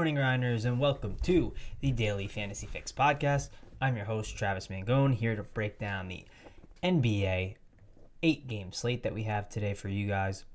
Morning, 0.00 0.14
Grinders, 0.14 0.64
and 0.64 0.80
welcome 0.80 1.14
to 1.24 1.52
the 1.80 1.92
Daily 1.92 2.26
Fantasy 2.26 2.66
Fix 2.66 2.90
podcast. 2.90 3.50
I'm 3.82 3.96
your 3.96 4.06
host, 4.06 4.34
Travis 4.34 4.68
Mangone, 4.68 5.14
here 5.14 5.36
to 5.36 5.42
break 5.42 5.78
down 5.78 6.08
the 6.08 6.24
NBA 6.82 7.56
eight 8.22 8.48
game 8.48 8.72
slate 8.72 9.02
that 9.02 9.12
we 9.12 9.24
have 9.24 9.50
today 9.50 9.74
for 9.74 9.90
you 9.90 10.08
guys. 10.08 10.46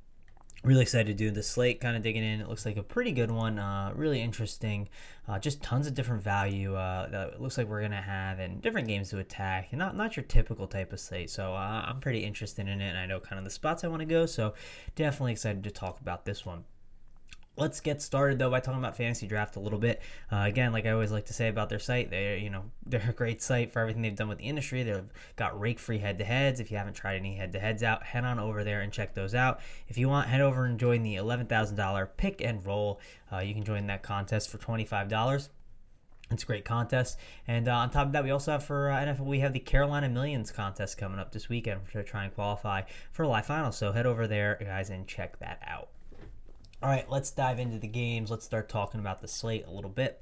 Really 0.63 0.81
excited 0.81 1.05
to 1.05 1.13
do 1.13 1.29
the 1.29 1.43
slate, 1.43 1.79
kind 1.79 1.95
of 1.95 2.01
digging 2.01 2.23
in. 2.23 2.41
It 2.41 2.49
looks 2.49 2.65
like 2.65 2.77
a 2.77 2.81
pretty 2.81 3.11
good 3.11 3.29
one, 3.29 3.59
uh, 3.59 3.91
really 3.93 4.19
interesting. 4.19 4.89
Uh, 5.27 5.37
just 5.37 5.61
tons 5.61 5.85
of 5.85 5.93
different 5.93 6.23
value 6.23 6.73
uh, 6.73 7.07
that 7.09 7.33
it 7.33 7.39
looks 7.39 7.59
like 7.59 7.67
we're 7.67 7.83
gonna 7.83 8.01
have, 8.01 8.39
and 8.39 8.63
different 8.63 8.87
games 8.87 9.11
to 9.11 9.19
attack, 9.19 9.67
and 9.69 9.77
not 9.77 9.95
not 9.95 10.17
your 10.17 10.25
typical 10.25 10.65
type 10.65 10.91
of 10.91 10.99
slate. 10.99 11.29
So 11.29 11.53
uh, 11.53 11.85
I'm 11.85 11.99
pretty 11.99 12.23
interested 12.23 12.67
in 12.67 12.81
it, 12.81 12.89
and 12.89 12.97
I 12.97 13.05
know 13.05 13.19
kind 13.19 13.37
of 13.37 13.45
the 13.45 13.51
spots 13.51 13.83
I 13.83 13.89
want 13.89 13.99
to 13.99 14.07
go. 14.07 14.25
So 14.25 14.55
definitely 14.95 15.33
excited 15.33 15.63
to 15.65 15.69
talk 15.69 16.01
about 16.01 16.25
this 16.25 16.47
one. 16.47 16.63
Let's 17.57 17.79
get 17.79 18.01
started 18.01 18.37
though 18.37 18.49
by 18.49 18.59
talking 18.59 18.79
about 18.79 18.97
fantasy 18.97 19.27
draft 19.27 19.55
a 19.55 19.61
little 19.61 19.79
bit. 19.79 20.01
Uh, 20.29 20.43
again, 20.45 20.73
like 20.73 20.85
I 20.85 20.91
always 20.91 21.11
like 21.11 21.25
to 21.27 21.33
say 21.33 21.47
about 21.47 21.69
their 21.69 21.79
site, 21.79 22.09
they 22.09 22.39
you 22.39 22.49
know 22.49 22.63
they're 22.85 23.09
a 23.09 23.13
great 23.13 23.41
site 23.41 23.71
for 23.71 23.79
everything 23.79 24.01
they've 24.01 24.15
done 24.15 24.27
with 24.27 24.39
the 24.39 24.45
industry. 24.45 24.83
They've 24.83 25.03
got 25.37 25.59
rake 25.59 25.79
free 25.79 25.99
head 25.99 26.17
to 26.19 26.25
heads. 26.25 26.59
If 26.59 26.69
you 26.69 26.77
haven't 26.77 26.95
tried 26.95 27.15
any 27.15 27.35
head 27.35 27.53
to 27.53 27.59
heads 27.59 27.81
out, 27.81 28.03
head 28.03 28.25
on 28.25 28.39
over 28.39 28.63
there 28.65 28.81
and 28.81 28.91
check 28.91 29.13
those 29.13 29.33
out. 29.33 29.61
If 29.87 29.97
you 29.97 30.09
want, 30.09 30.27
head 30.27 30.41
over 30.41 30.65
and 30.65 30.77
join 30.77 31.03
the 31.03 31.15
eleven 31.15 31.47
thousand 31.47 31.77
dollar 31.77 32.11
pick 32.17 32.41
and 32.41 32.65
roll. 32.65 32.99
Uh, 33.31 33.39
you 33.39 33.53
can 33.53 33.63
join 33.63 33.87
that 33.87 34.03
contest 34.03 34.49
for 34.49 34.57
twenty 34.57 34.85
five 34.85 35.07
dollars. 35.07 35.49
It's 36.31 36.43
a 36.43 36.45
great 36.45 36.65
contest. 36.65 37.19
And 37.47 37.67
uh, 37.67 37.75
on 37.75 37.89
top 37.89 38.07
of 38.07 38.13
that, 38.13 38.23
we 38.23 38.31
also 38.31 38.53
have 38.53 38.65
for 38.65 38.89
uh, 38.89 38.97
NFL, 38.97 39.19
we 39.25 39.39
have 39.39 39.53
the 39.53 39.59
Carolina 39.59 40.09
Millions 40.09 40.51
contest 40.51 40.97
coming 40.97 41.19
up 41.19 41.31
this 41.31 41.49
weekend 41.49 41.81
to 41.91 42.03
try 42.03 42.23
and 42.23 42.33
qualify 42.33 42.81
for 43.11 43.23
a 43.23 43.27
live 43.27 43.45
final. 43.45 43.71
So 43.71 43.91
head 43.91 44.07
over 44.07 44.27
there, 44.27 44.57
guys, 44.59 44.89
and 44.89 45.07
check 45.07 45.37
that 45.39 45.61
out. 45.67 45.89
All 46.85 46.91
right, 46.91 47.09
let's 47.09 47.31
dive 47.31 47.57
into 47.57 47.79
the 47.79 47.87
games. 47.87 48.29
Let's 48.29 48.45
start 48.45 48.69
talking 48.69 48.99
about 48.99 49.19
the 49.19 49.27
slate 49.27 49.65
a 49.65 49.71
little 49.71 49.89
bit. 49.89 50.21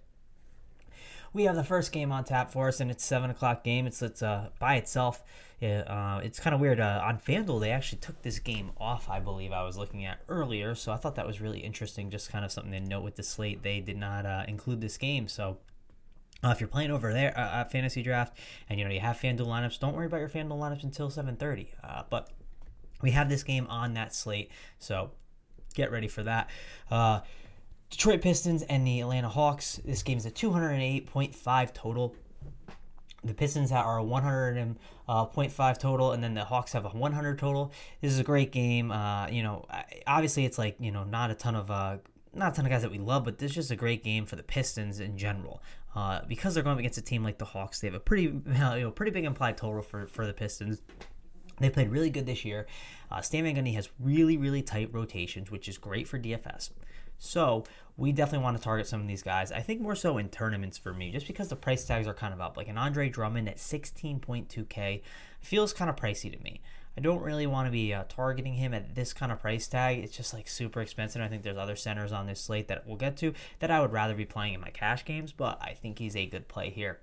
We 1.33 1.43
have 1.43 1.57
the 1.57 1.63
first 1.65 1.91
game 1.91 2.09
on 2.09 2.23
tap 2.23 2.53
for 2.53 2.69
us, 2.69 2.79
and 2.79 2.89
it's 2.89 3.03
seven 3.03 3.29
o'clock 3.29 3.65
game. 3.65 3.85
It's 3.85 4.01
it's 4.01 4.23
uh, 4.23 4.47
by 4.59 4.75
itself. 4.75 5.25
Uh, 5.61 6.21
it's 6.23 6.39
kind 6.39 6.53
of 6.53 6.61
weird. 6.61 6.79
Uh, 6.79 7.01
on 7.03 7.17
FanDuel, 7.17 7.59
they 7.59 7.71
actually 7.71 7.97
took 7.97 8.21
this 8.21 8.39
game 8.39 8.71
off. 8.77 9.09
I 9.09 9.19
believe 9.19 9.51
I 9.51 9.63
was 9.63 9.75
looking 9.75 10.05
at 10.05 10.19
earlier, 10.29 10.73
so 10.73 10.93
I 10.93 10.95
thought 10.95 11.15
that 11.15 11.27
was 11.27 11.41
really 11.41 11.59
interesting. 11.59 12.09
Just 12.09 12.31
kind 12.31 12.45
of 12.45 12.51
something 12.53 12.71
to 12.71 12.79
note 12.79 13.03
with 13.03 13.17
the 13.17 13.23
slate. 13.23 13.61
They 13.61 13.81
did 13.81 13.97
not 13.97 14.25
uh, 14.25 14.45
include 14.47 14.79
this 14.79 14.95
game, 14.95 15.27
so 15.27 15.57
uh, 16.45 16.51
if 16.51 16.61
you're 16.61 16.69
playing 16.69 16.91
over 16.91 17.11
there 17.11 17.37
uh, 17.37 17.59
at 17.59 17.73
fantasy 17.73 18.01
draft 18.03 18.37
and 18.69 18.79
you 18.79 18.85
know 18.85 18.91
you 18.93 19.01
have 19.01 19.17
FanDuel 19.17 19.47
lineups, 19.47 19.81
don't 19.81 19.97
worry 19.97 20.05
about 20.05 20.21
your 20.21 20.29
FanDuel 20.29 20.59
lineups 20.59 20.83
until 20.83 21.09
7:30. 21.09 21.67
Uh, 21.83 22.03
but 22.09 22.29
we 23.01 23.11
have 23.11 23.27
this 23.27 23.43
game 23.43 23.67
on 23.67 23.95
that 23.95 24.15
slate, 24.15 24.49
so 24.79 25.11
get 25.73 25.91
ready 25.91 26.07
for 26.07 26.23
that. 26.23 26.49
Uh, 26.89 27.21
Detroit 27.89 28.21
Pistons 28.21 28.63
and 28.63 28.87
the 28.87 29.01
Atlanta 29.01 29.29
Hawks. 29.29 29.79
This 29.85 30.01
game 30.01 30.17
is 30.17 30.25
a 30.25 30.31
208.5 30.31 31.73
total. 31.73 32.15
The 33.23 33.33
Pistons 33.33 33.71
are 33.71 33.99
a 33.99 34.03
100.5 34.03 35.77
total, 35.79 36.11
and 36.11 36.23
then 36.23 36.33
the 36.33 36.43
Hawks 36.43 36.73
have 36.73 36.85
a 36.85 36.89
100 36.89 37.37
total. 37.37 37.71
This 38.01 38.11
is 38.11 38.19
a 38.19 38.23
great 38.23 38.51
game. 38.51 38.91
Uh, 38.91 39.27
you 39.27 39.43
know, 39.43 39.65
obviously 40.07 40.43
it's 40.43 40.57
like 40.57 40.75
you 40.79 40.91
know 40.91 41.03
not 41.03 41.31
a 41.31 41.35
ton 41.35 41.55
of 41.55 41.69
uh, 41.71 41.97
not 42.33 42.53
a 42.53 42.55
ton 42.55 42.65
of 42.65 42.71
guys 42.71 42.81
that 42.81 42.91
we 42.91 42.97
love, 42.97 43.23
but 43.23 43.37
this 43.37 43.51
is 43.51 43.55
just 43.55 43.71
a 43.71 43.75
great 43.75 44.03
game 44.03 44.25
for 44.25 44.35
the 44.35 44.43
Pistons 44.43 44.99
in 44.99 45.17
general. 45.17 45.61
Uh, 45.95 46.21
because 46.27 46.55
they're 46.55 46.63
going 46.63 46.79
against 46.79 46.97
a 46.97 47.03
team 47.03 47.23
like 47.23 47.37
the 47.37 47.45
Hawks, 47.45 47.79
they 47.79 47.87
have 47.87 47.93
a 47.93 47.99
pretty 47.99 48.23
you 48.23 48.41
know 48.45 48.91
pretty 48.91 49.11
big 49.11 49.23
implied 49.23 49.55
total 49.55 49.83
for 49.83 50.07
for 50.07 50.25
the 50.25 50.33
Pistons. 50.33 50.81
They 51.59 51.69
played 51.69 51.89
really 51.89 52.09
good 52.09 52.25
this 52.25 52.43
year. 52.45 52.67
Uh, 53.11 53.21
Stan 53.21 53.43
Van 53.43 53.55
Gundy 53.55 53.75
has 53.75 53.89
really, 53.99 54.37
really 54.37 54.61
tight 54.61 54.93
rotations, 54.93 55.51
which 55.51 55.67
is 55.67 55.77
great 55.77 56.07
for 56.07 56.19
DFS. 56.19 56.71
So 57.17 57.63
we 57.95 58.11
definitely 58.11 58.43
want 58.43 58.57
to 58.57 58.63
target 58.63 58.87
some 58.87 58.99
of 58.99 59.07
these 59.07 59.23
guys. 59.23 59.51
I 59.51 59.61
think 59.61 59.79
more 59.79 59.95
so 59.95 60.17
in 60.17 60.29
tournaments 60.29 60.77
for 60.77 60.93
me, 60.93 61.11
just 61.11 61.27
because 61.27 61.47
the 61.47 61.55
price 61.55 61.85
tags 61.85 62.07
are 62.07 62.13
kind 62.13 62.33
of 62.33 62.41
up. 62.41 62.57
Like 62.57 62.67
an 62.67 62.77
Andre 62.77 63.07
Drummond 63.07 63.47
at 63.47 63.57
16.2K 63.57 65.01
feels 65.39 65.73
kind 65.73 65.89
of 65.89 65.95
pricey 65.95 66.35
to 66.35 66.43
me. 66.43 66.61
I 66.97 67.01
don't 67.01 67.23
really 67.23 67.47
want 67.47 67.67
to 67.67 67.71
be 67.71 67.93
uh, 67.93 68.03
targeting 68.07 68.53
him 68.53 68.73
at 68.73 68.93
this 68.93 69.13
kind 69.13 69.31
of 69.31 69.39
price 69.39 69.67
tag. 69.67 69.99
It's 69.99 70.15
just 70.15 70.33
like 70.33 70.47
super 70.47 70.81
expensive. 70.81 71.21
I 71.21 71.27
think 71.27 71.43
there's 71.43 71.57
other 71.57 71.75
centers 71.75 72.11
on 72.11 72.27
this 72.27 72.39
slate 72.41 72.67
that 72.67 72.85
we'll 72.85 72.97
get 72.97 73.17
to 73.17 73.33
that 73.59 73.71
I 73.71 73.81
would 73.81 73.91
rather 73.91 74.13
be 74.13 74.25
playing 74.25 74.53
in 74.53 74.61
my 74.61 74.69
cash 74.69 75.03
games, 75.03 75.31
but 75.31 75.59
I 75.61 75.73
think 75.73 75.99
he's 75.99 76.15
a 76.15 76.25
good 76.25 76.47
play 76.47 76.69
here. 76.69 76.99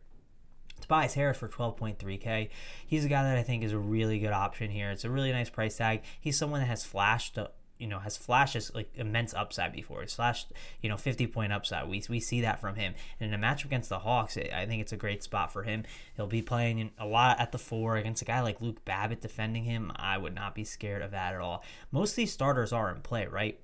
Tobias 0.80 1.14
Harris 1.14 1.38
for 1.38 1.48
12.3K. 1.48 2.48
He's 2.86 3.04
a 3.04 3.08
guy 3.08 3.22
that 3.22 3.36
I 3.36 3.42
think 3.42 3.62
is 3.62 3.72
a 3.72 3.78
really 3.78 4.18
good 4.18 4.32
option 4.32 4.70
here. 4.70 4.90
It's 4.90 5.04
a 5.04 5.10
really 5.10 5.32
nice 5.32 5.50
price 5.50 5.76
tag. 5.76 6.02
He's 6.20 6.38
someone 6.38 6.60
that 6.60 6.66
has 6.66 6.84
flashed 6.84 7.38
uh, 7.38 7.48
you 7.80 7.86
know 7.86 7.98
has 7.98 8.16
flashes 8.16 8.70
like 8.74 8.90
immense 8.94 9.34
upside 9.34 9.72
before. 9.72 10.02
He's 10.02 10.14
flashed 10.14 10.52
you 10.82 10.88
know 10.88 10.96
50 10.96 11.26
point 11.28 11.52
upside. 11.52 11.88
We 11.88 12.02
we 12.08 12.20
see 12.20 12.42
that 12.42 12.60
from 12.60 12.76
him. 12.76 12.94
And 13.18 13.28
in 13.28 13.34
a 13.34 13.38
match 13.38 13.64
against 13.64 13.88
the 13.88 13.98
Hawks, 13.98 14.36
I 14.36 14.66
think 14.66 14.82
it's 14.82 14.92
a 14.92 14.96
great 14.96 15.24
spot 15.24 15.52
for 15.52 15.62
him. 15.62 15.84
He'll 16.14 16.26
be 16.26 16.42
playing 16.42 16.90
a 16.98 17.06
lot 17.06 17.40
at 17.40 17.52
the 17.52 17.58
four 17.58 17.96
against 17.96 18.22
a 18.22 18.26
guy 18.26 18.42
like 18.42 18.60
Luke 18.60 18.84
Babbitt 18.84 19.22
defending 19.22 19.64
him. 19.64 19.90
I 19.96 20.18
would 20.18 20.34
not 20.34 20.54
be 20.54 20.64
scared 20.64 21.02
of 21.02 21.12
that 21.12 21.34
at 21.34 21.40
all. 21.40 21.64
Most 21.90 22.10
of 22.10 22.16
these 22.16 22.32
starters 22.32 22.72
are 22.72 22.94
in 22.94 23.00
play, 23.00 23.26
right? 23.26 23.58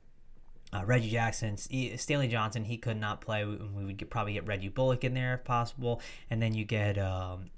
Uh, 0.76 0.84
Reggie 0.84 1.10
Jackson, 1.10 1.56
Stanley 1.56 2.28
Johnson, 2.28 2.64
he 2.64 2.76
could 2.76 2.98
not 2.98 3.20
play. 3.20 3.44
We, 3.44 3.84
would 3.84 3.96
get, 3.96 4.10
probably 4.10 4.34
get 4.34 4.46
Reggie 4.46 4.68
Bullock 4.68 5.04
in 5.04 5.14
there 5.14 5.34
if 5.34 5.44
possible, 5.44 6.00
and 6.30 6.42
then 6.42 6.54
you 6.54 6.64
get 6.64 6.98
um, 6.98 7.50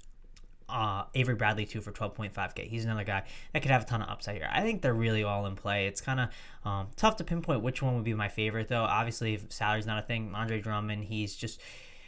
uh, 0.69 1.03
Avery 1.15 1.35
Bradley 1.35 1.65
too 1.65 1.81
for 1.81 1.91
12.5k. 1.91 2.67
He's 2.67 2.85
another 2.85 3.03
guy 3.03 3.23
that 3.53 3.61
could 3.61 3.71
have 3.71 3.83
a 3.83 3.85
ton 3.85 4.01
of 4.01 4.09
upside 4.09 4.35
here. 4.35 4.49
I 4.51 4.61
think 4.61 4.81
they're 4.81 4.93
really 4.93 5.23
all 5.23 5.45
in 5.47 5.55
play. 5.55 5.87
It's 5.87 6.01
kind 6.01 6.19
of 6.19 6.29
um, 6.63 6.87
tough 6.95 7.17
to 7.17 7.23
pinpoint 7.23 7.61
which 7.61 7.81
one 7.81 7.95
would 7.95 8.03
be 8.03 8.13
my 8.13 8.29
favorite 8.29 8.67
though. 8.67 8.83
Obviously, 8.83 9.33
if 9.33 9.51
salary's 9.51 9.85
not 9.85 10.03
a 10.03 10.05
thing. 10.05 10.31
Andre 10.33 10.61
Drummond, 10.61 11.05
he's 11.05 11.35
just 11.35 11.59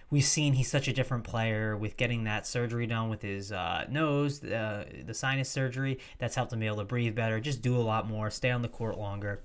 we've 0.10 0.24
seen 0.24 0.54
he's 0.54 0.70
such 0.70 0.88
a 0.88 0.94
different 0.94 1.24
player 1.24 1.76
with 1.76 1.98
getting 1.98 2.26
that 2.26 2.46
surgery 2.46 2.86
done 2.86 3.10
with 3.10 3.22
his 3.22 3.52
uh, 3.52 3.86
nose, 3.90 4.44
uh, 4.44 4.86
the 5.06 5.14
sinus 5.14 5.50
surgery. 5.50 6.00
That's 6.20 6.36
helped 6.36 6.54
him 6.54 6.60
be 6.60 6.68
able 6.68 6.78
to 6.78 6.84
breathe 6.84 7.16
better, 7.16 7.40
just 7.40 7.62
do 7.62 7.76
a 7.76 7.82
lot 7.82 8.08
more, 8.08 8.30
stay 8.30 8.52
on 8.52 8.62
the 8.62 8.70
court 8.70 8.98
longer. 8.98 9.42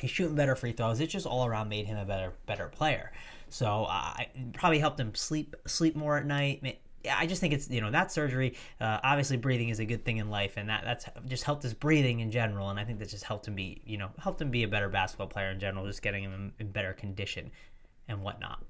He's 0.00 0.10
shooting 0.10 0.34
better 0.34 0.56
free 0.56 0.72
throws. 0.72 1.00
It 1.00 1.08
just 1.08 1.26
all 1.26 1.46
around 1.46 1.68
made 1.68 1.86
him 1.86 1.98
a 1.98 2.04
better 2.04 2.32
better 2.46 2.68
player. 2.68 3.12
So 3.48 3.86
uh, 3.88 4.14
probably 4.52 4.78
helped 4.78 4.98
him 4.98 5.14
sleep 5.14 5.56
sleep 5.66 5.96
more 5.96 6.16
at 6.16 6.26
night. 6.26 6.78
I 7.10 7.26
just 7.26 7.40
think 7.40 7.54
it's 7.54 7.68
you 7.70 7.80
know 7.80 7.90
that 7.90 8.12
surgery. 8.12 8.56
Uh, 8.80 8.98
obviously, 9.02 9.36
breathing 9.36 9.70
is 9.70 9.80
a 9.80 9.84
good 9.84 10.04
thing 10.04 10.18
in 10.18 10.30
life, 10.30 10.54
and 10.56 10.68
that 10.68 10.84
that's 10.84 11.06
just 11.26 11.44
helped 11.44 11.62
his 11.62 11.74
breathing 11.74 12.20
in 12.20 12.30
general. 12.30 12.70
And 12.70 12.78
I 12.78 12.84
think 12.84 12.98
that 12.98 13.08
just 13.08 13.24
helped 13.24 13.48
him 13.48 13.54
be 13.54 13.80
you 13.84 13.98
know 13.98 14.10
helped 14.18 14.40
him 14.40 14.50
be 14.50 14.62
a 14.62 14.68
better 14.68 14.88
basketball 14.88 15.26
player 15.26 15.50
in 15.50 15.60
general, 15.60 15.86
just 15.86 16.02
getting 16.02 16.24
him 16.24 16.52
in 16.58 16.70
better 16.70 16.92
condition 16.92 17.50
and 18.08 18.22
whatnot. 18.22 18.62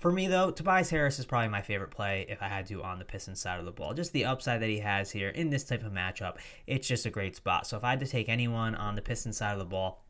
For 0.00 0.10
me, 0.10 0.28
though, 0.28 0.50
Tobias 0.50 0.88
Harris 0.88 1.18
is 1.18 1.26
probably 1.26 1.48
my 1.48 1.60
favorite 1.60 1.90
play 1.90 2.24
if 2.26 2.42
I 2.42 2.48
had 2.48 2.66
to 2.68 2.82
on 2.82 2.98
the 2.98 3.04
Pistons 3.04 3.38
side 3.38 3.58
of 3.58 3.66
the 3.66 3.70
ball. 3.70 3.92
Just 3.92 4.14
the 4.14 4.24
upside 4.24 4.62
that 4.62 4.70
he 4.70 4.78
has 4.78 5.10
here 5.10 5.28
in 5.28 5.50
this 5.50 5.62
type 5.62 5.84
of 5.84 5.92
matchup, 5.92 6.38
it's 6.66 6.88
just 6.88 7.04
a 7.04 7.10
great 7.10 7.36
spot. 7.36 7.66
So 7.66 7.76
if 7.76 7.84
I 7.84 7.90
had 7.90 8.00
to 8.00 8.06
take 8.06 8.30
anyone 8.30 8.74
on 8.74 8.94
the 8.94 9.02
Pistons 9.02 9.36
side 9.36 9.52
of 9.52 9.58
the 9.58 9.66
ball, 9.66 10.02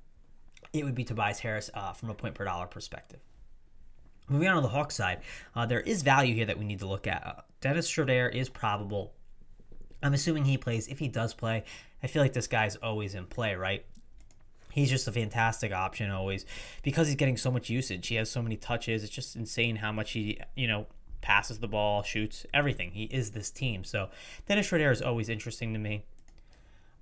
it 0.72 0.84
would 0.84 0.94
be 0.94 1.02
Tobias 1.02 1.40
Harris 1.40 1.70
uh, 1.74 1.92
from 1.92 2.08
a 2.08 2.14
point 2.14 2.36
per 2.36 2.44
dollar 2.44 2.66
perspective. 2.66 3.18
Moving 4.28 4.46
on 4.46 4.54
to 4.54 4.62
the 4.62 4.68
Hawks 4.68 4.94
side, 4.94 5.22
uh, 5.56 5.66
there 5.66 5.80
is 5.80 6.02
value 6.02 6.36
here 6.36 6.46
that 6.46 6.56
we 6.56 6.64
need 6.64 6.78
to 6.78 6.86
look 6.86 7.08
at. 7.08 7.26
Uh, 7.26 7.40
Dennis 7.60 7.88
Schroeder 7.88 8.28
is 8.28 8.48
probable. 8.48 9.12
I'm 10.04 10.14
assuming 10.14 10.44
he 10.44 10.56
plays. 10.56 10.86
If 10.86 11.00
he 11.00 11.08
does 11.08 11.34
play, 11.34 11.64
I 12.00 12.06
feel 12.06 12.22
like 12.22 12.32
this 12.32 12.46
guy's 12.46 12.76
always 12.76 13.16
in 13.16 13.26
play, 13.26 13.56
right? 13.56 13.84
He's 14.72 14.90
just 14.90 15.08
a 15.08 15.12
fantastic 15.12 15.72
option 15.72 16.10
always 16.10 16.44
because 16.82 17.06
he's 17.06 17.16
getting 17.16 17.36
so 17.36 17.50
much 17.50 17.70
usage. 17.70 18.06
He 18.08 18.16
has 18.16 18.30
so 18.30 18.42
many 18.42 18.56
touches. 18.56 19.04
It's 19.04 19.12
just 19.12 19.36
insane 19.36 19.76
how 19.76 19.92
much 19.92 20.12
he, 20.12 20.38
you 20.54 20.66
know, 20.66 20.86
passes 21.20 21.58
the 21.58 21.68
ball, 21.68 22.02
shoots, 22.02 22.46
everything. 22.54 22.92
He 22.92 23.04
is 23.04 23.32
this 23.32 23.50
team. 23.50 23.84
So 23.84 24.08
Dennis 24.46 24.66
Schroeder 24.66 24.90
is 24.90 25.02
always 25.02 25.28
interesting 25.28 25.72
to 25.72 25.78
me. 25.78 26.04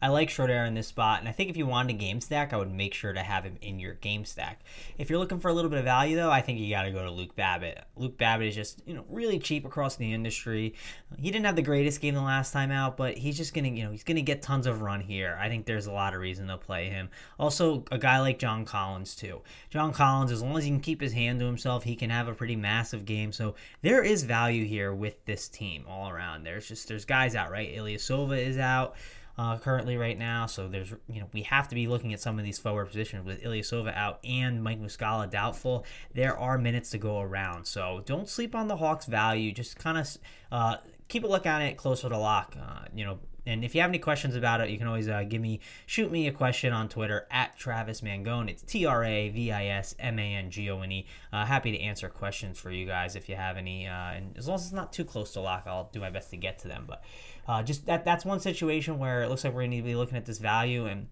I 0.00 0.08
like 0.08 0.30
Schroeder 0.30 0.64
in 0.64 0.74
this 0.74 0.86
spot, 0.86 1.18
and 1.18 1.28
I 1.28 1.32
think 1.32 1.50
if 1.50 1.56
you 1.56 1.66
wanted 1.66 1.96
a 1.96 1.98
game 1.98 2.20
stack, 2.20 2.52
I 2.52 2.56
would 2.56 2.72
make 2.72 2.94
sure 2.94 3.12
to 3.12 3.22
have 3.22 3.42
him 3.42 3.56
in 3.60 3.80
your 3.80 3.94
game 3.94 4.24
stack. 4.24 4.60
If 4.96 5.10
you're 5.10 5.18
looking 5.18 5.40
for 5.40 5.48
a 5.48 5.52
little 5.52 5.70
bit 5.70 5.80
of 5.80 5.84
value, 5.84 6.14
though, 6.14 6.30
I 6.30 6.40
think 6.40 6.60
you 6.60 6.70
got 6.70 6.82
to 6.82 6.92
go 6.92 7.02
to 7.02 7.10
Luke 7.10 7.34
Babbitt. 7.34 7.82
Luke 7.96 8.16
Babbitt 8.16 8.46
is 8.46 8.54
just 8.54 8.80
you 8.86 8.94
know 8.94 9.04
really 9.08 9.40
cheap 9.40 9.64
across 9.64 9.96
the 9.96 10.12
industry. 10.12 10.74
He 11.18 11.32
didn't 11.32 11.46
have 11.46 11.56
the 11.56 11.62
greatest 11.62 12.00
game 12.00 12.14
the 12.14 12.22
last 12.22 12.52
time 12.52 12.70
out, 12.70 12.96
but 12.96 13.18
he's 13.18 13.36
just 13.36 13.54
gonna 13.54 13.68
you 13.68 13.84
know 13.84 13.90
he's 13.90 14.04
gonna 14.04 14.22
get 14.22 14.40
tons 14.40 14.68
of 14.68 14.82
run 14.82 15.00
here. 15.00 15.36
I 15.40 15.48
think 15.48 15.66
there's 15.66 15.86
a 15.86 15.92
lot 15.92 16.14
of 16.14 16.20
reason 16.20 16.46
to 16.46 16.58
play 16.58 16.88
him. 16.88 17.10
Also, 17.38 17.84
a 17.90 17.98
guy 17.98 18.20
like 18.20 18.38
John 18.38 18.64
Collins 18.64 19.16
too. 19.16 19.40
John 19.70 19.92
Collins, 19.92 20.30
as 20.30 20.42
long 20.42 20.56
as 20.56 20.62
he 20.62 20.70
can 20.70 20.80
keep 20.80 21.00
his 21.00 21.12
hand 21.12 21.40
to 21.40 21.46
himself, 21.46 21.82
he 21.82 21.96
can 21.96 22.10
have 22.10 22.28
a 22.28 22.34
pretty 22.34 22.56
massive 22.56 23.04
game. 23.04 23.32
So 23.32 23.56
there 23.82 24.04
is 24.04 24.22
value 24.22 24.64
here 24.64 24.94
with 24.94 25.24
this 25.24 25.48
team 25.48 25.84
all 25.88 26.08
around. 26.08 26.44
There's 26.44 26.68
just 26.68 26.86
there's 26.86 27.04
guys 27.04 27.34
out 27.34 27.50
right. 27.50 27.74
Ilyasova 27.74 28.38
is 28.38 28.58
out 28.58 28.94
uh, 29.38 29.56
currently 29.56 29.96
right 29.96 30.18
now. 30.18 30.46
So 30.46 30.68
there's, 30.68 30.92
you 31.08 31.20
know, 31.20 31.28
we 31.32 31.42
have 31.42 31.68
to 31.68 31.74
be 31.74 31.86
looking 31.86 32.12
at 32.12 32.20
some 32.20 32.38
of 32.38 32.44
these 32.44 32.58
forward 32.58 32.86
positions 32.86 33.24
with 33.24 33.42
Ilyasova 33.42 33.96
out 33.96 34.18
and 34.24 34.62
Mike 34.62 34.80
Muscala 34.80 35.30
doubtful. 35.30 35.86
There 36.14 36.36
are 36.36 36.58
minutes 36.58 36.90
to 36.90 36.98
go 36.98 37.20
around. 37.20 37.64
So 37.66 38.02
don't 38.04 38.28
sleep 38.28 38.54
on 38.54 38.68
the 38.68 38.76
Hawks' 38.76 39.06
value. 39.06 39.52
Just 39.52 39.78
kind 39.78 39.98
of 39.98 40.18
uh, 40.50 40.76
keep 41.06 41.24
a 41.24 41.28
look 41.28 41.46
at 41.46 41.62
it 41.62 41.76
closer 41.76 42.08
to 42.08 42.18
lock. 42.18 42.56
Uh, 42.60 42.86
you 42.94 43.04
know, 43.04 43.20
and 43.46 43.64
if 43.64 43.74
you 43.74 43.80
have 43.80 43.90
any 43.90 43.98
questions 43.98 44.36
about 44.36 44.60
it, 44.60 44.68
you 44.68 44.76
can 44.76 44.86
always 44.86 45.08
uh, 45.08 45.22
give 45.22 45.40
me 45.40 45.60
shoot 45.86 46.12
me 46.12 46.28
a 46.28 46.32
question 46.32 46.74
on 46.74 46.88
Twitter 46.88 47.26
at 47.30 47.56
Travis 47.56 48.02
Mangone. 48.02 48.50
It's 48.50 48.62
T 48.62 48.84
R 48.84 49.02
A 49.04 49.30
V 49.30 49.52
I 49.52 49.66
S 49.68 49.94
M 49.98 50.18
A 50.18 50.34
N 50.34 50.50
G 50.50 50.68
O 50.68 50.82
N 50.82 50.92
E. 50.92 51.06
Uh, 51.32 51.46
happy 51.46 51.72
to 51.72 51.80
answer 51.80 52.10
questions 52.10 52.58
for 52.58 52.70
you 52.70 52.84
guys 52.84 53.16
if 53.16 53.26
you 53.26 53.36
have 53.36 53.56
any. 53.56 53.86
Uh, 53.86 53.92
and 53.92 54.36
as 54.36 54.48
long 54.48 54.56
as 54.56 54.64
it's 54.64 54.72
not 54.72 54.92
too 54.92 55.04
close 55.04 55.32
to 55.32 55.40
lock, 55.40 55.62
I'll 55.66 55.88
do 55.92 56.00
my 56.00 56.10
best 56.10 56.28
to 56.30 56.36
get 56.36 56.58
to 56.58 56.68
them. 56.68 56.84
But 56.86 57.02
uh, 57.48 57.62
just 57.62 57.86
that 57.86 58.04
that's 58.04 58.24
one 58.24 58.38
situation 58.38 58.98
where 58.98 59.22
it 59.22 59.28
looks 59.28 59.42
like 59.42 59.52
we're 59.52 59.62
going 59.62 59.72
to 59.72 59.82
be 59.82 59.96
looking 59.96 60.16
at 60.16 60.26
this 60.26 60.38
value 60.38 60.86
and 60.86 61.08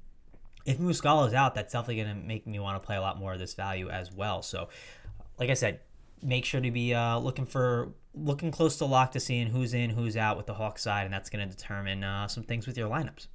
if 0.66 0.78
Muscala 0.78 1.28
is 1.28 1.34
out, 1.34 1.54
that's 1.54 1.72
definitely 1.72 2.02
going 2.02 2.08
to 2.08 2.26
make 2.26 2.46
me 2.46 2.58
want 2.58 2.80
to 2.82 2.84
play 2.84 2.96
a 2.96 3.00
lot 3.00 3.18
more 3.18 3.32
of 3.32 3.38
this 3.38 3.54
value 3.54 3.88
as 3.88 4.12
well. 4.12 4.42
So, 4.42 4.68
like 5.38 5.48
I 5.48 5.54
said, 5.54 5.80
make 6.22 6.44
sure 6.44 6.60
to 6.60 6.70
be 6.70 6.92
uh, 6.92 7.18
looking 7.18 7.46
for 7.46 7.92
looking 8.14 8.50
close 8.50 8.76
to 8.78 8.84
lock 8.84 9.12
to 9.12 9.20
seeing 9.20 9.46
who's 9.46 9.74
in, 9.74 9.90
who's 9.90 10.16
out 10.16 10.36
with 10.36 10.46
the 10.46 10.54
Hawk 10.54 10.78
side, 10.78 11.04
and 11.04 11.14
that's 11.14 11.30
going 11.30 11.48
to 11.48 11.54
determine 11.54 12.02
uh, 12.02 12.26
some 12.26 12.42
things 12.42 12.66
with 12.66 12.76
your 12.76 12.90
lineups. 12.90 13.28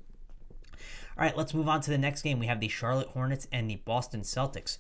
All 1.18 1.26
right, 1.26 1.38
let's 1.38 1.54
move 1.54 1.70
on 1.70 1.82
to 1.82 1.90
the 1.90 1.98
next 1.98 2.22
game. 2.22 2.40
We 2.40 2.48
have 2.48 2.60
the 2.60 2.68
Charlotte 2.68 3.10
Hornets 3.10 3.48
and 3.52 3.70
the 3.70 3.76
Boston 3.78 4.22
Celtics. 4.22 4.78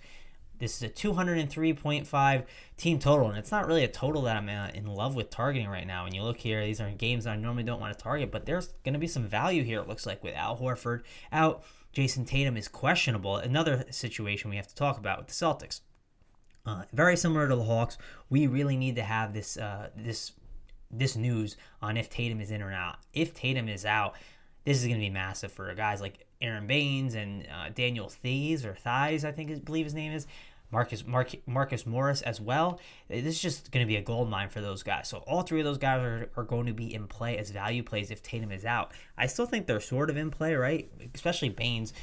This 0.61 0.75
is 0.75 0.83
a 0.83 0.89
203.5 0.89 2.43
team 2.77 2.99
total, 2.99 3.29
and 3.29 3.37
it's 3.37 3.49
not 3.51 3.65
really 3.65 3.83
a 3.83 3.87
total 3.87 4.21
that 4.21 4.37
I'm 4.37 4.47
uh, 4.47 4.67
in 4.75 4.85
love 4.85 5.15
with 5.15 5.31
targeting 5.31 5.67
right 5.67 5.87
now. 5.87 6.03
When 6.03 6.13
you 6.13 6.21
look 6.21 6.37
here, 6.37 6.63
these 6.63 6.79
are 6.79 6.91
games 6.91 7.25
I 7.25 7.35
normally 7.35 7.63
don't 7.63 7.79
want 7.79 7.97
to 7.97 8.01
target, 8.01 8.31
but 8.31 8.45
there's 8.45 8.67
going 8.85 8.93
to 8.93 8.99
be 8.99 9.07
some 9.07 9.25
value 9.25 9.63
here, 9.63 9.79
it 9.79 9.87
looks 9.87 10.05
like, 10.05 10.23
with 10.23 10.35
Al 10.35 10.55
Horford 10.55 11.01
out. 11.31 11.63
Jayson 11.93 12.25
Tatum 12.25 12.57
is 12.57 12.67
questionable. 12.67 13.37
Another 13.37 13.85
situation 13.89 14.51
we 14.51 14.55
have 14.55 14.67
to 14.67 14.75
talk 14.75 14.99
about 14.99 15.17
with 15.17 15.27
the 15.27 15.33
Celtics. 15.33 15.81
Uh, 16.63 16.83
very 16.93 17.17
similar 17.17 17.49
to 17.49 17.55
the 17.55 17.63
Hawks, 17.63 17.97
we 18.29 18.45
really 18.45 18.77
need 18.77 18.95
to 18.97 19.03
have 19.03 19.33
this 19.33 19.57
uh, 19.57 19.89
this 19.95 20.33
this 20.91 21.15
news 21.15 21.57
on 21.81 21.97
if 21.97 22.07
Tatum 22.07 22.39
is 22.39 22.51
in 22.51 22.61
or 22.61 22.69
not. 22.69 22.99
If 23.13 23.33
Tatum 23.33 23.67
is 23.67 23.83
out, 23.83 24.13
this 24.63 24.77
is 24.77 24.83
going 24.83 24.99
to 24.99 25.03
be 25.03 25.09
massive 25.09 25.51
for 25.51 25.73
guys 25.73 26.01
like 26.01 26.27
Aaron 26.41 26.67
Baynes 26.67 27.15
and 27.15 27.47
uh, 27.47 27.69
Daniel 27.73 28.09
Theis 28.09 28.65
or 28.65 28.75
Theis, 28.75 29.23
I 29.25 29.31
think 29.31 29.51
I 29.51 29.55
believe 29.55 29.85
his 29.85 29.93
name 29.93 30.11
is. 30.11 30.27
Marcus 30.71 31.05
Mark, 31.05 31.31
Marcus 31.45 31.85
Morris 31.85 32.21
as 32.21 32.39
well. 32.39 32.79
This 33.09 33.35
is 33.35 33.41
just 33.41 33.71
going 33.71 33.85
to 33.85 33.87
be 33.87 33.97
a 33.97 34.01
gold 34.01 34.29
mine 34.29 34.49
for 34.49 34.61
those 34.61 34.83
guys. 34.83 35.07
So 35.07 35.17
all 35.19 35.43
three 35.43 35.59
of 35.59 35.65
those 35.65 35.77
guys 35.77 36.01
are, 36.01 36.29
are 36.37 36.43
going 36.43 36.67
to 36.67 36.73
be 36.73 36.93
in 36.93 37.07
play 37.07 37.37
as 37.37 37.51
value 37.51 37.83
plays 37.83 38.11
if 38.11 38.23
Tatum 38.23 38.51
is 38.51 38.65
out. 38.65 38.91
I 39.17 39.27
still 39.27 39.45
think 39.45 39.67
they're 39.67 39.79
sort 39.79 40.09
of 40.09 40.17
in 40.17 40.31
play, 40.31 40.55
right? 40.55 40.89
Especially 41.13 41.49
Baynes. 41.49 41.93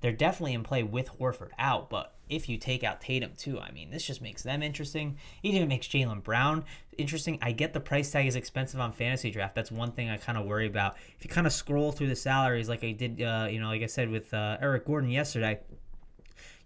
They're 0.00 0.12
definitely 0.12 0.54
in 0.54 0.64
play 0.64 0.82
with 0.82 1.08
Horford 1.20 1.50
out, 1.60 1.88
but 1.88 2.14
if 2.28 2.48
you 2.48 2.56
take 2.58 2.82
out 2.82 3.00
Tatum 3.00 3.32
too, 3.36 3.60
I 3.60 3.70
mean, 3.70 3.90
this 3.90 4.04
just 4.04 4.20
makes 4.20 4.42
them 4.42 4.60
interesting. 4.60 5.16
It 5.44 5.50
even 5.50 5.68
makes 5.68 5.86
Jaylen 5.86 6.24
Brown 6.24 6.64
interesting. 6.98 7.38
I 7.40 7.52
get 7.52 7.72
the 7.72 7.78
price 7.78 8.10
tag 8.10 8.26
is 8.26 8.34
expensive 8.34 8.80
on 8.80 8.92
fantasy 8.92 9.30
draft. 9.30 9.54
That's 9.54 9.70
one 9.70 9.92
thing 9.92 10.10
I 10.10 10.16
kind 10.16 10.36
of 10.36 10.46
worry 10.46 10.66
about. 10.66 10.96
If 11.16 11.24
you 11.24 11.30
kind 11.30 11.46
of 11.46 11.52
scroll 11.52 11.92
through 11.92 12.08
the 12.08 12.16
salaries, 12.16 12.68
like 12.68 12.82
I 12.82 12.92
did, 12.92 13.22
uh, 13.22 13.46
you 13.48 13.60
know, 13.60 13.68
like 13.68 13.82
I 13.82 13.86
said 13.86 14.10
with 14.10 14.34
uh, 14.34 14.56
Eric 14.60 14.86
Gordon 14.86 15.10
yesterday, 15.10 15.60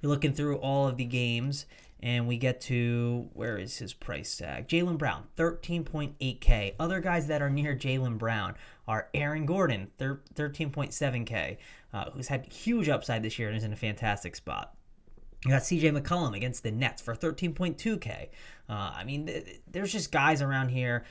you're 0.07 0.15
looking 0.15 0.33
through 0.33 0.59
all 0.59 0.87
of 0.87 0.97
the 0.97 1.05
games, 1.05 1.67
and 2.01 2.29
we 2.29 2.37
get 2.37 2.61
to 2.61 3.29
where 3.33 3.59
is 3.59 3.79
his 3.79 3.93
price 3.93 4.37
tag? 4.37 4.69
Jaylen 4.69 4.99
Brown, 4.99 5.25
13.8K. 5.37 6.75
Other 6.79 7.01
guys 7.01 7.27
that 7.27 7.43
are 7.43 7.51
near 7.51 7.75
Jaylen 7.75 8.17
Brown 8.17 8.55
are 8.87 9.09
Aaron 9.15 9.47
Gordon, 9.47 9.91
13.7K, 9.99 11.57
uh, 11.93 12.11
who's 12.11 12.29
had 12.29 12.47
huge 12.47 12.89
upside 12.89 13.25
this 13.25 13.37
year 13.37 13.49
and 13.49 13.57
is 13.57 13.65
in 13.65 13.73
a 13.73 13.77
fantastic 13.77 14.37
spot. 14.37 14.75
You 15.45 15.51
got 15.51 15.63
CJ 15.63 16.01
McCollum 16.01 16.37
against 16.37 16.63
the 16.63 16.71
Nets 16.71 17.03
for 17.03 17.15
13.2K. 17.15 18.29
Uh, 18.69 18.73
I 18.73 19.03
mean, 19.03 19.27
th- 19.27 19.61
there's 19.71 19.93
just 19.93 20.13
guys 20.13 20.41
around 20.41 20.69
here 20.69 21.05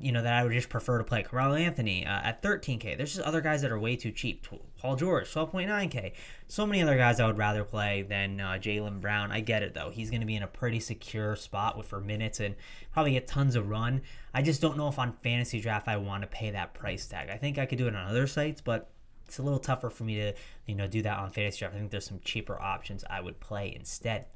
you 0.00 0.12
know, 0.12 0.22
that 0.22 0.32
I 0.32 0.42
would 0.42 0.52
just 0.52 0.68
prefer 0.68 0.98
to 0.98 1.04
play. 1.04 1.22
Carmelo 1.22 1.56
Anthony 1.56 2.06
uh, 2.06 2.20
at 2.22 2.42
13K. 2.42 2.96
There's 2.96 3.14
just 3.14 3.26
other 3.26 3.40
guys 3.40 3.62
that 3.62 3.70
are 3.70 3.78
way 3.78 3.96
too 3.96 4.10
cheap. 4.10 4.46
Paul 4.78 4.96
George, 4.96 5.32
12.9K. 5.32 6.12
So 6.48 6.66
many 6.66 6.82
other 6.82 6.96
guys 6.96 7.20
I 7.20 7.26
would 7.26 7.38
rather 7.38 7.64
play 7.64 8.02
than 8.02 8.40
uh, 8.40 8.52
Jaylen 8.52 9.00
Brown. 9.00 9.30
I 9.30 9.40
get 9.40 9.62
it, 9.62 9.74
though. 9.74 9.90
He's 9.90 10.10
going 10.10 10.20
to 10.20 10.26
be 10.26 10.36
in 10.36 10.42
a 10.42 10.48
pretty 10.48 10.80
secure 10.80 11.36
spot 11.36 11.76
with 11.76 11.86
for 11.86 12.00
minutes 12.00 12.40
and 12.40 12.54
probably 12.92 13.12
get 13.12 13.26
tons 13.26 13.54
of 13.54 13.68
run. 13.68 14.02
I 14.32 14.42
just 14.42 14.62
don't 14.62 14.76
know 14.76 14.88
if 14.88 14.98
on 14.98 15.12
fantasy 15.22 15.60
draft 15.60 15.88
I 15.88 15.98
want 15.98 16.22
to 16.22 16.28
pay 16.28 16.50
that 16.50 16.74
price 16.74 17.06
tag. 17.06 17.28
I 17.28 17.36
think 17.36 17.58
I 17.58 17.66
could 17.66 17.78
do 17.78 17.86
it 17.86 17.94
on 17.94 18.06
other 18.06 18.26
sites, 18.26 18.60
but 18.60 18.90
it's 19.26 19.38
a 19.38 19.42
little 19.42 19.58
tougher 19.58 19.90
for 19.90 20.04
me 20.04 20.16
to, 20.16 20.32
you 20.66 20.74
know, 20.74 20.86
do 20.86 21.02
that 21.02 21.18
on 21.18 21.30
fantasy 21.30 21.60
draft. 21.60 21.74
I 21.74 21.78
think 21.78 21.90
there's 21.90 22.06
some 22.06 22.20
cheaper 22.24 22.60
options 22.60 23.04
I 23.08 23.20
would 23.20 23.40
play 23.40 23.74
instead. 23.74 24.26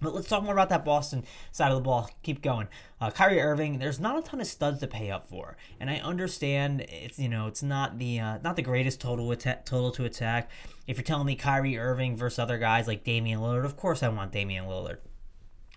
But 0.00 0.14
let's 0.14 0.28
talk 0.28 0.42
more 0.42 0.52
about 0.52 0.68
that 0.70 0.84
Boston 0.84 1.24
side 1.52 1.70
of 1.70 1.76
the 1.76 1.82
ball. 1.82 2.10
Keep 2.22 2.42
going. 2.42 2.68
Uh, 3.00 3.10
Kyrie 3.10 3.40
Irving, 3.40 3.78
there's 3.78 4.00
not 4.00 4.18
a 4.18 4.22
ton 4.22 4.40
of 4.40 4.46
studs 4.46 4.80
to 4.80 4.86
pay 4.86 5.10
up 5.10 5.28
for, 5.28 5.56
and 5.80 5.90
I 5.90 5.96
understand 5.96 6.82
it's 6.88 7.18
you 7.18 7.28
know 7.28 7.46
it's 7.46 7.62
not 7.62 7.98
the 7.98 8.20
uh, 8.20 8.38
not 8.42 8.56
the 8.56 8.62
greatest 8.62 9.00
total 9.00 9.30
atta- 9.32 9.60
total 9.64 9.90
to 9.92 10.04
attack. 10.04 10.50
If 10.86 10.96
you're 10.96 11.04
telling 11.04 11.26
me 11.26 11.36
Kyrie 11.36 11.78
Irving 11.78 12.16
versus 12.16 12.38
other 12.38 12.58
guys 12.58 12.86
like 12.86 13.04
Damian 13.04 13.40
Lillard, 13.40 13.64
of 13.64 13.76
course 13.76 14.02
I 14.02 14.08
want 14.08 14.32
Damian 14.32 14.66
Lillard. 14.66 14.98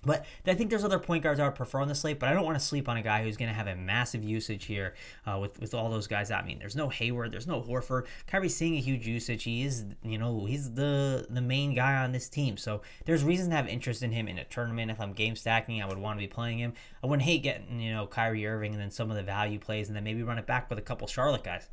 But 0.08 0.26
I 0.48 0.56
think 0.56 0.70
there's 0.70 0.86
other 0.86 1.00
point 1.00 1.22
guards 1.22 1.40
I 1.40 1.44
would 1.46 1.56
prefer 1.56 1.82
on 1.82 1.90
the 1.90 1.94
slate, 1.94 2.18
but 2.18 2.30
I 2.30 2.34
don't 2.34 2.46
want 2.46 2.58
to 2.58 2.64
sleep 2.64 2.88
on 2.88 2.96
a 2.96 3.02
guy 3.02 3.24
who's 3.24 3.36
going 3.36 3.50
to 3.50 3.54
have 3.54 3.68
a 3.68 3.76
massive 3.76 4.24
usage 4.24 4.64
here 4.64 4.96
uh, 5.26 5.38
with 5.40 5.60
with 5.60 5.74
all 5.74 5.90
those 5.90 6.08
guys. 6.08 6.32
I 6.32 6.42
mean, 6.44 6.60
there's 6.60 6.78
no 6.78 6.88
Hayward, 6.88 7.34
there's 7.34 7.46
no 7.46 7.62
Horford. 7.62 8.08
Kyrie's 8.26 8.56
seeing 8.56 8.78
a 8.78 8.80
huge 8.80 9.06
usage. 9.06 9.44
He 9.44 9.64
is, 9.64 9.84
you 10.04 10.18
know, 10.18 10.46
he's 10.46 10.72
the 10.72 11.28
the 11.30 11.42
main 11.42 11.76
guy 11.76 11.96
on 11.98 12.14
this 12.14 12.30
team. 12.30 12.56
So 12.56 12.82
there's 13.06 13.24
reason 13.24 13.50
to 13.50 13.56
have 13.58 13.68
interest 13.68 14.02
in 14.02 14.14
him 14.14 14.30
in 14.30 14.40
a 14.40 14.46
tournament. 14.46 14.90
If 14.90 15.02
I'm 15.02 15.12
game 15.12 15.36
stacking, 15.36 15.84
I 15.84 15.86
would 15.86 15.98
want 15.98 16.18
to 16.18 16.24
be 16.24 16.28
playing 16.28 16.60
him. 16.60 16.74
I 17.04 17.08
wouldn't 17.08 17.28
hate 17.28 17.44
getting, 17.44 17.82
you 17.82 17.92
know, 17.92 18.08
Kyrie 18.08 18.48
Irving 18.48 18.72
and 18.72 18.82
then 18.82 18.92
some 18.92 19.12
of 19.12 19.18
the 19.18 19.24
value 19.24 19.60
plays, 19.60 19.90
and 19.90 19.96
then 19.96 20.06
maybe 20.06 20.24
run 20.24 20.38
it 20.38 20.48
back 20.48 20.70
with 20.70 20.80
a 20.80 20.82
couple 20.84 21.06
Charlotte 21.08 21.44
guys. 21.44 21.68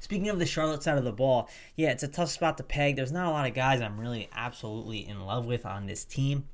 Speaking 0.00 0.28
of 0.30 0.40
the 0.40 0.46
Charlotte 0.46 0.82
side 0.82 0.98
of 0.98 1.04
the 1.04 1.12
ball, 1.12 1.48
yeah, 1.76 1.90
it's 1.90 2.02
a 2.02 2.08
tough 2.08 2.28
spot 2.28 2.58
to 2.58 2.64
peg. 2.64 2.96
There's 2.96 3.12
not 3.12 3.26
a 3.26 3.30
lot 3.30 3.46
of 3.46 3.54
guys 3.54 3.80
I'm 3.80 4.00
really 4.00 4.28
absolutely 4.34 5.06
in 5.06 5.20
love 5.20 5.46
with 5.46 5.64
on 5.64 5.86
this 5.86 6.04
team. 6.04 6.48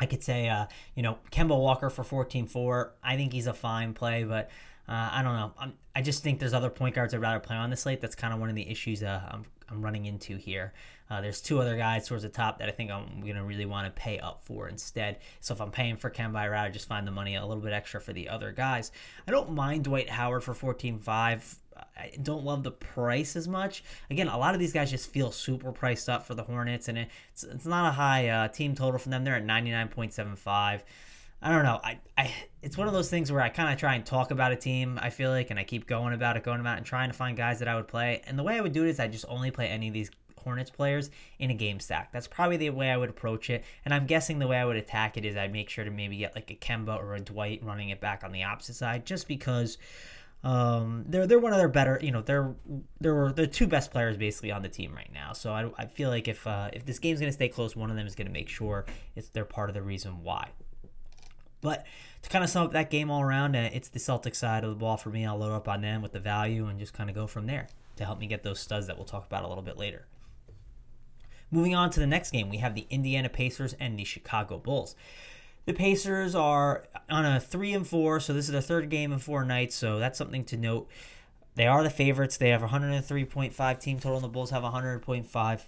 I 0.00 0.06
could 0.06 0.22
say, 0.22 0.48
uh, 0.48 0.66
you 0.94 1.02
know, 1.02 1.18
Kemba 1.30 1.58
Walker 1.58 1.90
for 1.90 2.02
14-4. 2.02 2.90
I 3.04 3.16
think 3.16 3.32
he's 3.32 3.46
a 3.46 3.52
fine 3.52 3.92
play, 3.92 4.24
but 4.24 4.50
uh, 4.88 5.10
I 5.12 5.22
don't 5.22 5.36
know. 5.36 5.52
I'm, 5.58 5.74
i 5.94 6.02
just 6.02 6.22
think 6.22 6.40
there's 6.40 6.54
other 6.54 6.70
point 6.70 6.94
guards 6.94 7.12
I'd 7.14 7.20
rather 7.20 7.38
play 7.38 7.56
on 7.56 7.70
the 7.70 7.76
slate. 7.76 8.00
That's 8.00 8.14
kind 8.14 8.32
of 8.32 8.40
one 8.40 8.48
of 8.48 8.54
the 8.54 8.68
issues 8.68 9.02
uh, 9.02 9.20
I'm, 9.30 9.44
I'm 9.68 9.82
running 9.82 10.06
into 10.06 10.36
here. 10.36 10.72
Uh, 11.10 11.20
there's 11.20 11.40
two 11.40 11.60
other 11.60 11.76
guys 11.76 12.08
towards 12.08 12.22
the 12.22 12.28
top 12.28 12.58
that 12.58 12.68
I 12.68 12.72
think 12.72 12.90
I'm 12.90 13.20
going 13.20 13.34
to 13.34 13.42
really 13.42 13.66
want 13.66 13.86
to 13.86 14.00
pay 14.00 14.18
up 14.20 14.42
for 14.44 14.68
instead. 14.68 15.18
So 15.40 15.52
if 15.52 15.60
I'm 15.60 15.72
paying 15.72 15.96
for 15.96 16.08
Kemba, 16.08 16.36
I'd 16.36 16.48
rather 16.48 16.70
just 16.70 16.88
find 16.88 17.06
the 17.06 17.10
money 17.10 17.34
a 17.34 17.44
little 17.44 17.62
bit 17.62 17.72
extra 17.72 18.00
for 18.00 18.12
the 18.12 18.28
other 18.28 18.52
guys. 18.52 18.92
I 19.26 19.32
don't 19.32 19.50
mind 19.52 19.84
Dwight 19.84 20.08
Howard 20.08 20.44
for 20.44 20.54
14-5. 20.54 21.56
I 21.96 22.12
don't 22.22 22.44
love 22.44 22.62
the 22.62 22.70
price 22.70 23.36
as 23.36 23.48
much. 23.48 23.84
Again, 24.10 24.28
a 24.28 24.38
lot 24.38 24.54
of 24.54 24.60
these 24.60 24.72
guys 24.72 24.90
just 24.90 25.10
feel 25.10 25.30
super 25.30 25.72
priced 25.72 26.08
up 26.08 26.26
for 26.26 26.34
the 26.34 26.42
Hornets, 26.42 26.88
and 26.88 26.98
it's, 26.98 27.44
it's 27.44 27.66
not 27.66 27.88
a 27.88 27.92
high 27.92 28.28
uh, 28.28 28.48
team 28.48 28.74
total 28.74 28.98
from 28.98 29.10
them. 29.10 29.24
They're 29.24 29.36
at 29.36 29.44
99.75. 29.44 30.82
I 31.42 31.50
don't 31.50 31.62
know. 31.62 31.80
I, 31.82 31.98
I 32.18 32.34
it's 32.62 32.76
one 32.76 32.86
of 32.86 32.92
those 32.92 33.08
things 33.08 33.32
where 33.32 33.40
I 33.40 33.48
kind 33.48 33.72
of 33.72 33.78
try 33.78 33.94
and 33.94 34.04
talk 34.04 34.30
about 34.30 34.52
a 34.52 34.56
team. 34.56 34.98
I 35.00 35.08
feel 35.10 35.30
like, 35.30 35.50
and 35.50 35.58
I 35.58 35.64
keep 35.64 35.86
going 35.86 36.12
about 36.12 36.36
it, 36.36 36.42
going 36.42 36.60
about, 36.60 36.74
it, 36.74 36.78
and 36.78 36.86
trying 36.86 37.08
to 37.08 37.16
find 37.16 37.36
guys 37.36 37.60
that 37.60 37.68
I 37.68 37.76
would 37.76 37.88
play. 37.88 38.22
And 38.26 38.38
the 38.38 38.42
way 38.42 38.58
I 38.58 38.60
would 38.60 38.72
do 38.72 38.84
it 38.84 38.90
is 38.90 39.00
I 39.00 39.08
just 39.08 39.24
only 39.28 39.50
play 39.50 39.66
any 39.68 39.88
of 39.88 39.94
these 39.94 40.10
Hornets 40.42 40.70
players 40.70 41.10
in 41.38 41.50
a 41.50 41.54
game 41.54 41.80
stack. 41.80 42.12
That's 42.12 42.26
probably 42.26 42.56
the 42.56 42.70
way 42.70 42.90
I 42.90 42.96
would 42.96 43.10
approach 43.10 43.50
it. 43.50 43.64
And 43.84 43.92
I'm 43.92 44.06
guessing 44.06 44.38
the 44.38 44.46
way 44.46 44.56
I 44.56 44.64
would 44.64 44.76
attack 44.76 45.16
it 45.16 45.24
is 45.24 45.36
I'd 45.36 45.52
make 45.52 45.68
sure 45.68 45.84
to 45.84 45.90
maybe 45.90 46.16
get 46.16 46.34
like 46.34 46.50
a 46.50 46.54
Kemba 46.54 46.98
or 46.98 47.14
a 47.14 47.20
Dwight 47.20 47.62
running 47.62 47.90
it 47.90 48.00
back 48.00 48.24
on 48.24 48.32
the 48.32 48.44
opposite 48.44 48.74
side, 48.74 49.06
just 49.06 49.28
because 49.28 49.78
um, 50.42 51.04
they're 51.06 51.26
they're 51.26 51.38
one 51.38 51.52
of 51.52 51.58
their 51.58 51.68
better, 51.68 51.98
you 52.02 52.10
know, 52.10 52.22
they're 52.22 52.54
they're 53.00 53.32
the 53.32 53.46
two 53.46 53.66
best 53.66 53.90
players 53.90 54.16
basically 54.16 54.50
on 54.50 54.62
the 54.62 54.68
team 54.68 54.94
right 54.94 55.10
now. 55.12 55.32
So 55.34 55.52
I, 55.52 55.70
I 55.76 55.86
feel 55.86 56.08
like 56.08 56.28
if 56.28 56.46
uh, 56.46 56.70
if 56.72 56.86
this 56.86 56.98
game's 56.98 57.20
gonna 57.20 57.32
stay 57.32 57.48
close, 57.48 57.76
one 57.76 57.90
of 57.90 57.96
them 57.96 58.06
is 58.06 58.14
gonna 58.14 58.30
make 58.30 58.48
sure 58.48 58.86
it's 59.16 59.28
they're 59.28 59.44
part 59.44 59.68
of 59.68 59.74
the 59.74 59.82
reason 59.82 60.22
why. 60.22 60.48
But 61.60 61.84
to 62.22 62.30
kind 62.30 62.42
of 62.42 62.48
sum 62.48 62.64
up 62.64 62.72
that 62.72 62.88
game 62.88 63.10
all 63.10 63.20
around, 63.20 63.54
uh, 63.54 63.68
it's 63.72 63.88
the 63.88 63.98
Celtic 63.98 64.34
side 64.34 64.64
of 64.64 64.70
the 64.70 64.76
ball 64.76 64.96
for 64.96 65.10
me. 65.10 65.26
I'll 65.26 65.36
load 65.36 65.52
up 65.52 65.68
on 65.68 65.82
them 65.82 66.00
with 66.00 66.12
the 66.12 66.20
value 66.20 66.66
and 66.66 66.78
just 66.78 66.94
kind 66.94 67.10
of 67.10 67.16
go 67.16 67.26
from 67.26 67.46
there. 67.46 67.68
to 67.96 68.06
help 68.06 68.18
me 68.18 68.26
get 68.26 68.42
those 68.42 68.58
studs 68.58 68.86
that 68.86 68.96
we'll 68.96 69.04
talk 69.04 69.26
about 69.26 69.44
a 69.44 69.48
little 69.48 69.62
bit 69.62 69.76
later. 69.76 70.06
Moving 71.50 71.74
on 71.74 71.90
to 71.90 72.00
the 72.00 72.06
next 72.06 72.30
game, 72.30 72.48
we 72.48 72.58
have 72.58 72.74
the 72.74 72.86
Indiana 72.88 73.28
Pacers 73.28 73.74
and 73.74 73.98
the 73.98 74.04
Chicago 74.04 74.56
Bulls. 74.58 74.94
The 75.70 75.76
Pacers 75.76 76.34
are 76.34 76.82
on 77.08 77.24
a 77.24 77.38
three 77.38 77.72
and 77.74 77.86
four, 77.86 78.18
so 78.18 78.32
this 78.32 78.46
is 78.46 78.50
their 78.50 78.60
third 78.60 78.90
game 78.90 79.12
in 79.12 79.20
four 79.20 79.44
nights, 79.44 79.76
so 79.76 80.00
that's 80.00 80.18
something 80.18 80.42
to 80.46 80.56
note. 80.56 80.88
They 81.54 81.68
are 81.68 81.84
the 81.84 81.90
favorites. 81.90 82.38
They 82.38 82.48
have 82.48 82.60
103.5 82.60 83.78
team 83.78 84.00
total, 84.00 84.16
and 84.16 84.24
the 84.24 84.28
Bulls 84.28 84.50
have 84.50 84.64
100.5. 84.64 85.60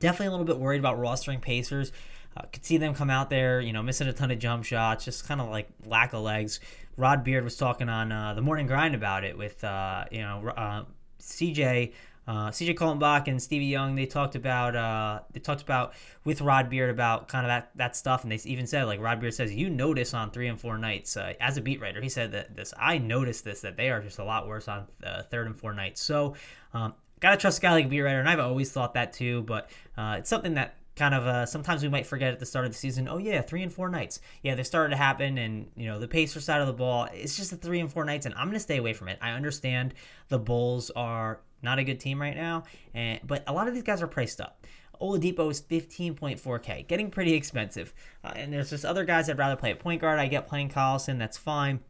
Definitely 0.00 0.26
a 0.26 0.30
little 0.30 0.44
bit 0.44 0.58
worried 0.58 0.80
about 0.80 0.98
rostering 0.98 1.40
Pacers. 1.40 1.92
Uh, 2.36 2.46
could 2.52 2.64
see 2.64 2.78
them 2.78 2.94
come 2.94 3.08
out 3.08 3.30
there, 3.30 3.60
you 3.60 3.72
know, 3.72 3.80
missing 3.80 4.08
a 4.08 4.12
ton 4.12 4.32
of 4.32 4.40
jump 4.40 4.64
shots, 4.64 5.04
just 5.04 5.28
kind 5.28 5.40
of 5.40 5.50
like 5.50 5.68
lack 5.84 6.12
of 6.12 6.22
legs. 6.22 6.58
Rod 6.96 7.22
Beard 7.22 7.44
was 7.44 7.56
talking 7.56 7.88
on 7.88 8.10
uh, 8.10 8.34
the 8.34 8.42
morning 8.42 8.66
grind 8.66 8.96
about 8.96 9.22
it 9.22 9.38
with, 9.38 9.62
uh, 9.62 10.06
you 10.10 10.22
know, 10.22 10.48
uh, 10.48 10.82
CJ 11.20 11.92
uh, 12.26 12.50
CJ 12.50 12.74
Kaltenbach 12.74 13.28
and 13.28 13.40
Stevie 13.40 13.66
Young, 13.66 13.94
they 13.94 14.06
talked 14.06 14.34
about 14.34 14.74
uh, 14.74 15.20
they 15.32 15.40
talked 15.40 15.62
about 15.62 15.94
with 16.24 16.40
Rod 16.40 16.68
Beard 16.68 16.90
about 16.90 17.28
kind 17.28 17.46
of 17.46 17.48
that 17.48 17.70
that 17.76 17.94
stuff, 17.96 18.24
and 18.24 18.32
they 18.32 18.40
even 18.48 18.66
said 18.66 18.84
like 18.84 19.00
Rod 19.00 19.20
Beard 19.20 19.34
says 19.34 19.54
you 19.54 19.70
notice 19.70 20.12
on 20.12 20.30
three 20.30 20.48
and 20.48 20.60
four 20.60 20.76
nights 20.76 21.16
uh, 21.16 21.34
as 21.40 21.56
a 21.56 21.60
beat 21.60 21.80
writer, 21.80 22.00
he 22.00 22.08
said 22.08 22.32
that 22.32 22.56
this 22.56 22.74
I 22.76 22.98
noticed 22.98 23.44
this 23.44 23.60
that 23.60 23.76
they 23.76 23.90
are 23.90 24.00
just 24.00 24.18
a 24.18 24.24
lot 24.24 24.48
worse 24.48 24.66
on 24.66 24.86
uh, 25.04 25.22
third 25.22 25.46
and 25.46 25.56
four 25.56 25.72
nights. 25.72 26.02
So 26.02 26.34
um, 26.74 26.94
gotta 27.20 27.36
trust 27.36 27.58
a 27.58 27.62
guy 27.62 27.72
like 27.72 27.86
a 27.86 27.88
beat 27.88 28.00
writer, 28.00 28.18
and 28.18 28.28
I've 28.28 28.40
always 28.40 28.72
thought 28.72 28.94
that 28.94 29.12
too, 29.12 29.42
but 29.42 29.70
uh, 29.96 30.16
it's 30.18 30.28
something 30.28 30.54
that 30.54 30.76
kind 30.96 31.14
of 31.14 31.26
uh, 31.26 31.46
sometimes 31.46 31.82
we 31.82 31.88
might 31.88 32.06
forget 32.06 32.32
at 32.32 32.40
the 32.40 32.46
start 32.46 32.64
of 32.64 32.72
the 32.72 32.78
season. 32.78 33.06
Oh 33.08 33.18
yeah, 33.18 33.42
three 33.42 33.62
and 33.62 33.72
four 33.72 33.88
nights. 33.88 34.20
Yeah, 34.42 34.54
they 34.54 34.62
started 34.62 34.90
to 34.90 34.96
happen, 34.96 35.38
and 35.38 35.70
you 35.76 35.86
know 35.86 35.98
the 35.98 36.08
Pacer 36.08 36.40
side 36.40 36.60
of 36.60 36.66
the 36.66 36.72
ball. 36.72 37.06
It's 37.12 37.36
just 37.36 37.50
the 37.50 37.56
three 37.56 37.80
and 37.80 37.92
four 37.92 38.04
nights, 38.04 38.26
and 38.26 38.34
I'm 38.34 38.48
gonna 38.48 38.58
stay 38.58 38.78
away 38.78 38.94
from 38.94 39.08
it. 39.08 39.18
I 39.20 39.32
understand 39.32 39.94
the 40.28 40.38
Bulls 40.38 40.90
are 40.96 41.40
not 41.62 41.78
a 41.78 41.84
good 41.84 42.00
team 42.00 42.20
right 42.20 42.34
now, 42.34 42.64
and 42.94 43.20
but 43.24 43.44
a 43.46 43.52
lot 43.52 43.68
of 43.68 43.74
these 43.74 43.82
guys 43.82 44.02
are 44.02 44.08
priced 44.08 44.40
up. 44.40 44.66
Oladipo 45.00 45.50
is 45.50 45.60
15.4K, 45.60 46.86
getting 46.86 47.10
pretty 47.10 47.34
expensive. 47.34 47.92
Uh, 48.24 48.32
and 48.34 48.50
there's 48.50 48.70
just 48.70 48.84
other 48.84 49.04
guys 49.04 49.28
I'd 49.28 49.38
rather 49.38 49.54
play 49.54 49.70
at 49.70 49.78
point 49.78 50.00
guard. 50.00 50.18
I 50.18 50.26
get 50.26 50.48
playing 50.48 50.70
Collison, 50.70 51.18
that's 51.18 51.36
fine. 51.36 51.80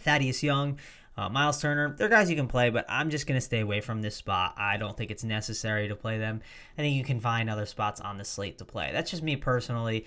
Thaddeus 0.00 0.42
Young, 0.42 0.78
uh, 1.16 1.28
Miles 1.28 1.60
Turner, 1.60 1.94
they're 1.96 2.08
guys 2.08 2.30
you 2.30 2.36
can 2.36 2.48
play, 2.48 2.70
but 2.70 2.86
I'm 2.88 3.10
just 3.10 3.26
going 3.26 3.36
to 3.36 3.44
stay 3.44 3.60
away 3.60 3.80
from 3.80 4.00
this 4.00 4.16
spot. 4.16 4.54
I 4.56 4.76
don't 4.76 4.96
think 4.96 5.10
it's 5.10 5.24
necessary 5.24 5.88
to 5.88 5.96
play 5.96 6.18
them. 6.18 6.40
I 6.78 6.82
think 6.82 6.96
you 6.96 7.04
can 7.04 7.20
find 7.20 7.50
other 7.50 7.66
spots 7.66 8.00
on 8.00 8.16
the 8.16 8.24
slate 8.24 8.58
to 8.58 8.64
play. 8.64 8.90
That's 8.92 9.10
just 9.10 9.22
me 9.22 9.36
personally. 9.36 10.06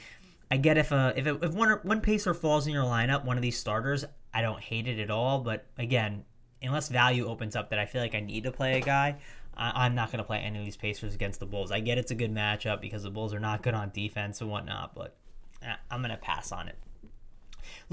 I 0.50 0.58
get 0.58 0.78
if 0.78 0.92
a 0.92 1.14
if, 1.16 1.26
if 1.28 1.54
one 1.54 1.80
one 1.84 2.02
pacer 2.02 2.34
falls 2.34 2.68
in 2.68 2.74
your 2.74 2.86
lineup, 2.86 3.26
one 3.26 3.38
of 3.38 3.42
these 3.42 3.58
starters, 3.58 4.06
I 4.34 4.42
don't 4.42 4.62
hate 4.62 4.88
it 4.88 5.00
at 5.00 5.10
all. 5.10 5.40
But 5.40 5.66
again, 5.78 6.26
unless 6.62 6.90
value 6.90 7.28
opens 7.28 7.56
up 7.56 7.70
that 7.72 7.80
I 7.80 7.86
feel 7.86 8.02
like 8.02 8.16
I 8.16 8.20
need 8.20 8.44
to 8.44 8.52
play 8.52 8.78
a 8.78 8.82
guy, 8.82 9.18
I, 9.56 9.86
am 9.86 9.96
not 9.96 10.12
going 10.12 10.20
to 10.20 10.24
play 10.24 10.40
any 10.40 10.60
of 10.60 10.66
these 10.66 10.78
Pacers 10.78 11.14
against 11.14 11.40
the 11.40 11.46
Bulls. 11.46 11.72
I 11.72 11.80
get 11.80 11.98
it's 11.98 12.12
a 12.12 12.16
good 12.16 12.34
matchup 12.34 12.82
because 12.82 13.04
the 13.04 13.12
Bulls 13.12 13.34
are 13.34 13.40
not 13.40 13.62
good 13.62 13.74
on 13.74 13.92
defense 13.94 14.42
and 14.42 14.50
whatnot, 14.50 14.96
but 14.96 15.16
eh, 15.62 15.76
I'm 15.92 16.02
going 16.02 16.12
to 16.12 16.18
pass 16.18 16.52
on 16.52 16.68
it. 16.68 16.78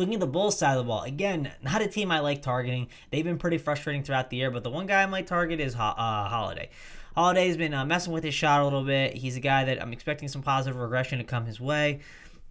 Looking 0.01 0.15
at 0.15 0.21
the 0.21 0.27
Bulls 0.27 0.57
side 0.57 0.79
of 0.79 0.79
the 0.79 0.89
ball, 0.89 1.03
again, 1.03 1.53
not 1.63 1.83
a 1.83 1.87
team 1.87 2.11
I 2.11 2.21
like 2.21 2.41
targeting. 2.41 2.89
They've 3.11 3.23
been 3.23 3.37
pretty 3.37 3.59
frustrating 3.59 4.03
throughout 4.03 4.31
the 4.31 4.39
year, 4.39 4.51
but 4.51 4.63
the 4.63 4.71
one 4.71 4.87
guy 4.87 5.03
I 5.03 5.07
might 5.07 5.27
target 5.27 5.61
is 5.61 5.75
uh, 5.75 5.79
Holiday. 5.79 6.71
Holiday's 7.15 7.59
been 7.59 7.75
uh, 7.75 7.85
messing 7.85 8.15
with 8.15 8.25
his 8.25 8.33
shot 8.33 8.63
a 8.63 8.65
little 8.65 8.83
bit. 8.83 9.15
He's 9.15 9.37
a 9.37 9.41
guy 9.41 9.65
that 9.65 9.83
I'm 9.83 9.93
expecting 9.93 10.29
some 10.29 10.41
positive 10.41 10.81
regression 10.81 11.19
to 11.19 11.25
come 11.25 11.45
his 11.45 11.61
way. 11.61 12.01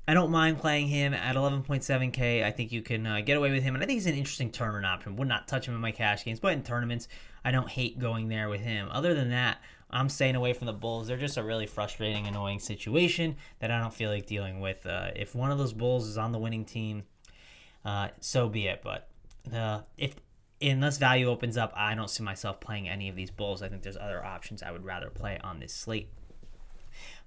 I 0.07 0.13
don't 0.13 0.29
mind 0.29 0.59
playing 0.59 0.89
him 0.89 1.15
at 1.15 1.35
11.7k. 1.35 2.43
I 2.43 2.51
think 2.51 2.71
you 2.71 2.83
can 2.83 3.07
uh, 3.07 3.21
get 3.21 3.35
away 3.35 3.49
with 3.49 3.63
him, 3.63 3.73
and 3.73 3.83
I 3.83 3.87
think 3.87 3.97
he's 3.97 4.05
an 4.05 4.13
interesting 4.13 4.51
tournament 4.51 4.85
option. 4.85 5.15
Would 5.15 5.27
not 5.27 5.47
touch 5.47 5.67
him 5.67 5.73
in 5.73 5.81
my 5.81 5.91
cash 5.91 6.23
games, 6.25 6.39
but 6.39 6.53
in 6.53 6.61
tournaments, 6.61 7.07
I 7.43 7.49
don't 7.49 7.67
hate 7.67 7.97
going 7.97 8.27
there 8.27 8.49
with 8.49 8.61
him. 8.61 8.89
Other 8.91 9.15
than 9.15 9.31
that, 9.31 9.57
I'm 9.89 10.09
staying 10.09 10.35
away 10.35 10.53
from 10.53 10.67
the 10.67 10.73
Bulls. 10.73 11.07
They're 11.07 11.17
just 11.17 11.37
a 11.37 11.43
really 11.43 11.65
frustrating, 11.65 12.27
annoying 12.27 12.59
situation 12.59 13.37
that 13.57 13.71
I 13.71 13.79
don't 13.79 13.93
feel 13.93 14.11
like 14.11 14.27
dealing 14.27 14.59
with. 14.59 14.85
Uh, 14.85 15.09
if 15.15 15.33
one 15.33 15.49
of 15.49 15.57
those 15.57 15.73
Bulls 15.73 16.07
is 16.07 16.19
on 16.19 16.31
the 16.31 16.37
winning 16.37 16.63
team, 16.63 17.05
uh, 17.85 18.09
so 18.19 18.49
be 18.49 18.67
it. 18.67 18.81
But 18.83 19.07
uh, 19.53 19.81
if 19.97 20.15
unless 20.61 20.97
value 20.97 21.27
opens 21.27 21.57
up, 21.57 21.73
I 21.75 21.95
don't 21.95 22.09
see 22.09 22.23
myself 22.23 22.59
playing 22.59 22.89
any 22.89 23.09
of 23.09 23.15
these 23.15 23.31
Bulls. 23.31 23.61
I 23.61 23.69
think 23.69 23.83
there's 23.83 23.97
other 23.97 24.23
options 24.23 24.61
I 24.61 24.71
would 24.71 24.85
rather 24.85 25.09
play 25.09 25.39
on 25.43 25.59
this 25.59 25.73
slate. 25.73 26.09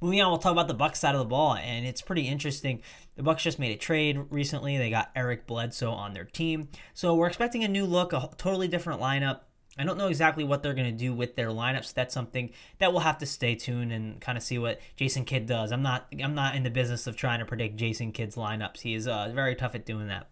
Moving 0.00 0.20
on, 0.20 0.30
we'll 0.30 0.38
talk 0.38 0.52
about 0.52 0.68
the 0.68 0.74
Bucks 0.74 0.98
side 1.00 1.14
of 1.14 1.20
the 1.20 1.24
ball, 1.24 1.54
and 1.54 1.86
it's 1.86 2.02
pretty 2.02 2.28
interesting. 2.28 2.82
The 3.16 3.22
Bucks 3.22 3.42
just 3.42 3.58
made 3.58 3.72
a 3.72 3.78
trade 3.78 4.20
recently. 4.30 4.76
They 4.76 4.90
got 4.90 5.10
Eric 5.14 5.46
Bledsoe 5.46 5.92
on 5.92 6.12
their 6.12 6.24
team, 6.24 6.68
so 6.92 7.14
we're 7.14 7.28
expecting 7.28 7.64
a 7.64 7.68
new 7.68 7.86
look, 7.86 8.12
a 8.12 8.28
totally 8.36 8.68
different 8.68 9.00
lineup. 9.00 9.40
I 9.78 9.84
don't 9.84 9.96
know 9.96 10.08
exactly 10.08 10.44
what 10.44 10.62
they're 10.62 10.74
going 10.74 10.90
to 10.90 11.04
do 11.04 11.14
with 11.14 11.34
their 11.34 11.48
lineups. 11.48 11.94
That's 11.94 12.12
something 12.12 12.50
that 12.78 12.92
we'll 12.92 13.00
have 13.00 13.18
to 13.18 13.26
stay 13.26 13.54
tuned 13.54 13.90
and 13.90 14.20
kind 14.20 14.36
of 14.36 14.44
see 14.44 14.58
what 14.58 14.80
Jason 14.96 15.24
Kidd 15.24 15.46
does. 15.46 15.72
I'm 15.72 15.82
not 15.82 16.08
I'm 16.22 16.34
not 16.34 16.56
in 16.56 16.62
the 16.62 16.70
business 16.70 17.06
of 17.06 17.16
trying 17.16 17.38
to 17.38 17.46
predict 17.46 17.76
Jason 17.76 18.12
Kidd's 18.12 18.36
lineups. 18.36 18.80
He 18.82 18.92
is 18.92 19.08
uh, 19.08 19.32
very 19.34 19.54
tough 19.54 19.74
at 19.74 19.86
doing 19.86 20.08
that. 20.08 20.28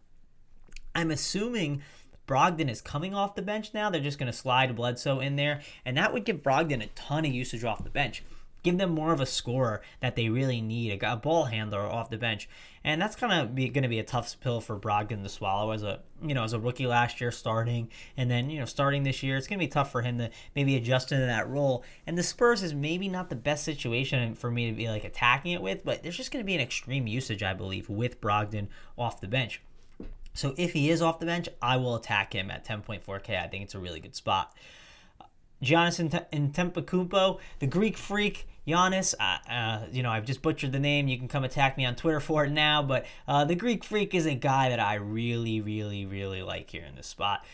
I'm 0.95 1.11
assuming 1.11 1.83
Brogdon 2.27 2.71
is 2.71 2.81
coming 2.81 3.15
off 3.15 3.35
the 3.35 3.43
bench 3.43 3.75
now. 3.75 3.91
They're 3.91 4.01
just 4.01 4.19
going 4.19 4.31
to 4.31 4.37
slide 4.37 4.75
Bledsoe 4.77 5.21
in 5.21 5.37
there, 5.37 5.61
and 5.85 5.97
that 5.97 6.13
would 6.13 6.25
give 6.25 6.43
Brogdon 6.43 6.83
a 6.83 6.89
ton 6.89 7.25
of 7.25 7.33
usage 7.33 7.65
off 7.65 7.85
the 7.85 7.91
bench 7.91 8.23
give 8.63 8.79
them 8.79 8.91
more 8.91 9.13
of 9.13 9.21
a 9.21 9.27
scorer 9.27 9.81
that 10.01 10.17
they 10.17 10.29
really 10.29 10.61
need, 10.61 11.03
a, 11.03 11.17
ball 11.17 11.45
handler 11.45 11.81
off 11.81 12.11
the 12.11 12.19
bench, 12.19 12.49
and 12.85 13.01
that's 13.01 13.17
kind 13.17 13.33
of 13.33 13.55
going 13.55 13.83
to 13.83 13.89
be 13.89 13.99
a 13.99 14.05
tough 14.05 14.39
pill 14.41 14.61
for 14.61 14.79
Brogdon 14.79 15.23
to 15.23 15.29
swallow 15.29 15.71
as 15.73 15.83
a 15.83 16.01
you 16.23 16.35
know 16.35 16.45
as 16.45 16.53
a 16.53 16.61
rookie 16.61 16.87
last 16.87 17.21
year 17.21 17.31
starting, 17.31 17.89
and 18.17 18.31
then 18.31 18.51
you 18.51 18.59
know 18.59 18.65
starting 18.65 19.03
this 19.03 19.23
year, 19.23 19.37
it's 19.37 19.47
going 19.47 19.59
to 19.59 19.65
be 19.65 19.71
tough 19.71 19.93
for 19.93 20.03
him 20.03 20.19
to 20.19 20.31
maybe 20.55 20.77
adjust 20.77 21.13
into 21.13 21.27
that 21.27 21.49
role. 21.49 21.85
And 22.07 22.17
the 22.17 22.23
Spurs 22.23 22.63
is 22.63 22.75
maybe 22.75 23.09
not 23.09 23.29
the 23.31 23.37
best 23.37 23.65
situation 23.65 24.35
for 24.35 24.51
me 24.51 24.71
to 24.71 24.77
be 24.77 24.89
like 24.89 25.05
attacking 25.05 25.53
it 25.53 25.63
with, 25.63 25.85
but 25.85 26.03
there's 26.03 26.17
just 26.17 26.31
going 26.31 26.43
to 26.43 26.47
be 26.47 26.55
an 26.55 26.61
extreme 26.61 27.07
usage, 27.07 27.43
I 27.43 27.55
believe, 27.55 27.89
with 27.89 28.21
Brogdon 28.21 28.69
off 28.97 29.21
the 29.21 29.29
bench. 29.29 29.63
So 30.35 30.55
if 30.57 30.73
he 30.73 30.91
is 30.91 31.03
off 31.03 31.19
the 31.19 31.27
bench, 31.27 31.49
I 31.61 31.77
will 31.77 31.97
attack 31.97 32.33
him 32.33 32.51
at 32.51 32.65
10.4K. 32.65 33.43
I 33.43 33.49
think 33.49 33.65
it's 33.65 33.75
a 33.75 33.79
really 33.79 34.01
good 34.01 34.15
spot. 34.15 34.55
Giannis 35.63 36.01
Antetokounmpo, 36.33 37.39
the 37.59 37.67
Greek 37.67 37.97
freak, 37.97 38.49
Giannis. 38.67 39.15
Uh, 39.19 39.51
uh, 39.51 39.87
you 39.93 40.03
know, 40.03 40.11
I've 40.11 40.25
just 40.25 40.43
butchered 40.43 40.73
the 40.73 40.79
name. 40.79 41.09
You 41.09 41.19
can 41.19 41.29
come 41.29 41.45
attack 41.45 41.77
me 41.77 41.85
on 41.85 41.97
Twitter 41.97 42.21
for 42.21 42.45
it 42.45 42.51
now. 42.51 42.83
But 42.83 43.07
uh, 43.29 43.45
the 43.45 43.55
Greek 43.55 43.85
freak 43.85 44.15
is 44.15 44.27
a 44.27 44.35
guy 44.35 44.71
that 44.71 44.81
I 44.81 44.95
really, 44.95 45.61
really, 45.61 46.07
really 46.07 46.43
like 46.43 46.71
here 46.71 46.85
in 46.85 46.95
this 46.95 47.07
spot. 47.07 47.45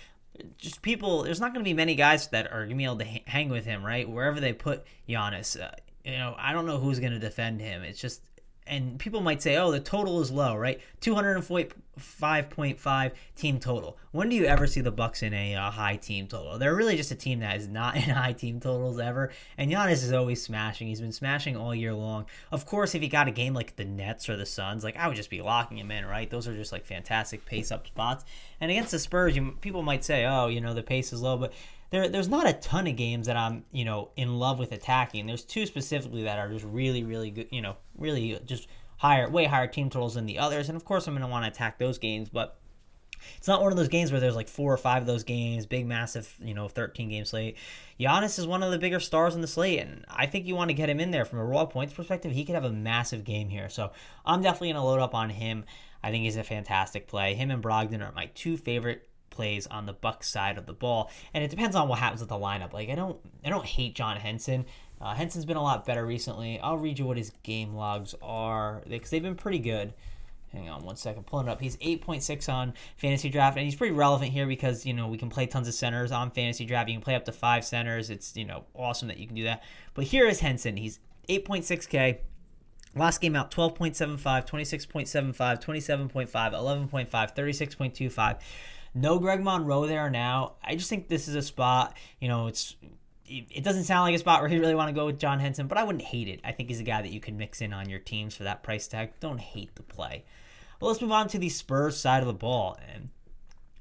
Just 0.59 0.83
people, 0.83 1.23
there's 1.23 1.41
not 1.41 1.53
going 1.53 1.65
to 1.65 1.69
be 1.69 1.75
many 1.75 1.95
guys 1.95 2.29
that 2.29 2.53
are 2.53 2.67
going 2.67 2.71
to 2.71 2.77
be 2.77 2.85
able 2.85 2.99
to 2.99 3.05
hang 3.27 3.49
with 3.49 3.65
him, 3.65 3.85
right? 3.85 4.09
Wherever 4.09 4.39
they 4.39 4.53
put 4.53 4.85
Giannis, 5.09 5.61
uh, 5.61 5.71
you 6.05 6.13
know, 6.13 6.35
I 6.39 6.53
don't 6.53 6.67
know 6.67 6.79
who's 6.79 7.01
going 7.01 7.13
to 7.13 7.19
defend 7.19 7.61
him. 7.61 7.83
It's 7.83 8.01
just 8.01 8.23
and 8.67 8.99
people 8.99 9.21
might 9.21 9.43
say, 9.43 9.57
oh, 9.57 9.71
the 9.71 9.81
total 9.81 10.21
is 10.21 10.31
low, 10.31 10.57
right? 10.57 10.81
205.5 11.01 13.13
team 13.37 13.61
total. 13.61 13.97
When 14.11 14.29
do 14.29 14.35
you 14.35 14.45
ever 14.45 14.67
see 14.67 14.81
the 14.81 14.91
Bucks 14.91 15.23
in 15.23 15.33
a 15.33 15.55
uh, 15.55 15.71
high 15.71 15.97
team 15.97 16.27
total? 16.27 16.59
They're 16.59 16.75
really 16.75 16.97
just 16.97 17.13
a 17.13 17.15
team 17.15 17.41
that 17.41 17.57
is 17.57 17.69
not 17.69 17.97
in 17.97 18.03
high 18.03 18.33
team 18.33 18.59
totals 18.59 18.99
ever. 18.99 19.31
And 19.57 19.71
Giannis 19.71 20.03
is 20.03 20.13
always 20.13 20.43
smashing. 20.43 20.89
He's 20.89 21.01
been 21.01 21.13
smashing 21.13 21.57
all 21.57 21.75
year 21.75 21.95
long. 21.95 22.27
Of 22.51 22.67
course, 22.67 22.95
if 22.95 23.03
he 23.03 23.09
got 23.09 23.29
a 23.29 23.33
game 23.33 23.55
like 23.55 23.77
the 23.77 23.85
Nets 23.85 24.29
or 24.29 24.37
the 24.37 24.47
Suns, 24.47 24.83
like 24.83 24.97
I 24.97 25.07
would 25.07 25.17
just 25.17 25.31
be 25.31 25.43
locking 25.43 25.79
him 25.79 25.93
in, 25.93 26.05
right? 26.05 26.29
Those 26.29 26.49
are 26.49 26.55
just 26.55 26.73
like 26.73 26.85
fantastic 26.85 27.47
pace 27.47 27.71
up 27.71 27.87
spots. 27.87 28.25
And 28.61 28.71
against 28.71 28.91
the 28.91 28.99
Spurs, 28.99 29.37
you, 29.37 29.57
people 29.61 29.83
might 29.83 30.05
say, 30.05 30.27
oh, 30.27 30.49
you 30.49 30.61
know, 30.61 30.75
the 30.75 30.83
pace 30.83 31.13
is 31.13 31.23
low, 31.23 31.37
but 31.37 31.53
there, 31.91 32.09
there's 32.09 32.29
not 32.29 32.49
a 32.49 32.53
ton 32.53 32.87
of 32.87 32.97
games 32.97 33.27
that 33.27 33.37
I'm, 33.37 33.65
you 33.73 33.85
know, 33.85 34.11
in 34.17 34.39
love 34.39 34.59
with 34.59 34.73
attacking. 34.73 35.27
There's 35.27 35.45
two 35.45 35.67
specifically 35.67 36.25
that 36.25 36.39
are 36.39 36.49
just 36.49 36.65
really, 36.65 37.05
really 37.05 37.31
good, 37.31 37.49
you 37.51 37.63
know, 37.63 37.77
really 37.97 38.39
just 38.45 38.69
higher, 38.97 39.29
way 39.29 39.45
higher 39.45 39.67
team 39.67 39.91
totals 39.91 40.15
than 40.15 40.27
the 40.27 40.39
others. 40.39 40.69
And 40.69 40.77
of 40.77 40.85
course, 40.85 41.07
I'm 41.07 41.15
going 41.15 41.23
to 41.23 41.29
want 41.29 41.45
to 41.45 41.51
attack 41.51 41.79
those 41.79 41.99
games, 41.99 42.29
but 42.29 42.59
it's 43.39 43.49
not 43.49 43.63
one 43.63 43.73
of 43.73 43.79
those 43.79 43.89
games 43.89 44.11
where 44.11 44.21
there's 44.21 44.37
like 44.37 44.49
four 44.49 44.73
or 44.73 44.77
five 44.77 45.03
of 45.03 45.07
those 45.07 45.25
games, 45.25 45.67
big, 45.67 45.87
massive, 45.87 46.35
you 46.41 46.55
know, 46.55 46.69
13 46.69 47.09
game 47.09 47.25
slate. 47.25 47.57
Giannis 47.99 48.39
is 48.39 48.47
one 48.47 48.63
of 48.63 48.71
the 48.71 48.79
bigger 48.79 49.01
stars 49.01 49.35
in 49.35 49.41
the 49.41 49.47
slate, 49.47 49.81
and 49.81 50.05
I 50.09 50.27
think 50.27 50.47
you 50.47 50.55
want 50.55 50.71
to 50.71 50.75
get 50.75 50.91
him 50.91 51.01
in 51.01 51.11
there 51.11 51.25
from 51.25 51.39
a 51.39 51.45
raw 51.45 51.65
points 51.65 51.95
perspective. 51.95 52.33
He 52.33 52.45
could 52.45 52.55
have 52.55 52.65
a 52.65 52.71
massive 52.71 53.25
game 53.25 53.49
here, 53.49 53.69
so 53.69 53.93
I'm 54.25 54.43
definitely 54.43 54.69
going 54.69 54.77
to 54.77 54.83
load 54.83 55.01
up 55.01 55.15
on 55.15 55.31
him. 55.31 55.65
I 56.03 56.11
think 56.11 56.25
he's 56.25 56.37
a 56.37 56.45
fantastic 56.45 57.09
play. 57.09 57.35
Him 57.35 57.51
and 57.51 57.63
Brogdon 57.63 58.07
are 58.07 58.13
my 58.13 58.31
two 58.35 58.57
favorite 58.57 59.06
plays 59.37 59.67
on 59.67 59.87
the 59.87 59.93
Buck 59.93 60.25
side 60.25 60.59
of 60.59 60.67
the 60.67 60.73
ball, 60.73 61.11
and 61.35 61.45
it 61.45 61.51
depends 61.51 61.77
on 61.77 61.89
what 61.89 61.99
happens 61.99 62.21
with 62.21 62.31
the 62.31 62.37
lineup. 62.37 62.73
Like 62.73 62.89
I 62.89 62.95
don't, 62.95 63.19
I 63.45 63.51
don't 63.51 63.67
hate 63.67 63.95
John 63.95 64.17
Henson. 64.17 64.65
Uh, 65.01 65.15
Henson's 65.15 65.45
been 65.45 65.59
a 65.59 65.63
lot 65.63 65.85
better 65.85 66.05
recently. 66.07 66.59
I'll 66.59 66.79
read 66.79 66.99
you 66.99 67.05
what 67.05 67.19
his 67.19 67.31
game 67.43 67.75
logs 67.75 68.15
are 68.23 68.83
because 68.89 69.11
they've 69.11 69.23
been 69.23 69.37
pretty 69.37 69.59
good. 69.59 69.93
Hang 70.53 70.71
on 70.71 70.85
one 70.85 70.97
second, 70.97 71.27
pulling 71.27 71.49
it 71.49 71.51
up. 71.51 71.61
He's 71.61 71.77
8.6 71.77 72.49
on 72.51 72.73
fantasy 72.97 73.29
draft, 73.29 73.59
and 73.59 73.65
he's 73.65 73.75
pretty 73.75 73.95
relevant 73.95 74.33
here 74.33 74.47
because 74.47 74.87
you 74.87 74.95
know 74.95 75.07
we 75.07 75.19
can 75.19 75.29
play 75.29 75.47
tons 75.47 75.69
of 75.69 75.75
centers 75.75 76.13
on 76.13 76.31
fantasy 76.31 76.65
draft. 76.65 76.89
You 76.89 76.95
can 76.95 77.03
play 77.03 77.15
up 77.15 77.27
to 77.27 77.33
five 77.33 77.65
centers. 77.65 78.09
It's 78.09 78.37
you 78.37 78.47
know 78.47 78.65
awesome 78.75 79.09
that 79.09 79.19
you 79.19 79.27
can 79.27 79.37
do 79.37 79.45
that. 79.45 79.63
But 79.93 80.05
here 80.05 80.27
is 80.27 80.41
Henson. 80.41 80.77
He's 80.77 80.99
8.6k. 81.29 82.19
Last 82.95 83.21
game 83.21 83.37
out 83.37 83.51
12.75, 83.51 84.49
26.75, 84.49 85.63
27.5, 85.63 86.31
11.5, 86.31 87.11
36.25. 87.11 88.39
No 88.97 89.19
Greg 89.19 89.43
Monroe 89.43 89.87
there 89.87 90.09
now. 90.09 90.55
I 90.65 90.75
just 90.75 90.89
think 90.89 91.09
this 91.09 91.29
is 91.29 91.35
a 91.35 91.43
spot, 91.43 91.97
you 92.19 92.29
know, 92.29 92.47
it's 92.47 92.75
it 93.29 93.65
doesn't 93.65 93.85
sound 93.85 94.03
like 94.03 94.15
a 94.15 94.19
spot 94.19 94.41
where 94.41 94.51
you 94.51 94.61
really 94.61 94.75
want 94.75 94.89
to 94.89 94.95
go 94.95 95.05
with 95.07 95.19
John 95.19 95.41
Henson, 95.41 95.67
but 95.67 95.77
I 95.77 95.85
wouldn't 95.85 96.05
hate 96.05 96.29
it. 96.29 96.41
I 96.45 96.53
think 96.53 96.69
he's 96.69 96.81
a 96.81 96.85
guy 96.85 97.03
that 97.03 97.11
you 97.11 97.21
can 97.21 97.37
mix 97.37 97.61
in 97.61 97.73
on 97.73 97.89
your 97.89 97.99
teams 97.99 98.37
for 98.37 98.45
that 98.45 98.63
price 98.63 98.87
tag. 98.87 99.11
Don't 99.21 99.41
hate 99.41 99.75
the 99.75 99.83
play. 99.83 100.25
Well, 100.81 100.91
let's 100.91 101.03
move 101.03 101.13
on 101.13 101.29
to 101.29 101.39
the 101.39 101.49
Spurs 101.49 101.97
side 101.97 102.23
of 102.23 102.29
the 102.29 102.35
ball. 102.35 102.79
And 102.93 103.09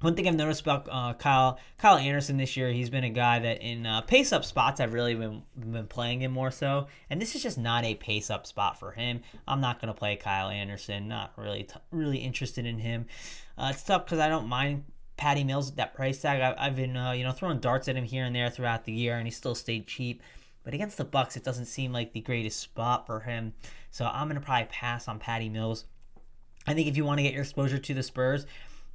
one 0.01 0.15
thing 0.15 0.27
I've 0.27 0.35
noticed 0.35 0.61
about 0.61 0.89
uh, 0.91 1.13
Kyle 1.13 1.59
Kyle 1.77 1.97
Anderson 1.97 2.37
this 2.37 2.57
year, 2.57 2.71
he's 2.71 2.89
been 2.89 3.03
a 3.03 3.09
guy 3.09 3.39
that 3.39 3.61
in 3.61 3.85
uh, 3.85 4.01
pace 4.01 4.33
up 4.33 4.43
spots 4.43 4.79
I've 4.79 4.93
really 4.93 5.15
been 5.15 5.43
been 5.55 5.87
playing 5.87 6.21
him 6.21 6.31
more 6.31 6.51
so, 6.51 6.87
and 7.09 7.21
this 7.21 7.35
is 7.35 7.43
just 7.43 7.57
not 7.57 7.85
a 7.85 7.95
pace 7.95 8.29
up 8.29 8.47
spot 8.47 8.79
for 8.79 8.91
him. 8.91 9.21
I'm 9.47 9.61
not 9.61 9.79
going 9.79 9.93
to 9.93 9.97
play 9.97 10.15
Kyle 10.15 10.49
Anderson. 10.49 11.07
Not 11.07 11.33
really 11.37 11.63
t- 11.63 11.75
really 11.91 12.17
interested 12.17 12.65
in 12.65 12.79
him. 12.79 13.05
Uh, 13.57 13.69
it's 13.73 13.83
tough 13.83 14.05
because 14.05 14.19
I 14.19 14.27
don't 14.27 14.47
mind 14.47 14.85
Patty 15.17 15.43
Mills 15.43 15.69
at 15.69 15.77
that 15.77 15.93
price 15.93 16.21
tag. 16.21 16.41
I, 16.41 16.65
have 16.65 16.75
been 16.75 16.97
uh, 16.97 17.11
you 17.11 17.23
know 17.23 17.31
throwing 17.31 17.59
darts 17.59 17.87
at 17.87 17.95
him 17.95 18.03
here 18.03 18.25
and 18.25 18.35
there 18.35 18.49
throughout 18.49 18.85
the 18.85 18.91
year, 18.91 19.17
and 19.17 19.25
he 19.27 19.31
still 19.31 19.55
stayed 19.55 19.87
cheap. 19.87 20.21
But 20.63 20.73
against 20.73 20.97
the 20.97 21.05
Bucks, 21.05 21.37
it 21.37 21.43
doesn't 21.43 21.65
seem 21.65 21.93
like 21.93 22.11
the 22.11 22.21
greatest 22.21 22.59
spot 22.59 23.05
for 23.05 23.21
him. 23.21 23.53
So 23.91 24.05
I'm 24.05 24.27
to 24.29 24.41
probably 24.41 24.65
pass 24.65 25.07
on 25.07 25.19
Patty 25.19 25.47
Mills. 25.47 25.85
I 26.67 26.73
think 26.73 26.87
if 26.87 26.97
you 26.97 27.05
want 27.05 27.19
to 27.19 27.23
get 27.23 27.33
your 27.33 27.43
exposure 27.43 27.77
to 27.77 27.93
the 27.93 28.01
Spurs, 28.01 28.47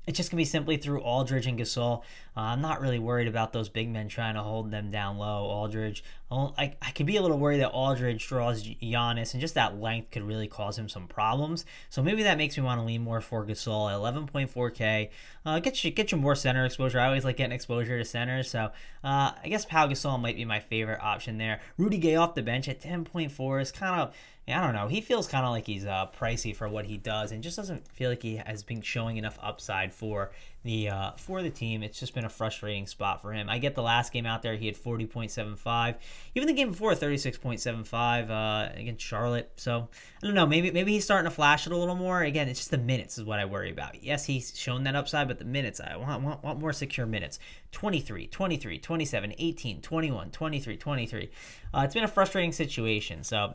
it's 0.07 0.17
just 0.17 0.31
to 0.31 0.37
be 0.37 0.45
simply 0.45 0.77
through 0.77 1.01
Aldridge 1.01 1.47
and 1.47 1.59
Gasol. 1.59 2.03
Uh, 2.37 2.41
I'm 2.41 2.61
not 2.61 2.81
really 2.81 2.99
worried 2.99 3.29
about 3.29 3.53
those 3.53 3.69
big 3.69 3.89
men 3.89 4.09
trying 4.09 4.35
to 4.35 4.43
hold 4.43 4.71
them 4.71 4.91
down 4.91 5.19
low. 5.19 5.45
Aldridge, 5.45 6.05
I, 6.31 6.75
I 6.81 6.91
could 6.93 7.07
be 7.07 7.17
a 7.17 7.23
little 7.23 7.39
worried 7.39 7.61
that 7.61 7.71
Aldridge 7.71 8.27
draws 8.29 8.63
Giannis, 8.63 9.33
and 9.33 9.41
just 9.41 9.55
that 9.55 9.81
length 9.81 10.13
could 10.13 10.23
really 10.23 10.47
cause 10.47 10.79
him 10.79 10.89
some 10.89 11.09
problems. 11.09 11.65
So 11.89 12.03
maybe 12.03 12.23
that 12.23 12.39
makes 12.39 12.57
me 12.57 12.63
want 12.63 12.81
to 12.81 12.85
lean 12.85 13.03
more 13.03 13.21
for 13.21 13.45
Gasol 13.45 13.91
at 13.91 13.99
11.4K. 13.99 15.11
Uh, 15.45 15.59
get 15.59 15.83
you 15.83 15.91
get 15.91 16.13
you 16.13 16.19
more 16.19 16.37
center 16.37 16.65
exposure. 16.65 17.01
I 17.01 17.07
always 17.07 17.25
like 17.25 17.37
getting 17.37 17.53
exposure 17.53 17.99
to 17.99 18.05
centers, 18.05 18.49
so 18.51 18.71
uh, 19.03 19.33
I 19.43 19.49
guess 19.49 19.65
Pau 19.65 19.89
Gasol 19.89 20.21
might 20.21 20.37
be 20.37 20.45
my 20.45 20.61
favorite 20.61 21.01
option 21.01 21.39
there. 21.39 21.61
Rudy 21.79 21.99
Gay 21.99 22.17
off 22.17 22.35
the 22.35 22.43
bench 22.43 22.69
at 22.69 22.81
10.4 22.81 23.63
is 23.63 23.73
kind 23.73 24.01
of 24.01 24.15
I 24.49 24.61
don't 24.61 24.75
know. 24.75 24.89
He 24.89 25.01
feels 25.01 25.27
kind 25.29 25.45
of 25.45 25.53
like 25.53 25.67
he's 25.67 25.87
uh, 25.87 26.07
pricey 26.19 26.55
for 26.55 26.69
what 26.69 26.87
he 26.87 26.97
does, 26.97 27.33
and 27.33 27.43
just 27.43 27.57
doesn't 27.57 27.87
feel 27.93 28.11
like 28.11 28.23
he 28.23 28.37
has 28.37 28.63
been 28.63 28.83
showing 28.83 29.17
enough 29.17 29.39
upside 29.43 29.93
for 29.95 30.31
the 30.63 30.91
uh, 30.91 31.11
for 31.13 31.43
the 31.43 31.51
team. 31.51 31.83
It's 31.83 31.99
just 31.99 32.15
been 32.15 32.25
a 32.25 32.31
frustrating 32.31 32.87
spot 32.87 33.23
for 33.23 33.33
him. 33.33 33.49
I 33.49 33.59
get 33.59 33.75
the 33.75 33.83
last 33.83 34.13
game 34.13 34.27
out 34.27 34.43
there, 34.43 34.57
he 34.57 34.67
had 34.67 34.77
forty 34.77 35.07
point 35.07 35.31
seven 35.31 35.57
five. 35.57 35.97
Even 36.35 36.47
the 36.47 36.53
game 36.53 36.71
before, 36.71 36.95
thirty 36.95 37.17
six 37.17 37.39
point 37.39 37.61
seven 37.61 37.85
five 37.85 38.31
uh, 38.31 38.69
against 38.75 39.05
Charlotte. 39.05 39.51
So 39.57 39.89
I 40.23 40.27
don't 40.27 40.35
know. 40.35 40.47
Maybe 40.47 40.71
maybe 40.71 40.93
he's 40.93 41.05
starting 41.05 41.29
to 41.31 41.35
flash 41.35 41.67
it 41.67 41.73
a 41.73 41.77
little 41.77 41.95
more. 41.95 42.23
Again, 42.23 42.49
it's 42.49 42.61
just 42.61 42.71
the 42.71 42.79
minutes 42.79 43.17
is 43.17 43.25
what 43.25 43.39
I 43.39 43.47
worry 43.47 43.71
about. 43.71 44.03
Yes, 44.03 44.27
he's 44.27 44.57
shown 44.59 44.85
that 44.85 44.95
upside, 44.95 45.29
but 45.29 45.39
the 45.39 45.45
minutes 45.45 45.81
I 45.81 45.97
want 45.97 46.23
want, 46.23 46.45
want 46.45 46.61
more 46.61 46.73
secure 46.73 47.07
minutes. 47.07 47.39
23, 47.73 48.27
23, 48.27 48.79
27, 48.79 49.35
18, 49.39 49.81
21, 49.81 50.31
23, 50.31 50.77
23. 50.77 51.31
Uh, 51.73 51.83
it's 51.85 51.95
been 51.95 52.05
a 52.05 52.09
frustrating 52.09 52.53
situation. 52.53 53.23
So 53.23 53.55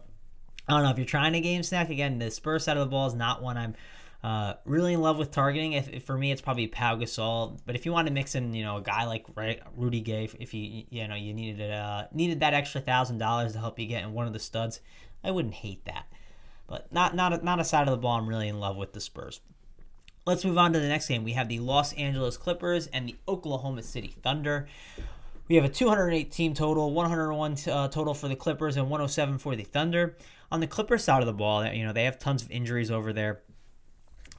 I 0.67 0.73
don't 0.73 0.83
know 0.83 0.89
if 0.89 0.97
you're 0.97 1.05
trying 1.05 1.35
a 1.35 1.41
game 1.41 1.61
stack 1.63 1.89
again. 1.89 2.17
The 2.17 2.31
Spurs 2.31 2.63
side 2.63 2.77
of 2.77 2.81
the 2.81 2.89
ball 2.89 3.07
is 3.07 3.13
not 3.13 3.43
one 3.43 3.57
I'm 3.57 3.75
uh, 4.25 4.55
really 4.65 4.93
in 4.93 5.01
love 5.01 5.19
with 5.19 5.29
targeting. 5.29 5.73
If, 5.73 5.87
if, 5.87 6.03
for 6.03 6.17
me, 6.17 6.31
it's 6.31 6.41
probably 6.41 6.65
Pau 6.65 6.95
Gasol. 6.95 7.59
But 7.63 7.75
if 7.75 7.85
you 7.85 7.91
want 7.91 8.07
to 8.07 8.13
mix 8.13 8.33
in, 8.33 8.55
you 8.55 8.63
know, 8.63 8.77
a 8.77 8.81
guy 8.81 9.05
like 9.05 9.23
Rudy 9.77 10.01
Gay, 10.01 10.27
if 10.39 10.51
you 10.51 10.83
you 10.89 11.07
know 11.07 11.13
you 11.13 11.31
needed 11.31 11.69
uh, 11.69 12.07
needed 12.11 12.39
that 12.39 12.55
extra 12.55 12.81
thousand 12.81 13.19
dollars 13.19 13.53
to 13.53 13.59
help 13.59 13.77
you 13.77 13.85
get 13.85 14.03
in 14.03 14.13
one 14.13 14.25
of 14.25 14.33
the 14.33 14.39
studs, 14.39 14.81
I 15.23 15.29
wouldn't 15.29 15.53
hate 15.53 15.85
that. 15.85 16.07
But 16.65 16.91
not 16.91 17.15
not 17.15 17.33
a, 17.33 17.45
not 17.45 17.59
a 17.59 17.63
side 17.63 17.87
of 17.87 17.91
the 17.91 17.99
ball 17.99 18.17
I'm 18.17 18.27
really 18.27 18.47
in 18.47 18.59
love 18.59 18.77
with 18.77 18.93
the 18.93 18.99
Spurs. 18.99 19.41
Let's 20.25 20.43
move 20.43 20.57
on 20.57 20.73
to 20.73 20.79
the 20.79 20.87
next 20.87 21.07
game. 21.07 21.23
We 21.23 21.33
have 21.33 21.47
the 21.47 21.59
Los 21.59 21.93
Angeles 21.93 22.35
Clippers 22.35 22.87
and 22.87 23.07
the 23.07 23.15
Oklahoma 23.27 23.83
City 23.83 24.15
Thunder. 24.23 24.67
We 25.47 25.55
have 25.55 25.65
a 25.65 25.69
208 25.69 26.31
team 26.31 26.55
total, 26.55 26.91
101 26.91 27.57
uh, 27.69 27.89
total 27.89 28.15
for 28.15 28.27
the 28.27 28.35
Clippers, 28.35 28.75
and 28.75 28.89
107 28.89 29.37
for 29.37 29.55
the 29.55 29.65
Thunder. 29.65 30.17
On 30.51 30.61
the 30.61 30.67
Clippers 30.67 31.03
side 31.03 31.21
of 31.21 31.27
the 31.27 31.33
ball, 31.33 31.63
you 31.67 31.85
know, 31.85 31.93
they 31.93 32.05
have 32.05 32.17
tons 32.17 32.41
of 32.41 32.49
injuries 32.49 32.89
over 32.89 33.13
there. 33.13 33.41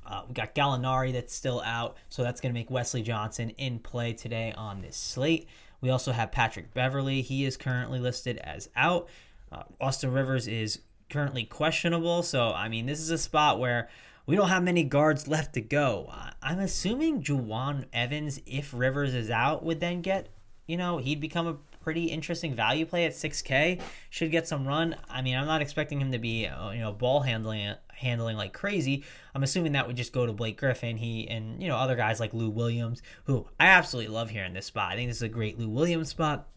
Uh, 0.07 0.23
we 0.29 0.35
got 0.35 0.55
Gallinari 0.55 1.13
that's 1.13 1.35
still 1.35 1.61
out, 1.65 1.97
so 2.09 2.23
that's 2.23 2.41
going 2.41 2.53
to 2.53 2.59
make 2.59 2.71
Wesley 2.71 3.03
Johnson 3.03 3.51
in 3.51 3.79
play 3.79 4.13
today 4.13 4.55
on 4.57 4.81
this 4.81 4.97
slate. 4.97 5.49
We 5.81 5.91
also 5.91 6.13
have 6.13 6.33
Patrick 6.33 6.73
Beverley. 6.73 7.23
He 7.23 7.45
is 7.45 7.57
currently 7.57 7.99
listed 7.99 8.39
as 8.39 8.69
out. 8.77 9.09
Uh, 9.51 9.65
Austin 9.81 10.13
Rivers 10.13 10.47
is 10.49 10.81
currently 11.11 11.45
questionable, 11.45 12.23
so 12.23 12.53
I 12.53 12.69
mean, 12.69 12.87
this 12.87 13.01
is 13.01 13.11
a 13.11 13.19
spot 13.19 13.59
where 13.59 13.89
we 14.27 14.37
don't 14.37 14.49
have 14.49 14.63
many 14.63 14.83
guards 14.83 15.29
left 15.29 15.55
to 15.55 15.61
go. 15.61 16.09
Uh, 16.11 16.31
I'm 16.43 16.59
assuming 16.59 17.23
Jawun 17.23 17.87
Evans, 17.93 18.41
if 18.47 18.73
Rivers 18.75 19.15
is 19.15 19.31
out, 19.31 19.65
would 19.65 19.81
then 19.81 20.03
get, 20.03 20.29
you 20.67 20.77
know, 20.77 20.99
he'd 20.99 21.21
become 21.21 21.47
a 21.47 21.57
pretty 21.87 22.07
interesting 22.07 22.53
value 22.53 22.85
play 22.85 23.05
at 23.05 23.13
6K. 23.13 23.81
Should 24.11 24.33
get 24.33 24.49
some 24.49 24.67
run. 24.67 24.97
I 25.09 25.23
mean, 25.23 25.37
I'm 25.37 25.47
not 25.47 25.63
expecting 25.63 26.01
him 26.01 26.11
to 26.11 26.19
be 26.19 26.49
uh, 26.49 26.73
you 26.73 26.81
know 26.81 26.93
ball 26.93 27.21
handling 27.21 27.75
handling 27.97 28.37
like 28.37 28.53
crazy. 28.53 29.05
I'm 29.35 29.43
assuming 29.43 29.73
that 29.73 29.87
would 29.87 29.97
just 29.97 30.13
go 30.13 30.27
to 30.27 30.33
Blake 30.33 30.59
Griffin. 30.59 30.97
He 30.97 31.29
and 31.29 31.63
you 31.63 31.69
know 31.69 31.77
other 31.77 31.97
guys 31.97 32.21
like 32.21 32.35
Lou 32.35 32.51
Williams, 32.51 33.03
who 33.25 33.47
I 33.59 33.67
absolutely 33.67 34.13
love 34.13 34.31
here 34.31 34.45
in 34.45 34.55
this 34.55 34.67
spot. 34.67 34.93
I 34.93 34.97
think 34.97 35.11
this 35.11 35.19
is 35.19 35.23
a 35.23 35.29
great 35.29 35.59
Lou 35.59 35.69
Williams 35.69 36.09
spot. 36.09 36.49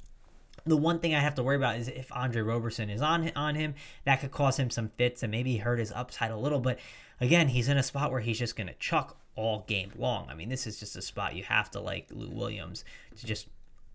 The 0.65 0.77
one 0.77 0.99
thing 0.99 1.15
I 1.15 1.19
have 1.19 1.35
to 1.35 1.43
worry 1.43 1.55
about 1.55 1.77
is 1.77 1.87
if 1.87 2.11
Andre 2.11 2.41
Roberson 2.41 2.89
is 2.89 3.01
on 3.01 3.31
on 3.35 3.55
him, 3.55 3.75
that 4.05 4.21
could 4.21 4.31
cause 4.31 4.57
him 4.57 4.69
some 4.69 4.91
fits 4.97 5.23
and 5.23 5.31
maybe 5.31 5.57
hurt 5.57 5.79
his 5.79 5.91
upside 5.91 6.31
a 6.31 6.37
little. 6.37 6.59
But 6.59 6.79
again, 7.21 7.47
he's 7.47 7.69
in 7.69 7.77
a 7.77 7.83
spot 7.83 8.11
where 8.11 8.21
he's 8.21 8.39
just 8.39 8.55
going 8.55 8.67
to 8.67 8.75
chuck 8.75 9.17
all 9.35 9.63
game 9.67 9.91
long. 9.97 10.27
I 10.29 10.35
mean, 10.35 10.49
this 10.49 10.67
is 10.67 10.79
just 10.79 10.95
a 10.95 11.01
spot 11.01 11.35
you 11.35 11.43
have 11.43 11.71
to 11.71 11.79
like 11.79 12.07
Lou 12.11 12.29
Williams 12.29 12.83
to 13.17 13.25
just 13.25 13.47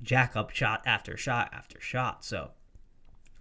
jack 0.02 0.36
up 0.36 0.50
shot 0.50 0.82
after 0.86 1.16
shot 1.16 1.50
after 1.52 1.80
shot. 1.80 2.24
So 2.24 2.50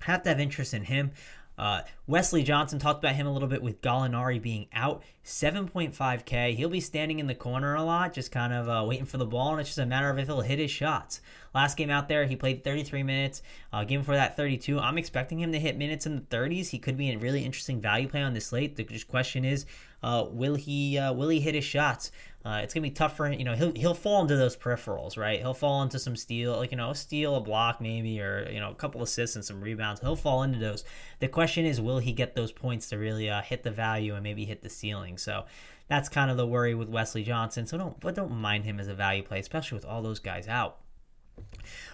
have 0.02 0.24
to 0.24 0.30
have 0.30 0.40
interest 0.40 0.74
in 0.74 0.84
him. 0.86 1.12
Uh, 1.58 1.82
Wesley 2.08 2.44
Johnson 2.44 2.80
talked 2.80 3.04
about 3.04 3.16
him 3.16 3.28
a 3.28 3.32
little 3.32 3.48
bit 3.48 3.62
with 3.62 3.82
Gallinari 3.82 4.42
being 4.42 4.68
out. 4.74 5.04
7.5K. 5.24 6.56
He'll 6.56 6.70
be 6.70 6.80
standing 6.80 7.20
in 7.20 7.28
the 7.28 7.36
corner 7.36 7.76
a 7.76 7.84
lot, 7.84 8.14
just 8.14 8.32
kind 8.32 8.54
of 8.54 8.68
uh, 8.68 8.86
waiting 8.88 9.06
for 9.06 9.18
the 9.18 9.26
ball, 9.26 9.52
and 9.52 9.62
it's 9.62 9.70
just 9.70 9.80
a 9.80 9.86
matter 9.86 10.10
of 10.10 10.18
if 10.20 10.28
he'll 10.28 10.42
hit 10.42 10.60
his 10.60 10.72
shots. 10.72 11.22
Last 11.54 11.78
game 11.78 11.90
out 11.90 12.08
there, 12.08 12.26
he 12.26 12.36
played 12.36 12.64
33 12.64 13.04
minutes. 13.04 13.42
Uh, 13.72 13.84
game 13.84 14.02
before 14.02 14.16
that, 14.16 14.36
32. 14.36 14.80
I'm 14.80 14.98
expecting 14.98 15.40
him 15.40 15.52
to 15.52 15.60
hit 15.60 15.78
minutes 15.78 16.06
in 16.06 16.16
the 16.16 16.22
30s. 16.22 16.70
He 16.70 16.80
could 16.80 16.98
be 16.98 17.12
a 17.12 17.18
really 17.18 17.46
interesting 17.46 17.80
value 17.80 18.08
play 18.08 18.22
on 18.22 18.34
this 18.34 18.48
slate. 18.48 18.76
The 18.76 18.84
question 19.08 19.46
is, 19.46 19.66
uh, 20.02 20.26
will 20.30 20.56
he 20.56 20.98
uh, 20.98 21.14
will 21.14 21.30
he 21.30 21.40
hit 21.40 21.56
his 21.56 21.64
shots? 21.64 22.12
Uh, 22.46 22.60
it's 22.62 22.74
gonna 22.74 22.82
be 22.82 22.92
tough 22.92 23.16
for 23.16 23.28
him. 23.28 23.40
You 23.40 23.46
know, 23.46 23.56
he'll 23.56 23.74
he'll 23.74 23.94
fall 23.94 24.22
into 24.22 24.36
those 24.36 24.58
peripherals, 24.58 25.18
right? 25.18 25.40
He'll 25.40 25.54
fall 25.54 25.82
into 25.82 25.98
some 25.98 26.16
steal, 26.16 26.58
like 26.58 26.72
you 26.72 26.78
know, 26.78 26.92
steal, 26.92 27.36
a 27.36 27.42
block, 27.42 27.80
maybe, 27.80 28.20
or 28.20 28.50
you 28.52 28.60
know, 28.60 28.72
a 28.72 28.76
couple 28.76 29.02
assists 29.02 29.36
and 29.36 29.46
some 29.46 29.62
rebounds. 29.62 30.02
He'll 30.02 30.18
fall 30.18 30.44
into 30.44 30.60
those. 30.60 30.84
The 31.20 31.30
question 31.30 31.66
is, 31.66 31.80
will 31.80 32.00
he 32.00 32.12
get 32.12 32.36
those 32.36 32.52
points 32.52 32.90
to 32.90 32.98
really 32.98 33.30
uh, 33.30 33.42
hit 33.42 33.64
the 33.64 33.72
value 33.72 34.14
and 34.16 34.24
maybe 34.24 34.44
hit 34.44 34.62
the 34.62 34.70
ceiling? 34.70 35.18
So 35.18 35.46
that's 35.88 36.10
kind 36.10 36.30
of 36.30 36.38
the 36.38 36.46
worry 36.46 36.76
with 36.76 36.90
Wesley 36.90 37.24
Johnson. 37.24 37.66
So 37.66 37.78
don't 37.78 38.00
but 38.02 38.16
don't 38.16 38.32
mind 38.32 38.66
him 38.66 38.80
as 38.80 38.90
a 38.90 38.94
value 38.94 39.24
play, 39.24 39.40
especially 39.40 39.78
with 39.78 39.86
all 39.86 40.02
those 40.02 40.20
guys 40.20 40.48
out. 40.50 40.80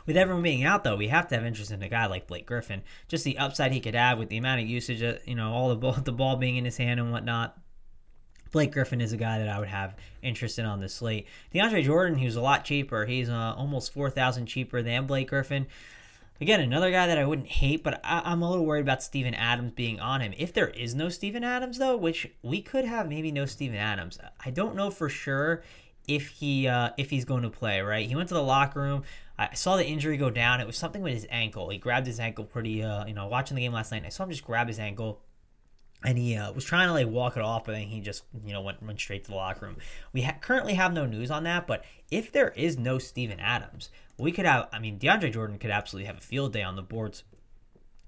With 0.05 0.17
everyone 0.17 0.43
being 0.43 0.63
out, 0.63 0.83
though, 0.83 0.95
we 0.95 1.07
have 1.09 1.27
to 1.27 1.35
have 1.35 1.45
interest 1.45 1.71
in 1.71 1.83
a 1.83 1.89
guy 1.89 2.07
like 2.07 2.27
Blake 2.27 2.45
Griffin. 2.45 2.81
Just 3.07 3.23
the 3.23 3.37
upside 3.37 3.71
he 3.71 3.79
could 3.79 3.95
have 3.95 4.17
with 4.17 4.29
the 4.29 4.37
amount 4.37 4.61
of 4.61 4.67
usage, 4.67 5.01
you 5.25 5.35
know, 5.35 5.51
all 5.51 5.69
the 5.69 5.75
ball, 5.75 5.93
the 6.03 6.11
ball 6.11 6.35
being 6.35 6.57
in 6.57 6.65
his 6.65 6.77
hand 6.77 6.99
and 6.99 7.11
whatnot. 7.11 7.57
Blake 8.51 8.71
Griffin 8.71 9.01
is 9.01 9.13
a 9.13 9.17
guy 9.17 9.39
that 9.39 9.49
I 9.49 9.59
would 9.59 9.67
have 9.67 9.95
interest 10.21 10.59
in 10.59 10.65
on 10.65 10.79
the 10.79 10.89
slate. 10.89 11.27
DeAndre 11.53 11.83
Jordan, 11.83 12.17
who's 12.17 12.35
a 12.35 12.41
lot 12.41 12.65
cheaper. 12.65 13.05
He's 13.05 13.29
uh, 13.29 13.53
almost 13.57 13.93
4000 13.93 14.45
cheaper 14.45 14.81
than 14.81 15.05
Blake 15.05 15.29
Griffin. 15.29 15.67
Again, 16.41 16.61
another 16.61 16.89
guy 16.89 17.07
that 17.07 17.17
I 17.17 17.25
wouldn't 17.25 17.49
hate, 17.49 17.83
but 17.83 17.99
I, 18.03 18.31
am 18.31 18.41
a 18.41 18.49
little 18.49 18.65
worried 18.65 18.81
about 18.81 19.03
Steven 19.03 19.33
Adams 19.33 19.73
being 19.73 19.99
on 19.99 20.21
him. 20.21 20.33
If 20.37 20.53
there 20.53 20.69
is 20.69 20.95
no 20.95 21.09
Steven 21.09 21.43
Adams, 21.43 21.77
though, 21.77 21.97
which 21.97 22.29
we 22.41 22.61
could 22.61 22.85
have 22.85 23.09
maybe 23.09 23.31
no 23.31 23.45
Steven 23.45 23.77
Adams, 23.77 24.17
I 24.43 24.49
don't 24.49 24.75
know 24.75 24.89
for 24.89 25.09
sure 25.09 25.63
if 26.07 26.29
he 26.29 26.67
uh, 26.67 26.91
if 26.97 27.09
he's 27.09 27.25
going 27.25 27.43
to 27.43 27.49
play. 27.49 27.81
Right? 27.81 28.07
He 28.07 28.15
went 28.15 28.29
to 28.29 28.35
the 28.35 28.43
locker 28.43 28.79
room. 28.79 29.03
I 29.37 29.53
saw 29.53 29.75
the 29.75 29.85
injury 29.85 30.15
go 30.15 30.29
down. 30.29 30.61
It 30.61 30.67
was 30.67 30.77
something 30.77 31.01
with 31.01 31.13
his 31.13 31.27
ankle. 31.29 31.69
He 31.69 31.77
grabbed 31.77 32.07
his 32.07 32.21
ankle 32.21 32.45
pretty. 32.45 32.83
Uh, 32.83 33.05
you 33.05 33.13
know, 33.13 33.27
watching 33.27 33.55
the 33.55 33.61
game 33.61 33.73
last 33.73 33.91
night, 33.91 34.03
I 34.05 34.09
saw 34.09 34.23
him 34.23 34.29
just 34.29 34.45
grab 34.45 34.67
his 34.67 34.79
ankle 34.79 35.19
and 36.03 36.17
he 36.17 36.35
uh, 36.35 36.51
was 36.53 36.63
trying 36.63 36.87
to 36.87 36.93
like 36.93 37.07
walk 37.07 37.35
it 37.35 37.43
off, 37.43 37.65
but 37.65 37.73
then 37.73 37.87
he 37.87 37.99
just 37.99 38.23
you 38.45 38.53
know 38.53 38.61
went 38.61 38.81
went 38.81 38.99
straight 38.99 39.23
to 39.25 39.31
the 39.31 39.35
locker 39.35 39.65
room. 39.65 39.77
We 40.13 40.21
ha- 40.21 40.37
currently 40.39 40.75
have 40.75 40.93
no 40.93 41.05
news 41.05 41.29
on 41.31 41.43
that, 41.43 41.67
but 41.67 41.83
if 42.09 42.31
there 42.31 42.49
is 42.49 42.77
no 42.77 42.99
Steven 42.99 43.39
Adams, 43.39 43.89
we 44.17 44.31
could 44.31 44.45
have. 44.45 44.69
I 44.71 44.79
mean, 44.79 44.97
DeAndre 44.99 45.31
Jordan 45.31 45.57
could 45.57 45.71
absolutely 45.71 46.07
have 46.07 46.17
a 46.17 46.21
field 46.21 46.53
day 46.53 46.63
on 46.63 46.75
the 46.75 46.81
boards. 46.81 47.23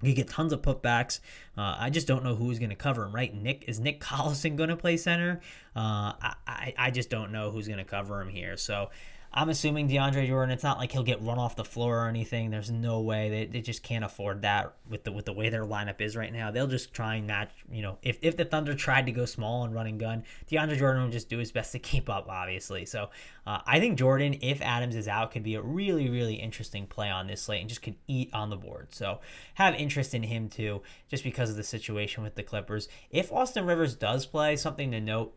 You 0.03 0.13
get 0.15 0.29
tons 0.29 0.51
of 0.51 0.63
putbacks. 0.63 1.19
Uh, 1.55 1.75
I 1.77 1.91
just 1.91 2.07
don't 2.07 2.23
know 2.23 2.33
who's 2.33 2.57
going 2.57 2.71
to 2.71 2.75
cover 2.75 3.03
him. 3.03 3.13
Right? 3.13 3.33
Nick 3.33 3.65
is 3.67 3.79
Nick 3.79 3.99
Collison 4.03 4.55
going 4.55 4.69
to 4.69 4.77
play 4.77 4.97
center? 4.97 5.41
Uh, 5.75 6.13
I, 6.21 6.35
I 6.47 6.73
I 6.77 6.91
just 6.91 7.09
don't 7.09 7.31
know 7.31 7.51
who's 7.51 7.67
going 7.67 7.79
to 7.79 7.85
cover 7.85 8.21
him 8.21 8.29
here. 8.29 8.57
So 8.57 8.89
I'm 9.33 9.47
assuming 9.47 9.87
DeAndre 9.87 10.27
Jordan. 10.27 10.51
It's 10.51 10.63
not 10.63 10.77
like 10.77 10.91
he'll 10.91 11.03
get 11.03 11.21
run 11.21 11.39
off 11.39 11.55
the 11.55 11.63
floor 11.63 12.05
or 12.05 12.09
anything. 12.09 12.49
There's 12.49 12.69
no 12.69 12.99
way 12.99 13.29
they, 13.29 13.45
they 13.45 13.61
just 13.61 13.81
can't 13.81 14.03
afford 14.03 14.41
that 14.41 14.73
with 14.89 15.05
the 15.05 15.11
with 15.11 15.25
the 15.25 15.31
way 15.31 15.47
their 15.47 15.63
lineup 15.63 16.01
is 16.01 16.17
right 16.17 16.33
now. 16.33 16.51
They'll 16.51 16.67
just 16.67 16.93
try 16.93 17.15
and 17.15 17.27
match. 17.27 17.51
You 17.71 17.81
know, 17.81 17.97
if 18.01 18.17
if 18.21 18.35
the 18.35 18.43
Thunder 18.43 18.73
tried 18.73 19.05
to 19.05 19.13
go 19.13 19.25
small 19.25 19.63
and 19.63 19.73
running 19.73 19.97
gun, 19.97 20.23
DeAndre 20.51 20.77
Jordan 20.77 21.03
would 21.03 21.13
just 21.13 21.29
do 21.29 21.37
his 21.37 21.51
best 21.51 21.71
to 21.71 21.79
keep 21.79 22.09
up. 22.09 22.27
Obviously, 22.27 22.85
so 22.85 23.09
uh, 23.47 23.59
I 23.65 23.79
think 23.79 23.97
Jordan, 23.97 24.37
if 24.41 24.61
Adams 24.61 24.95
is 24.95 25.07
out, 25.07 25.31
could 25.31 25.43
be 25.43 25.55
a 25.55 25.61
really 25.61 26.09
really 26.09 26.35
interesting 26.35 26.85
play 26.85 27.09
on 27.09 27.27
this 27.27 27.41
slate 27.41 27.61
and 27.61 27.69
just 27.69 27.81
could 27.81 27.95
eat 28.07 28.29
on 28.33 28.49
the 28.49 28.57
board. 28.57 28.93
So 28.93 29.21
have 29.53 29.75
interest 29.75 30.13
in 30.13 30.23
him 30.23 30.49
too, 30.49 30.81
just 31.07 31.23
because 31.23 31.49
of 31.49 31.55
the 31.55 31.63
situation 31.63 32.21
with 32.21 32.35
the 32.35 32.43
Clippers. 32.43 32.89
If 33.09 33.31
Austin 33.31 33.65
Rivers 33.65 33.95
does 33.95 34.25
play, 34.25 34.57
something 34.57 34.91
to 34.91 34.99
note 34.99 35.33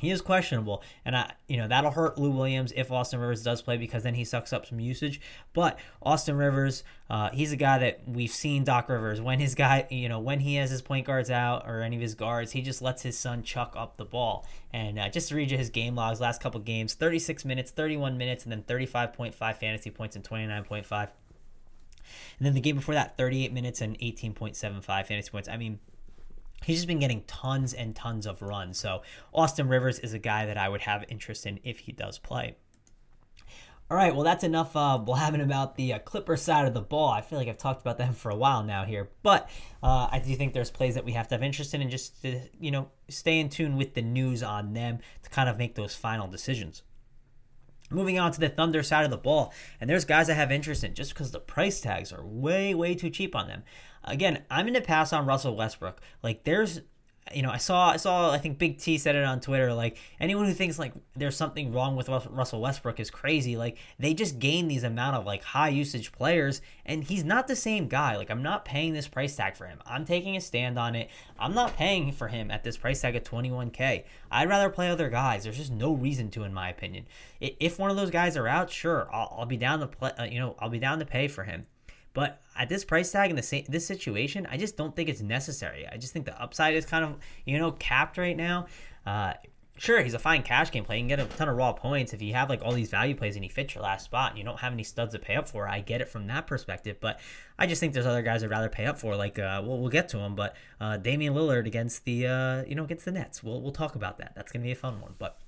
he 0.00 0.10
is 0.10 0.22
questionable, 0.22 0.82
and 1.04 1.14
I, 1.14 1.34
you 1.46 1.58
know, 1.58 1.68
that'll 1.68 1.90
hurt 1.90 2.16
Lou 2.16 2.30
Williams 2.30 2.72
if 2.74 2.90
Austin 2.90 3.20
Rivers 3.20 3.42
does 3.42 3.60
play 3.60 3.76
because 3.76 4.02
then 4.02 4.14
he 4.14 4.24
sucks 4.24 4.50
up 4.50 4.64
some 4.64 4.80
usage. 4.80 5.20
But 5.52 5.78
Austin 6.02 6.36
Rivers, 6.36 6.84
uh, 7.10 7.28
he's 7.34 7.52
a 7.52 7.56
guy 7.56 7.76
that 7.80 8.08
we've 8.08 8.30
seen 8.30 8.64
Doc 8.64 8.88
Rivers 8.88 9.20
when 9.20 9.40
his 9.40 9.54
guy, 9.54 9.86
you 9.90 10.08
know, 10.08 10.18
when 10.18 10.40
he 10.40 10.54
has 10.54 10.70
his 10.70 10.80
point 10.80 11.06
guards 11.06 11.30
out 11.30 11.68
or 11.68 11.82
any 11.82 11.96
of 11.96 12.02
his 12.02 12.14
guards, 12.14 12.52
he 12.52 12.62
just 12.62 12.80
lets 12.80 13.02
his 13.02 13.18
son 13.18 13.42
chuck 13.42 13.74
up 13.76 13.98
the 13.98 14.06
ball. 14.06 14.46
And 14.72 14.98
uh, 14.98 15.10
just 15.10 15.28
to 15.28 15.34
read 15.34 15.50
you 15.50 15.58
his 15.58 15.68
game 15.68 15.94
logs, 15.94 16.18
last 16.18 16.40
couple 16.40 16.60
games, 16.60 16.94
36 16.94 17.44
minutes, 17.44 17.70
31 17.70 18.16
minutes, 18.16 18.44
and 18.44 18.52
then 18.52 18.62
35.5 18.62 19.34
fantasy 19.56 19.90
points 19.90 20.16
and 20.16 20.24
29.5. 20.24 21.08
And 22.38 22.46
then 22.46 22.54
the 22.54 22.60
game 22.60 22.76
before 22.76 22.94
that, 22.94 23.18
38 23.18 23.52
minutes 23.52 23.82
and 23.82 23.98
18.75 23.98 24.82
fantasy 24.84 25.30
points. 25.30 25.46
I 25.46 25.58
mean, 25.58 25.78
he's 26.64 26.76
just 26.76 26.88
been 26.88 26.98
getting 26.98 27.22
tons 27.24 27.74
and 27.74 27.94
tons 27.94 28.26
of 28.26 28.42
runs. 28.42 28.78
So 28.78 29.02
Austin 29.32 29.68
Rivers 29.68 29.98
is 29.98 30.12
a 30.12 30.18
guy 30.18 30.46
that 30.46 30.56
I 30.56 30.68
would 30.68 30.82
have 30.82 31.04
interest 31.08 31.46
in 31.46 31.60
if 31.64 31.80
he 31.80 31.92
does 31.92 32.18
play. 32.18 32.56
All 33.90 33.96
right, 33.96 34.14
well, 34.14 34.22
that's 34.22 34.44
enough 34.44 34.76
uh, 34.76 34.98
blabbing 34.98 35.40
about 35.40 35.74
the 35.74 35.94
uh, 35.94 35.98
Clipper 35.98 36.36
side 36.36 36.68
of 36.68 36.74
the 36.74 36.80
ball. 36.80 37.08
I 37.08 37.22
feel 37.22 37.38
like 37.40 37.48
I've 37.48 37.58
talked 37.58 37.80
about 37.80 37.98
them 37.98 38.14
for 38.14 38.30
a 38.30 38.36
while 38.36 38.62
now 38.62 38.84
here, 38.84 39.10
but 39.24 39.50
uh, 39.82 40.06
I 40.12 40.20
do 40.24 40.36
think 40.36 40.54
there's 40.54 40.70
plays 40.70 40.94
that 40.94 41.04
we 41.04 41.10
have 41.10 41.26
to 41.26 41.34
have 41.34 41.42
interest 41.42 41.74
in 41.74 41.82
and 41.82 41.90
just 41.90 42.22
to, 42.22 42.40
you 42.60 42.70
know 42.70 42.90
stay 43.08 43.40
in 43.40 43.48
tune 43.48 43.76
with 43.76 43.94
the 43.94 44.02
news 44.02 44.44
on 44.44 44.74
them 44.74 45.00
to 45.24 45.30
kind 45.30 45.48
of 45.48 45.58
make 45.58 45.74
those 45.74 45.96
final 45.96 46.28
decisions. 46.28 46.84
Moving 47.90 48.20
on 48.20 48.30
to 48.30 48.38
the 48.38 48.48
Thunder 48.48 48.84
side 48.84 49.04
of 49.04 49.10
the 49.10 49.16
ball, 49.16 49.52
and 49.80 49.90
there's 49.90 50.04
guys 50.04 50.30
I 50.30 50.34
have 50.34 50.52
interest 50.52 50.84
in 50.84 50.94
just 50.94 51.12
because 51.12 51.32
the 51.32 51.40
price 51.40 51.80
tags 51.80 52.12
are 52.12 52.24
way, 52.24 52.72
way 52.72 52.94
too 52.94 53.10
cheap 53.10 53.34
on 53.34 53.48
them. 53.48 53.64
Again, 54.04 54.44
I'm 54.50 54.66
going 54.66 54.74
to 54.74 54.80
pass 54.80 55.12
on 55.12 55.26
Russell 55.26 55.56
Westbrook. 55.56 56.00
Like, 56.22 56.44
there's 56.44 56.80
you 57.32 57.42
know, 57.42 57.50
I 57.50 57.58
saw, 57.58 57.90
I 57.90 57.96
saw, 57.96 58.30
I 58.30 58.38
think 58.38 58.58
Big 58.58 58.78
T 58.78 58.98
said 58.98 59.14
it 59.14 59.24
on 59.24 59.40
Twitter. 59.40 59.72
Like 59.72 59.98
anyone 60.18 60.46
who 60.46 60.52
thinks 60.52 60.78
like 60.78 60.92
there's 61.14 61.36
something 61.36 61.72
wrong 61.72 61.94
with 61.94 62.08
Russell 62.08 62.60
Westbrook 62.60 62.98
is 62.98 63.10
crazy. 63.10 63.56
Like 63.56 63.78
they 63.98 64.14
just 64.14 64.38
gain 64.38 64.68
these 64.68 64.82
amount 64.82 65.16
of 65.16 65.24
like 65.24 65.42
high 65.42 65.68
usage 65.68 66.12
players, 66.12 66.60
and 66.84 67.04
he's 67.04 67.24
not 67.24 67.46
the 67.46 67.56
same 67.56 67.88
guy. 67.88 68.16
Like 68.16 68.30
I'm 68.30 68.42
not 68.42 68.64
paying 68.64 68.94
this 68.94 69.06
price 69.06 69.36
tag 69.36 69.56
for 69.56 69.66
him. 69.66 69.80
I'm 69.86 70.04
taking 70.04 70.36
a 70.36 70.40
stand 70.40 70.78
on 70.78 70.94
it. 70.94 71.08
I'm 71.38 71.54
not 71.54 71.76
paying 71.76 72.12
for 72.12 72.28
him 72.28 72.50
at 72.50 72.64
this 72.64 72.76
price 72.76 73.00
tag 73.00 73.14
of 73.14 73.22
21k. 73.22 74.04
I'd 74.30 74.48
rather 74.48 74.70
play 74.70 74.90
other 74.90 75.08
guys. 75.08 75.44
There's 75.44 75.56
just 75.58 75.72
no 75.72 75.92
reason 75.92 76.30
to, 76.30 76.44
in 76.44 76.52
my 76.52 76.68
opinion. 76.68 77.06
If 77.40 77.78
one 77.78 77.90
of 77.90 77.96
those 77.96 78.10
guys 78.10 78.36
are 78.36 78.48
out, 78.48 78.70
sure, 78.70 79.08
I'll, 79.12 79.36
I'll 79.38 79.46
be 79.46 79.56
down 79.56 79.80
to 79.80 79.86
play. 79.86 80.10
Uh, 80.18 80.24
you 80.24 80.38
know, 80.40 80.56
I'll 80.58 80.68
be 80.68 80.78
down 80.78 80.98
to 80.98 81.06
pay 81.06 81.28
for 81.28 81.44
him. 81.44 81.66
But 82.12 82.40
at 82.56 82.68
this 82.68 82.84
price 82.84 83.10
tag 83.10 83.30
in 83.30 83.36
the 83.36 83.42
same, 83.42 83.64
this 83.68 83.86
situation, 83.86 84.46
I 84.50 84.56
just 84.56 84.76
don't 84.76 84.94
think 84.94 85.08
it's 85.08 85.22
necessary. 85.22 85.86
I 85.90 85.96
just 85.96 86.12
think 86.12 86.26
the 86.26 86.40
upside 86.40 86.74
is 86.74 86.84
kind 86.84 87.04
of 87.04 87.16
you 87.44 87.58
know 87.58 87.72
capped 87.72 88.18
right 88.18 88.36
now. 88.36 88.66
Uh, 89.06 89.34
sure, 89.80 90.02
he's 90.02 90.14
a 90.14 90.18
fine 90.18 90.42
cash 90.42 90.70
game 90.70 90.84
play. 90.84 90.96
You 90.96 91.02
can 91.02 91.08
get 91.08 91.20
a 91.20 91.24
ton 91.24 91.48
of 91.48 91.56
raw 91.56 91.72
points 91.72 92.12
if 92.12 92.20
you 92.20 92.34
have 92.34 92.50
like 92.50 92.62
all 92.62 92.72
these 92.72 92.90
value 92.90 93.14
plays 93.14 93.34
and 93.34 93.44
he 93.44 93.48
fits 93.48 93.74
your 93.74 93.82
last 93.82 94.04
spot. 94.04 94.30
And 94.30 94.38
you 94.38 94.44
don't 94.44 94.60
have 94.60 94.72
any 94.72 94.82
studs 94.82 95.14
to 95.14 95.18
pay 95.18 95.36
up 95.36 95.48
for. 95.48 95.66
I 95.66 95.80
get 95.80 96.00
it 96.00 96.08
from 96.08 96.26
that 96.26 96.46
perspective, 96.46 96.98
but 97.00 97.18
I 97.58 97.66
just 97.66 97.80
think 97.80 97.94
there's 97.94 98.06
other 98.06 98.22
guys 98.22 98.44
I'd 98.44 98.50
rather 98.50 98.68
pay 98.68 98.86
up 98.86 98.98
for. 98.98 99.16
Like 99.16 99.38
uh, 99.38 99.62
we'll, 99.64 99.78
we'll 99.78 99.90
get 99.90 100.08
to 100.10 100.18
him, 100.18 100.34
but 100.34 100.54
uh, 100.80 100.98
Damian 100.98 101.34
Lillard 101.34 101.66
against 101.66 102.04
the 102.04 102.26
uh, 102.26 102.64
you 102.64 102.74
know 102.74 102.84
against 102.84 103.04
the 103.04 103.12
Nets. 103.12 103.42
We'll 103.42 103.60
we'll 103.60 103.72
talk 103.72 103.94
about 103.94 104.18
that. 104.18 104.32
That's 104.36 104.52
gonna 104.52 104.64
be 104.64 104.72
a 104.72 104.76
fun 104.76 105.00
one, 105.00 105.14
but. 105.18 105.38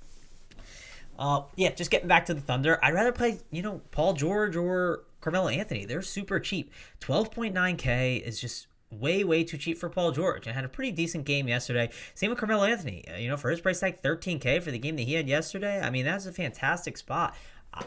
Uh, 1.18 1.42
yeah, 1.56 1.70
just 1.70 1.90
getting 1.90 2.08
back 2.08 2.24
to 2.24 2.32
the 2.32 2.40
Thunder. 2.40 2.82
I'd 2.82 2.94
rather 2.94 3.12
play, 3.12 3.38
you 3.50 3.60
know, 3.60 3.82
Paul 3.90 4.14
George 4.14 4.56
or 4.56 5.04
Carmelo 5.22 5.48
Anthony. 5.48 5.86
They're 5.86 6.02
super 6.02 6.38
cheap. 6.38 6.70
12.9K 7.00 8.20
is 8.22 8.38
just 8.38 8.66
way, 8.90 9.24
way 9.24 9.42
too 9.42 9.56
cheap 9.56 9.78
for 9.78 9.88
Paul 9.88 10.12
George 10.12 10.46
and 10.46 10.54
had 10.54 10.64
a 10.64 10.68
pretty 10.68 10.92
decent 10.92 11.24
game 11.24 11.48
yesterday. 11.48 11.88
Same 12.14 12.28
with 12.30 12.38
Carmelo 12.38 12.64
Anthony. 12.64 13.04
Uh, 13.08 13.16
you 13.16 13.28
know, 13.28 13.36
for 13.36 13.50
his 13.50 13.60
price 13.60 13.80
tag, 13.80 14.02
13K 14.02 14.62
for 14.62 14.70
the 14.70 14.78
game 14.78 14.96
that 14.96 15.02
he 15.02 15.14
had 15.14 15.28
yesterday. 15.28 15.80
I 15.80 15.88
mean, 15.88 16.04
that's 16.04 16.26
a 16.26 16.32
fantastic 16.32 16.98
spot. 16.98 17.34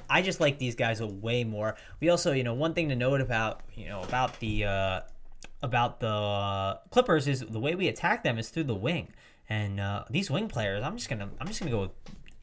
I 0.09 0.23
just 0.23 0.39
like 0.39 0.57
these 0.57 0.73
guys 0.73 0.99
way 0.99 1.43
more. 1.43 1.75
We 1.99 2.09
also, 2.09 2.31
you 2.31 2.43
know, 2.43 2.55
one 2.55 2.73
thing 2.73 2.89
to 2.89 2.95
note 2.95 3.21
about, 3.21 3.61
you 3.75 3.87
know, 3.87 4.01
about 4.01 4.39
the, 4.39 4.65
uh, 4.65 5.01
about 5.61 5.99
the 5.99 6.79
Clippers 6.89 7.27
is 7.27 7.41
the 7.41 7.59
way 7.59 7.75
we 7.75 7.87
attack 7.87 8.23
them 8.23 8.39
is 8.39 8.49
through 8.49 8.63
the 8.63 8.75
wing. 8.75 9.09
And 9.47 9.79
uh, 9.79 10.05
these 10.09 10.31
wing 10.31 10.47
players, 10.47 10.83
I'm 10.83 10.97
just 10.97 11.07
gonna, 11.07 11.29
I'm 11.39 11.45
just 11.45 11.59
gonna 11.59 11.71
go 11.71 11.81
with 11.81 11.91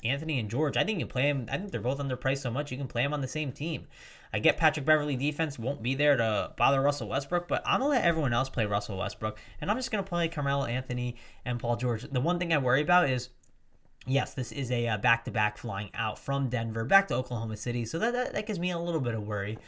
Anthony 0.05 0.39
and 0.39 0.49
George. 0.49 0.77
I 0.77 0.85
think 0.85 1.01
you 1.01 1.07
play 1.07 1.33
them. 1.33 1.47
I 1.51 1.59
think 1.59 1.73
they're 1.73 1.81
both 1.81 1.99
underpriced 1.99 2.39
so 2.39 2.51
much 2.51 2.71
you 2.71 2.79
can 2.79 2.87
play 2.87 3.03
them 3.03 3.13
on 3.13 3.21
the 3.21 3.29
same 3.29 3.51
team. 3.51 3.87
I 4.33 4.39
get 4.39 4.57
Patrick 4.57 4.87
Beverley 4.87 5.17
defense 5.17 5.59
won't 5.59 5.83
be 5.83 5.95
there 5.95 6.17
to 6.17 6.53
bother 6.57 6.81
Russell 6.81 7.09
Westbrook, 7.09 7.49
but 7.49 7.63
I'm 7.67 7.81
gonna 7.81 7.91
let 7.91 8.05
everyone 8.05 8.33
else 8.33 8.49
play 8.49 8.67
Russell 8.67 8.99
Westbrook, 8.99 9.39
and 9.61 9.71
I'm 9.71 9.77
just 9.77 9.91
gonna 9.91 10.03
play 10.03 10.29
Carmelo 10.29 10.65
Anthony 10.65 11.17
and 11.45 11.61
Paul 11.61 11.77
George. 11.77 12.03
The 12.03 12.21
one 12.21 12.39
thing 12.39 12.53
I 12.53 12.59
worry 12.59 12.83
about 12.83 13.09
is. 13.09 13.31
Yes, 14.05 14.35
this 14.35 14.51
is 14.51 14.73
a 14.73 14.89
uh, 14.89 14.99
back-to-back 14.99 15.59
flying 15.59 15.89
out 15.95 16.19
from 16.19 16.49
Denver 16.49 16.85
back 16.85 17.07
to 17.07 17.15
Oklahoma 17.15 17.57
City, 17.57 17.85
so 17.85 18.01
that, 18.01 18.13
that, 18.13 18.33
that 18.33 18.47
gives 18.49 18.59
me 18.59 18.73
a 18.73 18.79
little 18.81 19.01
bit 19.01 19.15
of 19.15 19.25
worry. 19.25 19.59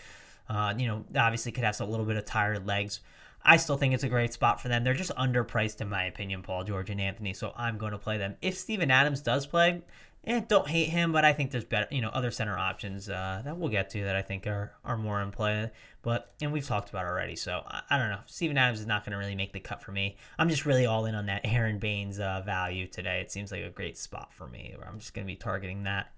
Uh, 0.48 0.74
you 0.76 0.88
know, 0.88 1.04
obviously 1.16 1.52
could 1.52 1.62
have 1.62 1.80
a 1.80 1.84
little 1.84 2.04
bit 2.04 2.16
of 2.16 2.24
tired 2.24 2.66
legs. 2.66 2.98
I 3.44 3.58
still 3.58 3.76
think 3.76 3.94
it's 3.94 4.02
a 4.02 4.08
great 4.08 4.32
spot 4.32 4.60
for 4.60 4.66
them. 4.66 4.82
They're 4.82 4.92
just 4.92 5.14
underpriced, 5.14 5.80
in 5.80 5.88
my 5.88 6.06
opinion, 6.06 6.42
Paul 6.42 6.64
George 6.64 6.90
and 6.90 7.00
Anthony, 7.00 7.32
so 7.32 7.52
I'm 7.56 7.78
going 7.78 7.92
to 7.92 7.98
play 7.98 8.18
them. 8.18 8.34
If 8.42 8.58
Steven 8.58 8.90
Adams 8.90 9.20
does 9.20 9.46
play, 9.46 9.82
eh, 10.26 10.40
don't 10.46 10.68
hate 10.68 10.88
him, 10.88 11.12
but 11.12 11.24
I 11.24 11.32
think 11.32 11.50
there's 11.50 11.64
better, 11.64 11.86
you 11.90 12.00
know, 12.00 12.08
other 12.10 12.30
center 12.30 12.58
options 12.58 13.08
uh, 13.08 13.42
that 13.44 13.56
we'll 13.56 13.68
get 13.68 13.90
to 13.90 14.04
that 14.04 14.16
I 14.16 14.22
think 14.22 14.46
are 14.46 14.72
are 14.84 14.96
more 14.96 15.20
in 15.20 15.30
play. 15.30 15.70
But 16.02 16.32
and 16.40 16.52
we've 16.52 16.66
talked 16.66 16.90
about 16.90 17.06
already, 17.06 17.36
so 17.36 17.62
I, 17.66 17.82
I 17.90 17.98
don't 17.98 18.10
know. 18.10 18.20
Steven 18.26 18.58
Adams 18.58 18.80
is 18.80 18.86
not 18.86 19.04
going 19.04 19.12
to 19.12 19.18
really 19.18 19.34
make 19.34 19.52
the 19.52 19.60
cut 19.60 19.82
for 19.82 19.92
me. 19.92 20.16
I'm 20.38 20.48
just 20.48 20.66
really 20.66 20.86
all 20.86 21.06
in 21.06 21.14
on 21.14 21.26
that 21.26 21.42
Aaron 21.44 21.78
Baynes 21.78 22.18
uh, 22.18 22.42
value 22.44 22.86
today. 22.86 23.20
It 23.20 23.30
seems 23.30 23.52
like 23.52 23.62
a 23.62 23.70
great 23.70 23.96
spot 23.98 24.32
for 24.32 24.46
me. 24.46 24.74
Where 24.76 24.88
I'm 24.88 24.98
just 24.98 25.14
going 25.14 25.26
to 25.26 25.32
be 25.32 25.36
targeting 25.36 25.84
that. 25.84 26.13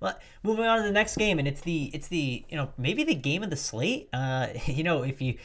But 0.00 0.22
moving 0.42 0.64
on 0.64 0.78
to 0.78 0.84
the 0.84 0.92
next 0.92 1.16
game, 1.16 1.38
and 1.38 1.46
it's 1.46 1.60
the 1.60 1.90
it's 1.92 2.08
the 2.08 2.44
you 2.48 2.56
know 2.56 2.72
maybe 2.78 3.04
the 3.04 3.14
game 3.14 3.42
of 3.42 3.50
the 3.50 3.56
slate. 3.56 4.08
Uh, 4.12 4.48
you 4.66 4.82
know 4.82 5.02
if 5.02 5.20
you 5.20 5.36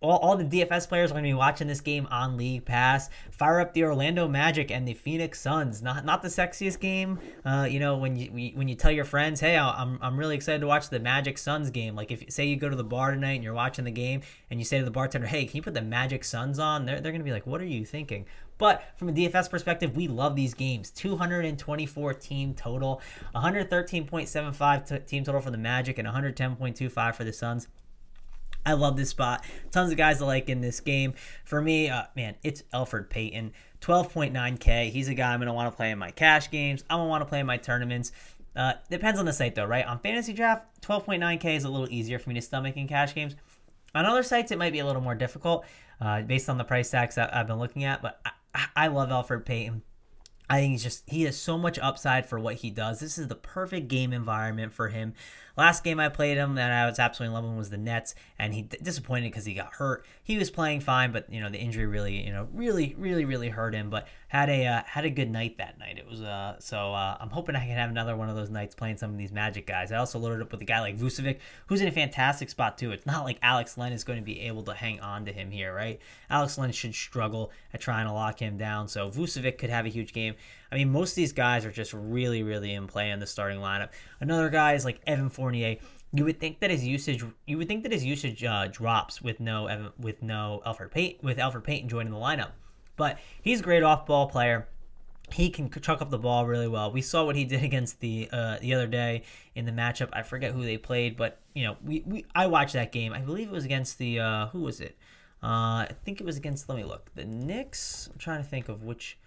all, 0.00 0.18
all 0.18 0.36
the 0.36 0.44
DFS 0.44 0.88
players 0.88 1.10
are 1.10 1.14
going 1.14 1.24
to 1.24 1.28
be 1.28 1.34
watching 1.34 1.66
this 1.66 1.80
game 1.80 2.06
on 2.10 2.36
League 2.36 2.64
Pass. 2.64 3.10
Fire 3.32 3.60
up 3.60 3.74
the 3.74 3.82
Orlando 3.82 4.28
Magic 4.28 4.70
and 4.70 4.86
the 4.86 4.94
Phoenix 4.94 5.40
Suns. 5.40 5.82
Not 5.82 6.04
not 6.04 6.22
the 6.22 6.28
sexiest 6.28 6.78
game. 6.78 7.18
Uh, 7.44 7.66
you 7.68 7.80
know 7.80 7.96
when 7.96 8.14
you 8.14 8.52
when 8.54 8.68
you 8.68 8.76
tell 8.76 8.92
your 8.92 9.04
friends, 9.04 9.40
hey, 9.40 9.58
I'm 9.58 9.98
I'm 10.00 10.16
really 10.16 10.36
excited 10.36 10.60
to 10.60 10.68
watch 10.68 10.88
the 10.88 11.00
Magic 11.00 11.36
Suns 11.36 11.70
game. 11.70 11.96
Like 11.96 12.12
if 12.12 12.30
say 12.32 12.46
you 12.46 12.56
go 12.56 12.68
to 12.68 12.76
the 12.76 12.84
bar 12.84 13.10
tonight 13.10 13.32
and 13.32 13.44
you're 13.44 13.54
watching 13.54 13.84
the 13.84 13.90
game 13.90 14.22
and 14.50 14.60
you 14.60 14.64
say 14.64 14.78
to 14.78 14.84
the 14.84 14.90
bartender, 14.92 15.26
hey, 15.26 15.46
can 15.46 15.56
you 15.56 15.62
put 15.62 15.74
the 15.74 15.82
Magic 15.82 16.22
Suns 16.22 16.60
on? 16.60 16.86
They're 16.86 17.00
they're 17.00 17.12
going 17.12 17.22
to 17.22 17.24
be 17.24 17.32
like, 17.32 17.46
what 17.46 17.60
are 17.60 17.66
you 17.66 17.84
thinking? 17.84 18.26
But 18.58 18.82
from 18.96 19.08
a 19.08 19.12
DFS 19.12 19.50
perspective, 19.50 19.96
we 19.96 20.08
love 20.08 20.34
these 20.34 20.54
games. 20.54 20.90
224 20.90 22.14
team 22.14 22.54
total, 22.54 23.00
113.75 23.34 24.88
t- 24.88 24.98
team 25.00 25.24
total 25.24 25.40
for 25.40 25.50
the 25.50 25.58
Magic, 25.58 25.98
and 25.98 26.08
110.25 26.08 27.14
for 27.14 27.24
the 27.24 27.32
Suns. 27.32 27.68
I 28.64 28.72
love 28.72 28.96
this 28.96 29.10
spot. 29.10 29.44
Tons 29.70 29.92
of 29.92 29.96
guys 29.96 30.18
to 30.18 30.26
like 30.26 30.48
in 30.48 30.60
this 30.60 30.80
game. 30.80 31.14
For 31.44 31.62
me, 31.62 31.88
uh, 31.88 32.04
man, 32.16 32.34
it's 32.42 32.62
Elfrid 32.74 33.08
Payton. 33.08 33.52
12.9K. 33.80 34.90
He's 34.90 35.08
a 35.08 35.14
guy 35.14 35.32
I'm 35.32 35.38
going 35.38 35.46
to 35.46 35.52
want 35.52 35.70
to 35.72 35.76
play 35.76 35.92
in 35.92 35.98
my 35.98 36.10
cash 36.10 36.50
games. 36.50 36.82
I'm 36.90 36.98
going 36.98 37.06
to 37.06 37.10
want 37.10 37.22
to 37.22 37.26
play 37.26 37.40
in 37.40 37.46
my 37.46 37.58
tournaments. 37.58 38.10
Uh, 38.56 38.72
depends 38.90 39.20
on 39.20 39.26
the 39.26 39.32
site, 39.32 39.54
though, 39.54 39.66
right? 39.66 39.86
On 39.86 40.00
Fantasy 40.00 40.32
Draft, 40.32 40.80
12.9K 40.80 41.56
is 41.56 41.64
a 41.64 41.68
little 41.68 41.88
easier 41.90 42.18
for 42.18 42.30
me 42.30 42.34
to 42.34 42.42
stomach 42.42 42.76
in 42.76 42.88
cash 42.88 43.14
games. 43.14 43.36
On 43.94 44.04
other 44.04 44.22
sites, 44.24 44.50
it 44.50 44.58
might 44.58 44.72
be 44.72 44.80
a 44.80 44.86
little 44.86 45.02
more 45.02 45.14
difficult 45.14 45.64
uh, 46.00 46.22
based 46.22 46.48
on 46.48 46.58
the 46.58 46.64
price 46.64 46.90
tags 46.90 47.14
that 47.14 47.34
I've 47.34 47.46
been 47.46 47.58
looking 47.58 47.84
at, 47.84 48.02
but 48.02 48.20
I 48.74 48.86
love 48.88 49.10
Elfrid 49.10 49.44
Payton. 49.44 49.82
I 50.48 50.60
think 50.60 50.72
he's 50.72 50.82
just 50.82 51.08
he 51.10 51.22
has 51.22 51.36
so 51.36 51.58
much 51.58 51.78
upside 51.78 52.26
for 52.26 52.38
what 52.38 52.56
he 52.56 52.70
does. 52.70 53.00
This 53.00 53.18
is 53.18 53.28
the 53.28 53.34
perfect 53.34 53.88
game 53.88 54.12
environment 54.12 54.72
for 54.72 54.88
him. 54.88 55.14
Last 55.56 55.84
game 55.84 55.98
I 55.98 56.08
played 56.08 56.36
him 56.36 56.56
that 56.56 56.70
I 56.70 56.86
was 56.86 56.98
absolutely 56.98 57.34
loving 57.34 57.56
was 57.56 57.70
the 57.70 57.78
Nets, 57.78 58.14
and 58.38 58.52
he 58.52 58.62
disappointed 58.62 59.30
because 59.30 59.46
he 59.46 59.54
got 59.54 59.72
hurt. 59.74 60.04
He 60.22 60.36
was 60.36 60.50
playing 60.50 60.80
fine, 60.80 61.12
but 61.12 61.32
you 61.32 61.40
know 61.40 61.48
the 61.48 61.58
injury 61.58 61.86
really, 61.86 62.24
you 62.24 62.32
know, 62.32 62.48
really, 62.52 62.94
really, 62.98 63.24
really 63.24 63.48
hurt 63.48 63.74
him. 63.74 63.88
But 63.88 64.06
had 64.28 64.50
a 64.50 64.66
uh, 64.66 64.82
had 64.86 65.04
a 65.04 65.10
good 65.10 65.30
night 65.30 65.58
that 65.58 65.78
night. 65.78 65.98
It 65.98 66.08
was 66.08 66.20
uh 66.20 66.56
so 66.58 66.92
uh, 66.92 67.16
I'm 67.18 67.30
hoping 67.30 67.56
I 67.56 67.60
can 67.60 67.76
have 67.76 67.90
another 67.90 68.16
one 68.16 68.28
of 68.28 68.36
those 68.36 68.50
nights 68.50 68.74
playing 68.74 68.98
some 68.98 69.10
of 69.10 69.18
these 69.18 69.32
Magic 69.32 69.66
guys. 69.66 69.92
I 69.92 69.96
also 69.96 70.18
loaded 70.18 70.42
up 70.42 70.52
with 70.52 70.60
a 70.60 70.64
guy 70.64 70.80
like 70.80 70.98
Vucevic, 70.98 71.38
who's 71.66 71.80
in 71.80 71.88
a 71.88 71.92
fantastic 71.92 72.50
spot 72.50 72.76
too. 72.76 72.90
It's 72.92 73.06
not 73.06 73.24
like 73.24 73.38
Alex 73.42 73.78
Len 73.78 73.92
is 73.92 74.04
going 74.04 74.18
to 74.18 74.24
be 74.24 74.40
able 74.40 74.62
to 74.64 74.74
hang 74.74 75.00
on 75.00 75.24
to 75.24 75.32
him 75.32 75.50
here, 75.50 75.74
right? 75.74 76.00
Alex 76.28 76.58
Len 76.58 76.72
should 76.72 76.94
struggle 76.94 77.50
at 77.72 77.80
trying 77.80 78.06
to 78.06 78.12
lock 78.12 78.40
him 78.40 78.58
down. 78.58 78.88
So 78.88 79.08
Vucevic 79.08 79.58
could 79.58 79.70
have 79.70 79.86
a 79.86 79.90
huge 79.90 80.12
game. 80.12 80.34
I 80.70 80.76
mean, 80.76 80.90
most 80.90 81.10
of 81.12 81.16
these 81.16 81.32
guys 81.32 81.64
are 81.64 81.70
just 81.70 81.92
really, 81.92 82.42
really 82.42 82.74
in 82.74 82.86
play 82.86 83.10
in 83.10 83.20
the 83.20 83.26
starting 83.26 83.60
lineup. 83.60 83.90
Another 84.20 84.48
guy 84.48 84.74
is 84.74 84.84
like 84.84 85.00
Evan 85.06 85.30
Fournier 85.30 85.76
you 86.12 86.24
would 86.24 86.40
think 86.40 86.60
that 86.60 86.70
his 86.70 86.84
usage 86.84 87.24
you 87.46 87.58
would 87.58 87.68
think 87.68 87.82
that 87.82 87.92
his 87.92 88.04
usage 88.04 88.42
uh, 88.44 88.68
drops 88.68 89.20
with 89.20 89.40
no 89.40 89.92
with 89.98 90.22
no 90.22 90.62
Elfrid 90.66 90.90
Payton 90.90 91.26
with 91.26 91.38
Elfrid 91.38 91.64
Payton 91.64 91.88
joining 91.88 92.12
the 92.12 92.18
lineup, 92.18 92.52
but 92.96 93.18
he's 93.42 93.60
a 93.60 93.62
great 93.62 93.82
off 93.82 94.06
ball 94.06 94.28
player. 94.28 94.68
He 95.32 95.50
can 95.50 95.68
chuck 95.68 96.00
up 96.00 96.10
the 96.10 96.18
ball 96.18 96.46
really 96.46 96.68
well. 96.68 96.92
We 96.92 97.02
saw 97.02 97.24
what 97.24 97.34
he 97.34 97.44
did 97.52 97.62
against 97.62 98.00
the 98.00 98.28
uh, 98.32 98.58
the 98.60 98.74
other 98.74 98.86
day 98.86 99.22
in 99.54 99.64
the 99.64 99.72
matchup. 99.72 100.08
I 100.12 100.22
forget 100.22 100.52
who 100.52 100.62
they 100.62 100.78
played, 100.78 101.16
but 101.16 101.40
you 101.54 101.64
know 101.64 101.76
we, 101.84 102.02
we 102.06 102.24
I 102.34 102.46
watched 102.46 102.74
that 102.74 102.92
game. 102.92 103.12
I 103.12 103.20
believe 103.20 103.48
it 103.48 103.52
was 103.52 103.64
against 103.64 103.98
the 103.98 104.20
uh, 104.20 104.46
who 104.48 104.60
was 104.60 104.80
it? 104.80 104.96
Uh, 105.42 105.84
I 105.84 105.90
think 106.04 106.20
it 106.20 106.24
was 106.24 106.36
against. 106.36 106.68
Let 106.68 106.78
me 106.78 106.84
look. 106.84 107.10
The 107.14 107.24
Knicks. 107.24 108.08
I'm 108.12 108.18
trying 108.18 108.42
to 108.42 108.48
think 108.48 108.68
of 108.68 108.84
which 108.84 109.18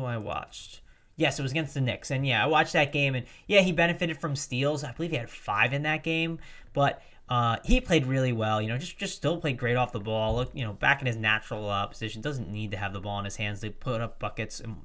who 0.00 0.06
I 0.06 0.16
watched. 0.18 0.80
Yes, 1.16 1.38
it 1.38 1.42
was 1.42 1.52
against 1.52 1.74
the 1.74 1.80
Knicks. 1.80 2.10
And 2.10 2.26
yeah, 2.26 2.42
I 2.42 2.46
watched 2.46 2.74
that 2.74 2.92
game 2.92 3.14
and 3.14 3.26
yeah, 3.46 3.60
he 3.60 3.72
benefited 3.72 4.18
from 4.18 4.36
steals. 4.36 4.84
I 4.84 4.92
believe 4.92 5.10
he 5.10 5.16
had 5.16 5.30
five 5.30 5.72
in 5.72 5.82
that 5.82 6.02
game, 6.02 6.38
but 6.74 7.02
uh, 7.28 7.56
he 7.64 7.80
played 7.80 8.06
really 8.06 8.32
well. 8.32 8.60
You 8.60 8.68
know, 8.68 8.78
just 8.78 8.98
just 8.98 9.16
still 9.16 9.38
played 9.38 9.58
great 9.58 9.76
off 9.76 9.92
the 9.92 10.00
ball. 10.00 10.36
Look, 10.36 10.50
you 10.54 10.64
know, 10.64 10.74
back 10.74 11.00
in 11.00 11.06
his 11.06 11.16
natural 11.16 11.68
uh, 11.68 11.86
position, 11.86 12.22
doesn't 12.22 12.48
need 12.48 12.70
to 12.72 12.76
have 12.76 12.92
the 12.92 13.00
ball 13.00 13.18
in 13.18 13.24
his 13.24 13.36
hands 13.36 13.60
to 13.60 13.70
put 13.70 14.00
up 14.00 14.18
buckets 14.18 14.60
and 14.60 14.76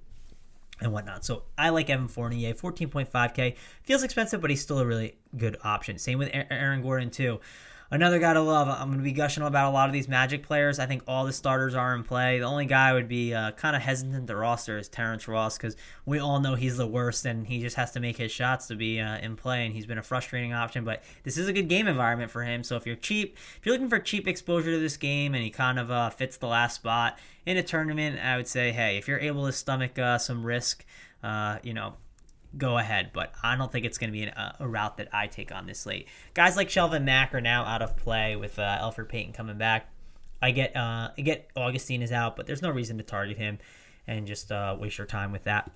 and 0.79 0.91
whatnot. 0.91 1.23
So 1.23 1.43
I 1.57 1.69
like 1.69 1.89
Evan 1.89 2.07
Fournier, 2.07 2.53
14.5K. 2.53 3.55
Feels 3.83 4.03
expensive, 4.03 4.41
but 4.41 4.49
he's 4.49 4.61
still 4.61 4.79
a 4.79 4.85
really 4.85 5.15
good 5.37 5.57
option. 5.63 5.99
Same 5.99 6.17
with 6.17 6.29
Aaron 6.33 6.81
Gordon 6.81 7.11
too. 7.11 7.39
Another 7.93 8.19
guy 8.19 8.31
to 8.33 8.39
love. 8.39 8.69
I'm 8.69 8.87
going 8.87 8.99
to 8.99 9.03
be 9.03 9.11
gushing 9.11 9.43
about 9.43 9.69
a 9.69 9.73
lot 9.73 9.89
of 9.89 9.91
these 9.91 10.07
Magic 10.07 10.43
players. 10.43 10.79
I 10.79 10.85
think 10.85 11.03
all 11.07 11.25
the 11.25 11.33
starters 11.33 11.75
are 11.75 11.93
in 11.93 12.05
play. 12.05 12.39
The 12.39 12.45
only 12.45 12.65
guy 12.65 12.87
I 12.87 12.93
would 12.93 13.09
be 13.09 13.33
uh, 13.33 13.51
kind 13.51 13.75
of 13.75 13.81
hesitant 13.81 14.27
to 14.27 14.35
roster 14.37 14.77
is 14.77 14.87
Terrence 14.87 15.27
Ross 15.27 15.57
because 15.57 15.75
we 16.05 16.17
all 16.17 16.39
know 16.39 16.55
he's 16.55 16.77
the 16.77 16.87
worst 16.87 17.25
and 17.25 17.45
he 17.45 17.59
just 17.59 17.75
has 17.75 17.91
to 17.91 17.99
make 17.99 18.15
his 18.15 18.31
shots 18.31 18.67
to 18.67 18.75
be 18.75 19.01
uh, 19.01 19.17
in 19.17 19.35
play. 19.35 19.65
And 19.65 19.75
he's 19.75 19.85
been 19.85 19.97
a 19.97 20.03
frustrating 20.03 20.53
option, 20.53 20.85
but 20.85 21.03
this 21.23 21.37
is 21.37 21.49
a 21.49 21.53
good 21.53 21.67
game 21.67 21.85
environment 21.85 22.31
for 22.31 22.43
him. 22.43 22.63
So 22.63 22.77
if 22.77 22.85
you're 22.85 22.95
cheap, 22.95 23.35
if 23.57 23.65
you're 23.65 23.75
looking 23.75 23.89
for 23.89 23.99
cheap 23.99 24.25
exposure 24.25 24.71
to 24.71 24.79
this 24.79 24.95
game 24.95 25.35
and 25.35 25.43
he 25.43 25.49
kind 25.49 25.77
of 25.77 25.91
uh, 25.91 26.11
fits 26.11 26.37
the 26.37 26.47
last 26.47 26.75
spot 26.75 27.19
in 27.45 27.57
a 27.57 27.63
tournament, 27.63 28.21
I 28.23 28.37
would 28.37 28.47
say, 28.47 28.71
hey, 28.71 28.97
if 28.97 29.09
you're 29.09 29.19
able 29.19 29.47
to 29.47 29.51
stomach 29.51 29.99
uh, 29.99 30.17
some 30.17 30.45
risk, 30.45 30.85
uh, 31.23 31.57
you 31.61 31.73
know, 31.73 31.95
go 32.57 32.77
ahead, 32.77 33.11
but 33.13 33.33
I 33.43 33.55
don't 33.55 33.71
think 33.71 33.85
it's 33.85 33.97
going 33.97 34.09
to 34.09 34.17
be 34.17 34.23
an, 34.23 34.29
uh, 34.29 34.55
a 34.59 34.67
route 34.67 34.97
that 34.97 35.09
I 35.13 35.27
take 35.27 35.51
on 35.51 35.65
this 35.65 35.79
slate. 35.79 36.07
Guys 36.33 36.57
like 36.57 36.69
Shelvin 36.69 37.03
Mack 37.03 37.33
are 37.33 37.41
now 37.41 37.63
out 37.63 37.81
of 37.81 37.97
play 37.97 38.35
with 38.35 38.59
uh, 38.59 38.79
Elfrid 38.81 39.09
Payton 39.09 39.33
coming 39.33 39.57
back. 39.57 39.89
I 40.41 40.51
get 40.51 40.75
uh, 40.75 41.09
I 41.17 41.21
get 41.21 41.49
Augustin 41.55 42.01
is 42.01 42.11
out, 42.11 42.35
but 42.35 42.47
there's 42.47 42.61
no 42.61 42.71
reason 42.71 42.97
to 42.97 43.03
target 43.03 43.37
him 43.37 43.59
and 44.07 44.25
just 44.25 44.51
uh, 44.51 44.75
waste 44.79 44.97
your 44.97 45.07
time 45.07 45.31
with 45.31 45.43
that. 45.43 45.71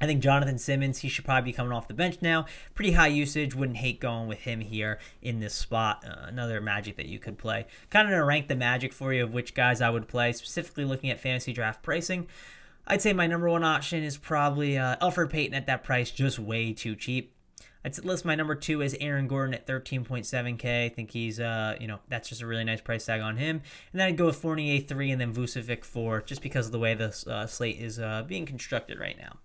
I 0.00 0.06
think 0.06 0.22
Jonathan 0.22 0.58
Simmons, 0.58 0.98
he 0.98 1.08
should 1.08 1.24
probably 1.24 1.50
be 1.50 1.52
coming 1.52 1.72
off 1.72 1.88
the 1.88 1.94
bench 1.94 2.18
now. 2.22 2.46
Pretty 2.74 2.92
high 2.92 3.08
usage. 3.08 3.54
Wouldn't 3.54 3.78
hate 3.78 3.98
going 3.98 4.28
with 4.28 4.40
him 4.40 4.60
here 4.60 5.00
in 5.20 5.40
this 5.40 5.54
spot. 5.54 6.04
Uh, 6.08 6.26
another 6.28 6.60
Magic 6.60 6.96
that 6.96 7.06
you 7.06 7.18
could 7.18 7.36
play. 7.36 7.66
Kind 7.90 8.08
of 8.08 8.14
to 8.14 8.24
rank 8.24 8.46
the 8.46 8.54
Magic 8.54 8.92
for 8.92 9.12
you 9.12 9.24
of 9.24 9.34
which 9.34 9.54
guys 9.54 9.80
I 9.80 9.90
would 9.90 10.06
play, 10.06 10.32
specifically 10.32 10.84
looking 10.84 11.10
at 11.10 11.18
fantasy 11.18 11.52
draft 11.52 11.82
pricing. 11.82 12.28
I'd 12.88 13.02
say 13.02 13.12
my 13.12 13.26
number 13.26 13.48
one 13.50 13.64
option 13.64 14.02
is 14.02 14.16
probably 14.16 14.78
uh, 14.78 14.96
Elfrid 14.96 15.28
Payton 15.30 15.54
at 15.54 15.66
that 15.66 15.84
price, 15.84 16.10
just 16.10 16.38
way 16.38 16.72
too 16.72 16.96
cheap. 16.96 17.34
I'd 17.84 18.02
list 18.04 18.24
my 18.24 18.34
number 18.34 18.54
two 18.54 18.80
is 18.80 18.96
Aaron 18.98 19.28
Gordon 19.28 19.54
at 19.54 19.66
13.7K. 19.66 20.86
I 20.86 20.88
think 20.88 21.10
he's, 21.10 21.38
uh, 21.38 21.76
you 21.78 21.86
know, 21.86 22.00
that's 22.08 22.28
just 22.28 22.42
a 22.42 22.46
really 22.46 22.64
nice 22.64 22.80
price 22.80 23.04
tag 23.04 23.20
on 23.20 23.36
him. 23.36 23.62
And 23.92 24.00
then 24.00 24.08
I'd 24.08 24.16
go 24.16 24.26
with 24.26 24.36
Fournier 24.36 24.80
3 24.80 25.10
and 25.10 25.20
then 25.20 25.32
Vucevic 25.34 25.84
4, 25.84 26.22
just 26.22 26.42
because 26.42 26.66
of 26.66 26.72
the 26.72 26.78
way 26.78 26.94
the 26.94 27.14
uh, 27.28 27.46
slate 27.46 27.78
is 27.78 27.98
uh, 28.00 28.24
being 28.26 28.46
constructed 28.46 28.98
right 28.98 29.16
now. 29.18 29.36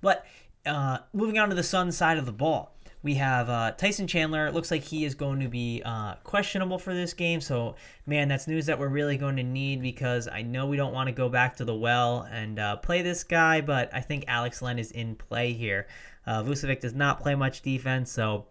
But 0.00 0.26
uh, 0.66 0.98
moving 1.12 1.38
on 1.38 1.48
to 1.48 1.54
the 1.54 1.62
Sun 1.62 1.92
side 1.92 2.18
of 2.18 2.26
the 2.26 2.32
ball. 2.32 2.75
We 3.06 3.14
have 3.14 3.48
uh, 3.48 3.70
Tyson 3.70 4.08
Chandler. 4.08 4.48
It 4.48 4.54
looks 4.54 4.72
like 4.72 4.82
he 4.82 5.04
is 5.04 5.14
going 5.14 5.38
to 5.38 5.48
be 5.48 5.80
uh, 5.84 6.16
questionable 6.24 6.76
for 6.76 6.92
this 6.92 7.14
game. 7.14 7.40
So, 7.40 7.76
man, 8.04 8.26
that's 8.26 8.48
news 8.48 8.66
that 8.66 8.80
we're 8.80 8.88
really 8.88 9.16
going 9.16 9.36
to 9.36 9.44
need 9.44 9.80
because 9.80 10.26
I 10.26 10.42
know 10.42 10.66
we 10.66 10.76
don't 10.76 10.92
want 10.92 11.06
to 11.06 11.12
go 11.12 11.28
back 11.28 11.54
to 11.58 11.64
the 11.64 11.72
well 11.72 12.26
and 12.28 12.58
uh, 12.58 12.74
play 12.78 13.02
this 13.02 13.22
guy, 13.22 13.60
but 13.60 13.94
I 13.94 14.00
think 14.00 14.24
Alex 14.26 14.60
Len 14.60 14.80
is 14.80 14.90
in 14.90 15.14
play 15.14 15.52
here. 15.52 15.86
Uh, 16.26 16.42
Vucevic 16.42 16.80
does 16.80 16.94
not 16.94 17.20
play 17.20 17.36
much 17.36 17.62
defense, 17.62 18.10
so 18.10 18.46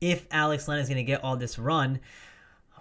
if 0.00 0.26
Alex 0.30 0.66
Len 0.66 0.78
is 0.78 0.88
going 0.88 0.96
to 0.96 1.02
get 1.02 1.22
all 1.22 1.36
this 1.36 1.58
run, 1.58 2.00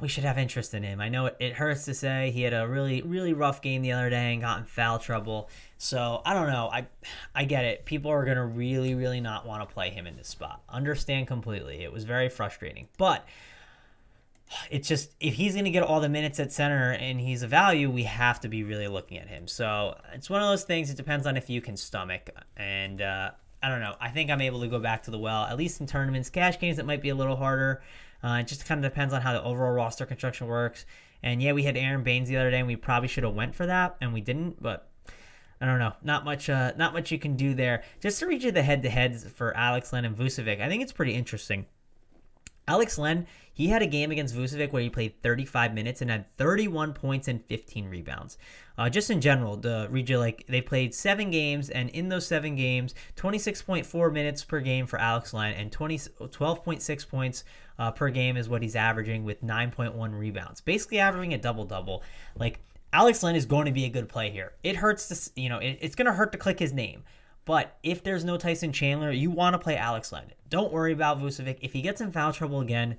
we 0.02 0.08
should 0.08 0.24
have 0.24 0.38
interest 0.38 0.74
in 0.74 0.84
him. 0.84 1.02
I 1.02 1.10
know 1.10 1.32
it, 1.40 1.54
hurts 1.54 1.86
to 1.86 1.94
say 1.94 2.32
he 2.32 2.42
had 2.44 2.54
a 2.54 2.68
really 2.68 3.02
really 3.02 3.34
rough 3.34 3.62
game 3.62 3.82
the 3.82 3.92
other 3.92 4.10
day 4.10 4.34
and 4.34 4.42
got 4.42 4.60
in 4.60 4.66
foul 4.66 5.00
trouble. 5.00 5.50
So 5.78 6.22
I 6.26 6.34
don't 6.34 6.48
know. 6.48 6.70
I 6.72 6.88
I 7.36 7.46
get 7.46 7.66
it. 7.66 7.86
People 7.86 8.12
are 8.12 8.26
gonna 8.26 8.46
really 8.46 8.96
really 8.96 9.22
not 9.22 9.46
want 9.46 9.68
to 9.68 9.74
play 9.74 9.90
him 9.90 10.08
in 10.08 10.18
this 10.18 10.28
spot. 10.28 10.62
Understand 10.70 11.28
completely. 11.28 11.84
It 11.84 11.92
was 11.92 12.04
very 12.04 12.30
frustrating, 12.30 12.88
but 12.98 13.26
it's 14.70 14.88
just 14.88 15.12
if 15.20 15.34
he's 15.34 15.54
going 15.54 15.66
to 15.66 15.72
get 15.72 15.84
all 15.84 16.00
the 16.00 16.10
minutes 16.10 16.40
at 16.40 16.52
center 16.52 16.94
and 16.94 17.20
he's 17.20 17.44
a 17.44 17.48
value, 17.48 17.90
we 17.90 18.04
have 18.04 18.40
to 18.42 18.48
be 18.48 18.64
really 18.64 18.88
looking 18.88 19.18
at 19.18 19.28
him. 19.28 19.48
So 19.48 20.00
it's 20.14 20.30
one 20.30 20.42
of 20.42 20.48
those 20.48 20.64
things. 20.64 20.90
It 20.90 20.98
depends 20.98 21.28
on 21.28 21.38
if 21.38 21.50
you 21.50 21.62
can 21.62 21.76
stomach. 21.76 22.30
And 22.56 23.02
uh, 23.02 23.32
I 23.62 23.70
don't 23.70 23.82
know. 23.82 23.96
I 24.00 24.10
think 24.10 24.30
I'm 24.30 24.42
able 24.42 24.62
to 24.62 24.68
go 24.68 24.80
back 24.80 25.04
to 25.04 25.12
the 25.12 25.18
well, 25.18 25.44
at 25.44 25.58
least 25.58 25.82
in 25.82 25.88
tournaments. 25.88 26.30
Cash 26.30 26.60
games, 26.60 26.80
it 26.80 26.86
might 26.86 27.02
be 27.02 27.10
a 27.10 27.16
little 27.16 27.36
harder. 27.36 27.82
Uh, 28.24 28.40
it 28.42 28.48
just 28.48 28.66
kind 28.66 28.84
of 28.84 28.92
depends 28.92 29.14
on 29.14 29.22
how 29.22 29.34
the 29.34 29.44
overall 29.44 29.72
roster 29.72 30.06
construction 30.06 30.48
works. 30.48 30.86
And 31.24 31.42
yeah, 31.42 31.54
we 31.54 31.64
had 31.64 31.78
Aaron 31.78 32.04
Baynes 32.04 32.30
the 32.30 32.38
other 32.38 32.52
day, 32.52 32.60
and 32.60 32.68
we 32.68 32.76
probably 32.76 33.08
should 33.08 33.24
have 33.24 33.34
went 33.34 33.56
for 33.56 33.66
that, 33.66 33.98
and 34.02 34.14
we 34.14 34.22
didn't. 34.22 34.62
But 34.62 34.90
I 35.60 35.66
don't 35.66 35.80
know, 35.80 35.94
not 36.04 36.26
much, 36.26 36.50
uh, 36.50 36.74
not 36.78 36.94
much 36.94 37.12
you 37.12 37.20
can 37.20 37.36
do 37.36 37.54
there. 37.54 37.84
Just 38.00 38.20
to 38.20 38.28
read 38.28 38.44
you 38.44 38.52
the 38.52 38.62
head-to-heads 38.62 39.26
for 39.30 39.56
Alex 39.56 39.92
Len 39.92 40.06
and 40.06 40.16
Vucevic, 40.16 40.62
I 40.62 40.68
think 40.68 40.84
it's 40.84 40.92
pretty 40.92 41.14
interesting. 41.14 41.66
Alex 42.68 42.98
Len, 42.98 43.26
he 43.54 43.68
had 43.68 43.82
a 43.82 43.88
game 43.88 44.12
against 44.12 44.36
Vucevic 44.36 44.74
where 44.74 44.82
he 44.82 44.90
played 44.90 45.24
35 45.24 45.74
minutes 45.74 46.02
and 46.02 46.12
had 46.12 46.26
31 46.38 46.94
points 46.94 47.30
and 47.30 47.44
15 47.46 47.88
rebounds. 47.88 48.38
Uh, 48.78 48.90
just 48.90 49.10
in 49.10 49.22
general, 49.22 49.56
the 49.56 49.88
region 49.90 50.20
like 50.20 50.46
they 50.48 50.62
played 50.62 50.94
seven 50.94 51.32
games, 51.32 51.70
and 51.70 51.90
in 51.92 52.10
those 52.10 52.28
seven 52.28 52.56
games, 52.56 52.94
26.4 53.16 54.12
minutes 54.14 54.44
per 54.44 54.60
game 54.60 54.86
for 54.86 55.00
Alex 55.00 55.34
Len 55.34 55.54
and 55.54 55.72
20, 55.72 55.98
12.6 55.98 57.08
points 57.08 57.44
uh, 57.80 57.92
per 57.92 58.10
game 58.10 58.38
is 58.38 58.50
what 58.50 58.62
he's 58.62 58.76
averaging 58.76 59.24
with 59.24 59.44
9.1 59.44 60.18
rebounds, 60.18 60.62
basically 60.62 61.00
averaging 61.00 61.34
a 61.34 61.38
double 61.38 61.66
double. 61.66 62.04
Like 62.38 62.60
Alex 62.94 63.24
Len 63.24 63.36
is 63.36 63.46
going 63.46 63.66
to 63.66 63.72
be 63.72 63.86
a 63.86 63.90
good 63.90 64.10
play 64.10 64.30
here. 64.30 64.54
It 64.64 64.78
hurts 64.78 65.08
to 65.08 65.42
you 65.42 65.50
know 65.50 65.60
it, 65.60 65.78
it's 65.82 65.96
going 65.96 66.06
to 66.08 66.14
hurt 66.14 66.32
to 66.32 66.38
click 66.38 66.60
his 66.60 66.74
name. 66.74 67.04
But 67.46 67.78
if 67.82 68.04
there's 68.04 68.26
no 68.26 68.36
Tyson 68.38 68.74
Chandler, 68.74 69.12
you 69.12 69.32
want 69.32 69.54
to 69.54 69.58
play 69.58 69.78
Alex 69.78 70.12
Len. 70.12 70.34
Don't 70.50 70.74
worry 70.74 70.92
about 70.92 71.20
Vucevic. 71.22 71.60
If 71.62 71.72
he 71.72 71.82
gets 71.82 72.02
in 72.02 72.12
foul 72.12 72.34
trouble 72.34 72.60
again, 72.60 72.98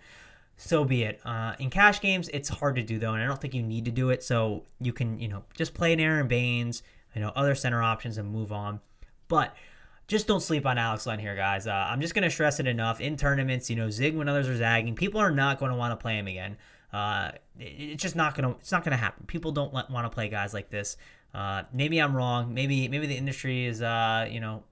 so 0.57 0.85
be 0.85 1.03
it. 1.05 1.21
Uh, 1.23 1.55
in 1.59 1.69
cash 1.69 2.01
games, 2.01 2.31
it's 2.31 2.49
hard 2.49 2.77
to 2.77 2.83
do 2.83 2.99
though, 2.99 3.12
and 3.12 3.23
I 3.23 3.27
don't 3.27 3.41
think 3.41 3.55
you 3.55 3.62
need 3.62 3.85
to 3.85 3.91
do 3.91 4.09
it. 4.11 4.23
So 4.23 4.64
you 4.81 4.93
can, 4.93 5.21
you 5.21 5.29
know, 5.29 5.45
just 5.55 5.75
play 5.75 5.93
an 5.93 6.01
Aron 6.01 6.29
Baynes, 6.29 6.83
you 7.14 7.21
know, 7.21 7.31
other 7.37 7.55
center 7.55 7.83
options 7.83 8.17
and 8.17 8.31
move 8.31 8.51
on. 8.51 8.81
But 9.29 9.55
just 10.09 10.27
don't 10.27 10.40
sleep 10.40 10.66
on 10.66 10.79
Alex 10.79 11.07
Len 11.07 11.18
here, 11.18 11.37
guys. 11.37 11.66
Uh, 11.66 11.73
I'm 11.73 12.01
just 12.01 12.14
gonna 12.14 12.31
stress 12.31 12.59
it 12.59 12.66
enough 12.66 13.01
in 13.01 13.16
tournaments. 13.16 13.68
You 13.71 13.77
know, 13.77 13.90
zig 13.90 14.16
when 14.16 14.29
others 14.29 14.49
are 14.49 14.57
zagging. 14.57 14.94
People 14.94 15.21
are 15.21 15.31
not 15.31 15.61
going 15.61 15.71
to 15.71 15.77
want 15.77 15.92
to 15.92 15.97
play 15.97 16.18
him 16.18 16.27
again. 16.27 16.57
Uh, 16.92 17.33
it's 17.61 18.03
just 18.03 18.16
not 18.16 18.35
gonna. 18.35 18.53
It's 18.53 18.73
not 18.73 18.83
gonna 18.83 18.97
happen. 18.97 19.27
People 19.27 19.53
don't 19.53 19.73
want 19.73 19.90
to 19.90 20.11
play 20.11 20.29
guys 20.29 20.55
like 20.55 20.71
this. 20.71 20.97
Uh, 21.35 21.64
maybe 21.73 21.99
I'm 21.99 22.16
wrong. 22.16 22.55
Maybe 22.55 22.88
maybe 22.88 23.07
the 23.07 23.16
industry 23.16 23.66
is 23.66 23.83
uh, 23.83 24.27
you 24.31 24.40
know 24.40 24.64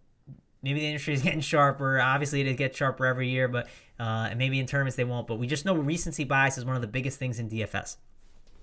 maybe 0.62 0.80
the 0.80 0.86
industry 0.86 1.12
is 1.12 1.22
getting 1.22 1.40
sharper. 1.40 2.00
Obviously, 2.00 2.40
it 2.40 2.54
gets 2.54 2.76
sharper 2.78 3.04
every 3.04 3.28
year, 3.28 3.46
but 3.46 3.66
uh, 4.00 4.28
and 4.30 4.38
maybe 4.38 4.58
in 4.58 4.66
tournaments 4.66 4.96
they 4.96 5.04
won't. 5.04 5.26
But 5.26 5.38
we 5.38 5.46
just 5.46 5.66
know 5.66 5.74
recency 5.74 6.24
bias 6.24 6.56
is 6.56 6.64
one 6.64 6.76
of 6.76 6.80
the 6.82 6.88
biggest 6.88 7.18
things 7.18 7.38
in 7.38 7.50
DFS. 7.50 7.96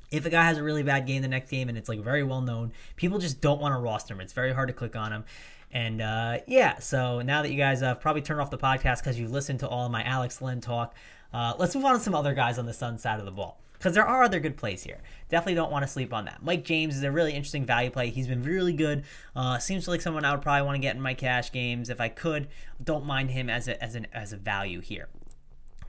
If 0.10 0.26
a 0.26 0.30
guy 0.30 0.44
has 0.44 0.58
a 0.60 0.64
really 0.64 0.84
bad 0.84 1.08
game 1.08 1.24
the 1.24 1.28
next 1.28 1.50
game 1.50 1.70
and 1.70 1.78
it's 1.78 1.90
like 1.90 2.00
very 2.00 2.24
well 2.24 2.42
known, 2.42 2.72
people 2.96 3.20
just 3.20 3.42
don't 3.42 3.60
want 3.60 3.74
to 3.74 3.80
roster 3.80 4.14
him. 4.14 4.22
It's 4.22 4.34
very 4.34 4.54
hard 4.54 4.70
to 4.70 4.74
click 4.74 4.96
on 4.96 5.12
him. 5.12 5.26
And 5.74 6.02
uh, 6.02 6.38
yeah, 6.46 6.78
so 6.80 7.22
now 7.22 7.42
that 7.42 7.52
you 7.52 7.58
guys 7.58 7.82
have 7.82 8.00
probably 8.00 8.22
turned 8.22 8.40
off 8.40 8.52
the 8.52 8.60
podcast 8.60 9.00
because 9.00 9.20
you 9.20 9.28
listened 9.28 9.60
to 9.62 9.68
all 9.68 9.88
of 9.88 9.92
my 9.92 10.04
Alex 10.04 10.42
Len 10.42 10.62
talk, 10.62 10.96
uh, 11.34 11.54
let's 11.58 11.76
move 11.76 11.84
on 11.84 11.96
to 11.96 12.00
some 12.00 12.14
other 12.14 12.36
guys 12.36 12.60
on 12.60 12.68
the 12.68 12.74
Sun 12.74 13.00
side 13.00 13.20
of 13.20 13.26
the 13.26 13.32
ball 13.32 13.60
because 13.74 13.96
there 13.96 14.06
are 14.06 14.24
other 14.24 14.40
good 14.40 14.56
plays 14.56 14.84
here. 14.84 15.00
Definitely 15.30 15.56
don't 15.56 15.72
want 15.72 15.84
to 15.84 15.92
sleep 15.92 16.14
on 16.14 16.26
that. 16.26 16.44
Mike 16.44 16.64
James 16.64 16.96
is 16.96 17.04
a 17.04 17.12
really 17.12 17.34
interesting 17.34 17.66
value 17.66 17.90
play. 17.90 18.12
He's 18.12 18.28
been 18.28 18.44
really 18.44 18.72
good. 18.72 19.04
Uh, 19.36 19.58
seems 19.58 19.88
like 19.88 20.00
someone 20.00 20.24
I 20.24 20.32
would 20.32 20.44
probably 20.44 20.62
want 20.62 20.76
to 20.76 20.82
get 20.82 20.96
in 20.96 21.02
my 21.02 21.16
cash 21.16 21.52
games 21.52 21.90
if 21.90 22.00
I 22.00 22.08
could. 22.08 22.48
Don't 22.82 23.06
mind 23.06 23.32
him 23.32 23.50
as 23.50 23.68
a 23.68 23.84
as 23.84 23.96
an 23.96 24.08
as 24.14 24.32
a 24.32 24.38
value 24.38 24.80
here. 24.80 25.10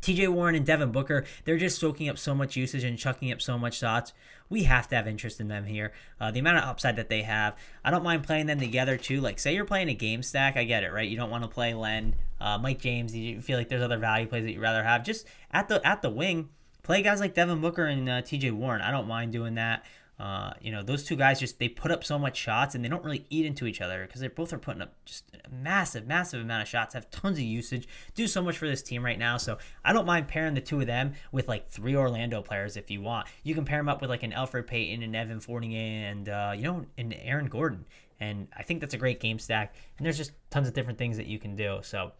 TJ 0.01 0.29
Warren 0.29 0.55
and 0.55 0.66
Devin 0.66 0.92
Booker, 0.92 1.25
they're 1.44 1.57
just 1.57 1.79
soaking 1.79 2.09
up 2.09 2.18
so 2.18 2.35
much 2.35 2.57
usage 2.57 2.85
and 2.85 2.99
chucking 2.99 3.33
up 3.33 3.40
so 3.40 3.57
much 3.57 3.79
shots. 3.79 4.12
We 4.48 4.64
have 4.64 4.88
to 4.88 4.96
have 4.96 5.07
interest 5.07 5.40
in 5.40 5.48
them 5.48 5.64
here. 5.64 5.92
Uh, 6.20 6.30
the 6.30 6.40
amount 6.40 6.59
of 6.59 6.64
upside 6.64 6.96
that 6.96 7.09
they 7.09 7.22
have, 7.22 7.57
I 7.85 7.90
don't 7.90 8.04
mind 8.04 8.24
playing 8.24 8.46
them 8.46 8.61
together 8.61 8.96
too. 8.96 9.20
Like, 9.20 9.38
say 9.38 9.54
you're 9.54 9.64
playing 9.64 9.88
a 9.88 9.94
game 9.94 10.22
stack, 10.22 10.57
I 10.57 10.64
get 10.64 10.85
it, 10.85 10.92
right? 10.92 11.09
You 11.09 11.16
don't 11.16 11.30
want 11.30 11.44
to 11.44 11.48
play 11.48 11.74
Len, 11.74 12.14
uh, 12.40 12.59
Mike 12.59 12.80
James. 12.80 13.14
You 13.16 13.40
feel 13.40 13.59
like 13.59 13.68
there's 13.68 13.83
other 13.83 13.98
value 13.98 14.26
plays 14.26 14.44
that 14.44 14.52
you'd 14.52 14.61
rather 14.61 14.83
have. 14.83 15.04
Just 15.04 15.26
at 15.50 15.68
the 15.68 15.85
at 15.87 16.02
the 16.02 16.11
wing, 16.11 16.50
play 16.83 17.02
guys 17.02 17.20
like 17.20 17.35
Devin 17.35 17.61
Booker 17.61 17.87
and 17.87 18.09
uh, 18.09 18.22
TJ 18.22 18.52
Warren. 18.52 18.83
I 18.83 18.90
don't 18.90 19.09
mind 19.09 19.33
doing 19.33 19.54
that. 19.54 19.85
Uh, 20.18 20.53
you 20.61 20.70
know, 20.70 20.83
those 20.83 21.03
two 21.03 21.16
guys 21.16 21.40
just 21.40 21.59
they 21.59 21.68
put 21.68 21.90
up 21.90 22.05
so 22.05 22.18
much 22.18 22.37
shots 22.37 22.77
and 22.77 22.85
they 22.85 22.88
don't 22.88 23.05
really 23.05 23.27
eat 23.31 23.44
into 23.44 23.66
each 23.66 23.81
other 23.81 24.07
because 24.07 24.20
they 24.20 24.29
both 24.29 24.53
are 24.53 24.59
putting 24.59 24.81
up 24.81 24.94
just 25.05 25.24
a 25.35 25.50
massive, 25.50 26.07
massive 26.07 26.40
amount 26.40 26.62
of 26.62 26.68
shots, 26.68 26.94
have 26.94 27.11
tons 27.11 27.37
of 27.37 27.44
usage, 27.44 27.88
do 28.14 28.29
so 28.29 28.40
much 28.40 28.57
for 28.57 28.68
this 28.68 28.81
team 28.81 29.05
right 29.05 29.18
now. 29.18 29.37
So 29.38 29.59
I 29.85 29.92
don't 29.92 30.07
mind 30.07 30.29
pairing 30.29 30.55
the 30.55 30.61
two 30.61 30.81
of 30.81 30.87
them 30.87 31.14
with 31.33 31.48
like 31.48 31.68
three 31.68 31.96
Orlando 31.96 32.42
players 32.42 32.77
if 32.77 32.92
you 32.92 33.00
want. 33.00 33.27
You 33.42 33.57
can 33.57 33.64
pair 33.64 33.79
them 33.79 33.88
up 33.88 34.00
with 34.00 34.09
like 34.09 34.22
an 34.22 34.31
Elfrid 34.31 34.68
Payton 34.68 35.03
and 35.03 35.16
Evan 35.16 35.40
Fournier 35.40 36.09
and 36.09 36.29
uh, 36.29 36.53
you 36.55 36.62
know, 36.62 36.87
and 36.96 37.14
Aaron 37.20 37.46
Gordon. 37.46 37.85
And 38.20 38.46
I 38.57 38.62
think 38.62 38.81
that's 38.81 38.94
a 38.94 38.98
great 38.98 39.18
game 39.18 39.40
stack. 39.40 39.74
And 39.98 40.07
there's 40.07 40.16
just 40.16 40.31
tons 40.48 40.68
of 40.68 40.74
different 40.74 40.98
things 40.98 41.16
that 41.16 41.27
you 41.27 41.40
can 41.40 41.57
do. 41.57 41.81
So 41.83 42.12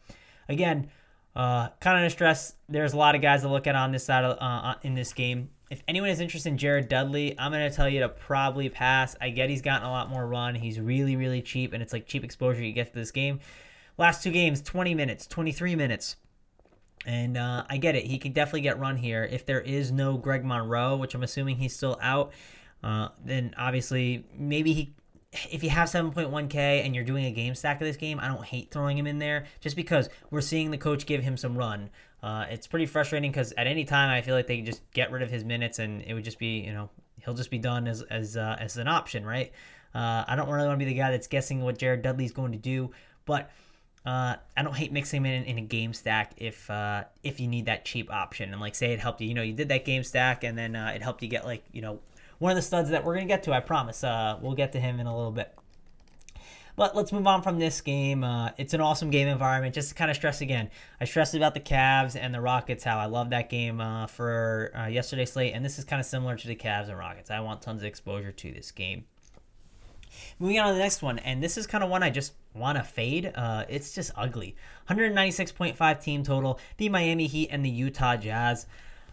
again, 0.49 0.91
uh, 1.37 1.69
kind 1.81 2.05
of 2.05 2.11
stress. 2.11 2.55
There's 2.69 2.93
a 2.93 2.97
lot 2.97 3.15
of 3.15 3.23
guys 3.23 3.43
to 3.43 3.49
look 3.49 3.69
at 3.69 3.77
on 3.77 3.93
this 3.93 4.05
side 4.05 4.25
of, 4.25 4.37
uh, 4.41 4.75
in 4.83 4.95
this 4.95 5.13
game 5.13 5.51
if 5.71 5.83
anyone 5.89 6.11
is 6.11 6.21
interested 6.21 6.51
in 6.51 6.59
Jared 6.59 6.89
Dudley, 6.89 7.39
I'm 7.39 7.51
going 7.51 7.69
to 7.69 7.75
tell 7.75 7.89
you 7.89 8.01
to 8.01 8.09
probably 8.09 8.69
pass. 8.69 9.17
I 9.21 9.31
get 9.31 9.51
he's 9.51 9.63
gotten 9.63 9.87
a 9.87 9.91
lot 9.91 10.11
more 10.11 10.27
run. 10.27 10.55
He's 10.55 10.79
really, 10.79 11.17
really 11.17 11.43
cheap, 11.43 11.73
and 11.73 11.83
it's 11.83 11.93
like 11.93 12.07
cheap 12.07 12.23
exposure 12.23 12.63
you 12.63 12.73
get 12.73 12.89
to 12.89 12.95
this 12.95 13.11
game. 13.11 13.41
Last 13.97 14.23
two 14.23 14.31
games, 14.31 14.61
20 14.61 14.95
minutes, 14.95 15.27
23 15.27 15.75
minutes. 15.77 16.17
And 17.07 17.37
uh, 17.37 17.65
I 17.69 17.77
get 17.77 17.97
it. 17.97 18.05
He 18.05 18.19
can 18.19 18.33
definitely 18.33 18.63
get 18.63 18.79
run 18.79 18.97
here. 18.97 19.25
If 19.25 19.47
there 19.47 19.61
is 19.61 19.93
no 19.93 20.17
Greg 20.17 20.45
Monroe, 20.45 20.97
which 20.97 21.15
I'm 21.15 21.23
assuming 21.23 21.57
he's 21.57 21.77
still 21.77 21.99
out, 22.01 22.33
uh, 22.83 23.09
then 23.25 23.55
obviously 23.57 24.25
maybe 24.37 24.73
he. 24.73 24.95
If 25.51 25.65
you 25.65 25.71
have 25.71 25.89
7.1K 25.89 26.55
and 26.85 26.95
you're 26.95 27.05
doing 27.05 27.25
a 27.25 27.31
game 27.31 27.55
stack 27.55 27.81
of 27.81 27.87
this 27.87 27.97
game, 27.97 28.21
I 28.21 28.29
don't 28.29 28.45
hate 28.45 28.71
throwing 28.71 28.97
him 28.97 29.07
in 29.07 29.19
there 29.19 29.47
just 29.61 29.77
because 29.77 30.09
we're 30.31 30.41
seeing 30.41 30.71
the 30.71 30.79
coach 30.79 31.07
give 31.07 31.23
him 31.23 31.37
some 31.37 31.57
run. 31.57 31.91
Uh, 32.23 32.47
it's 32.49 32.67
pretty 32.67 32.87
frustrating 32.87 33.31
because 33.31 33.53
at 33.53 33.67
any 33.67 33.85
time 33.85 34.11
I 34.11 34.23
feel 34.23 34.35
like 34.35 34.47
they 34.47 34.61
just 34.61 34.81
get 34.93 35.11
rid 35.11 35.23
of 35.23 35.31
his 35.31 35.45
minutes 35.45 35.79
and 35.79 36.03
it 36.03 36.15
would 36.15 36.25
just 36.25 36.39
be 36.39 36.61
you 36.61 36.73
know 36.73 36.89
he'll 37.23 37.35
just 37.35 37.51
be 37.51 37.59
done 37.59 37.87
as 37.87 38.03
as 38.03 38.37
uh, 38.37 38.57
as 38.59 38.77
an 38.77 38.89
option, 38.89 39.27
right? 39.27 39.53
Uh, 39.95 40.25
I 40.27 40.35
don't 40.37 40.49
really 40.49 40.67
want 40.67 40.81
to 40.81 40.85
be 40.85 40.91
the 40.91 40.99
guy 40.99 41.11
that's 41.11 41.27
guessing 41.27 41.61
what 41.61 41.79
Jared 41.79 42.03
Dudley's 42.03 42.33
going 42.33 42.53
to 42.53 42.59
do, 42.59 42.91
but 43.27 43.51
uh, 44.07 44.37
I 44.57 44.63
don't 44.63 44.77
hate 44.77 44.93
mixing 44.93 45.25
him 45.25 45.27
in 45.27 45.45
in 45.45 45.59
a 45.59 45.63
game 45.63 45.93
stack 45.93 46.33
if 46.37 46.69
uh, 46.71 47.05
if 47.23 47.41
you 47.41 47.47
need 47.47 47.67
that 47.67 47.85
cheap 47.85 48.13
option 48.13 48.53
and 48.53 48.61
like 48.61 48.75
say 48.75 48.93
it 48.93 49.01
helped 49.01 49.21
you, 49.21 49.29
you 49.29 49.35
know, 49.35 49.43
you 49.43 49.53
did 49.53 49.69
that 49.69 49.85
game 49.85 50.03
stack 50.03 50.45
and 50.45 50.59
then 50.59 50.77
uh, 50.77 50.93
it 50.95 51.03
helped 51.03 51.23
you 51.23 51.29
get 51.29 51.45
like 51.45 51.65
you 51.73 51.83
know 51.83 52.01
one 52.45 52.53
of 52.53 52.57
the 52.57 52.63
studs 52.63 52.91
that 52.91 53.03
we're 53.03 53.15
gonna 53.15 53.25
get 53.25 53.43
to. 53.45 53.55
I 53.55 53.61
promise. 53.61 54.03
we'll 54.03 54.55
get 54.55 54.73
to 54.73 54.79
him 54.79 55.01
in 55.01 55.07
a 55.07 55.17
little 55.17 55.33
bit. 55.33 55.51
But 56.77 56.95
let's 56.95 57.11
move 57.11 57.27
on 57.27 57.41
from 57.41 57.59
this 57.59 57.81
game. 57.81 58.23
Uh, 58.23 58.51
it's 58.59 58.75
an 58.75 58.83
awesome 58.83 59.09
game 59.09 59.29
environment. 59.29 59.75
Just 59.75 59.89
to 59.89 59.95
kind 59.95 60.11
of 60.11 60.17
stress 60.17 60.43
again, 60.43 60.69
I 61.01 61.07
stressed 61.07 61.35
about 61.35 61.55
the 61.55 61.61
Cavs 61.61 62.17
and 62.21 62.35
the 62.35 62.43
Rockets, 62.43 62.85
how 62.85 62.99
I 62.99 63.07
love 63.07 63.31
that 63.31 63.49
game 63.49 63.81
uh, 63.81 64.09
for 64.09 64.73
uh, 64.77 64.89
yesterday's 64.89 65.33
slate, 65.33 65.55
and 65.55 65.65
this 65.65 65.79
is 65.79 65.87
kind 65.87 66.01
of 66.01 66.05
similar 66.05 66.37
to 66.37 66.47
the 66.47 66.55
Cavs 66.55 66.91
and 66.91 66.99
Rockets. 66.99 67.31
I 67.31 67.41
want 67.41 67.63
tons 67.63 67.81
of 67.81 67.87
exposure 67.87 68.33
to 68.33 68.53
this 68.53 68.73
game. 68.73 69.07
Moving 70.39 70.59
on 70.59 70.69
to 70.69 70.75
the 70.75 70.81
next 70.81 71.01
one, 71.01 71.19
and 71.21 71.43
this 71.43 71.57
is 71.57 71.67
kind 71.67 71.83
of 71.83 71.89
one 71.89 72.03
I 72.03 72.11
just 72.11 72.35
want 72.53 72.77
to 72.77 72.85
fade. 72.85 73.33
Uh, 73.35 73.65
it's 73.71 73.95
just 73.95 74.11
ugly. 74.17 74.55
196.5 74.91 76.03
team 76.03 76.23
total. 76.25 76.61
The 76.77 76.91
Miami 76.91 77.27
Heat 77.27 77.49
and 77.51 77.65
the 77.65 77.71
Utah 77.71 78.17
Jazz. 78.17 78.67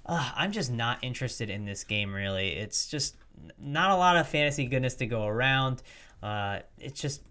Uh, 0.05 0.31
I'm 0.35 0.51
just 0.51 0.71
not 0.71 0.99
interested 1.03 1.49
in 1.49 1.65
this 1.65 1.83
game, 1.83 2.13
really. 2.13 2.49
It's 2.49 2.87
just 2.87 3.15
not 3.59 3.91
a 3.91 3.95
lot 3.95 4.17
of 4.17 4.27
fantasy 4.27 4.65
goodness 4.65 4.95
to 4.95 5.05
go 5.05 5.25
around. 5.25 5.81
Uh, 6.21 6.59
it's 6.79 6.99
just 6.99 7.23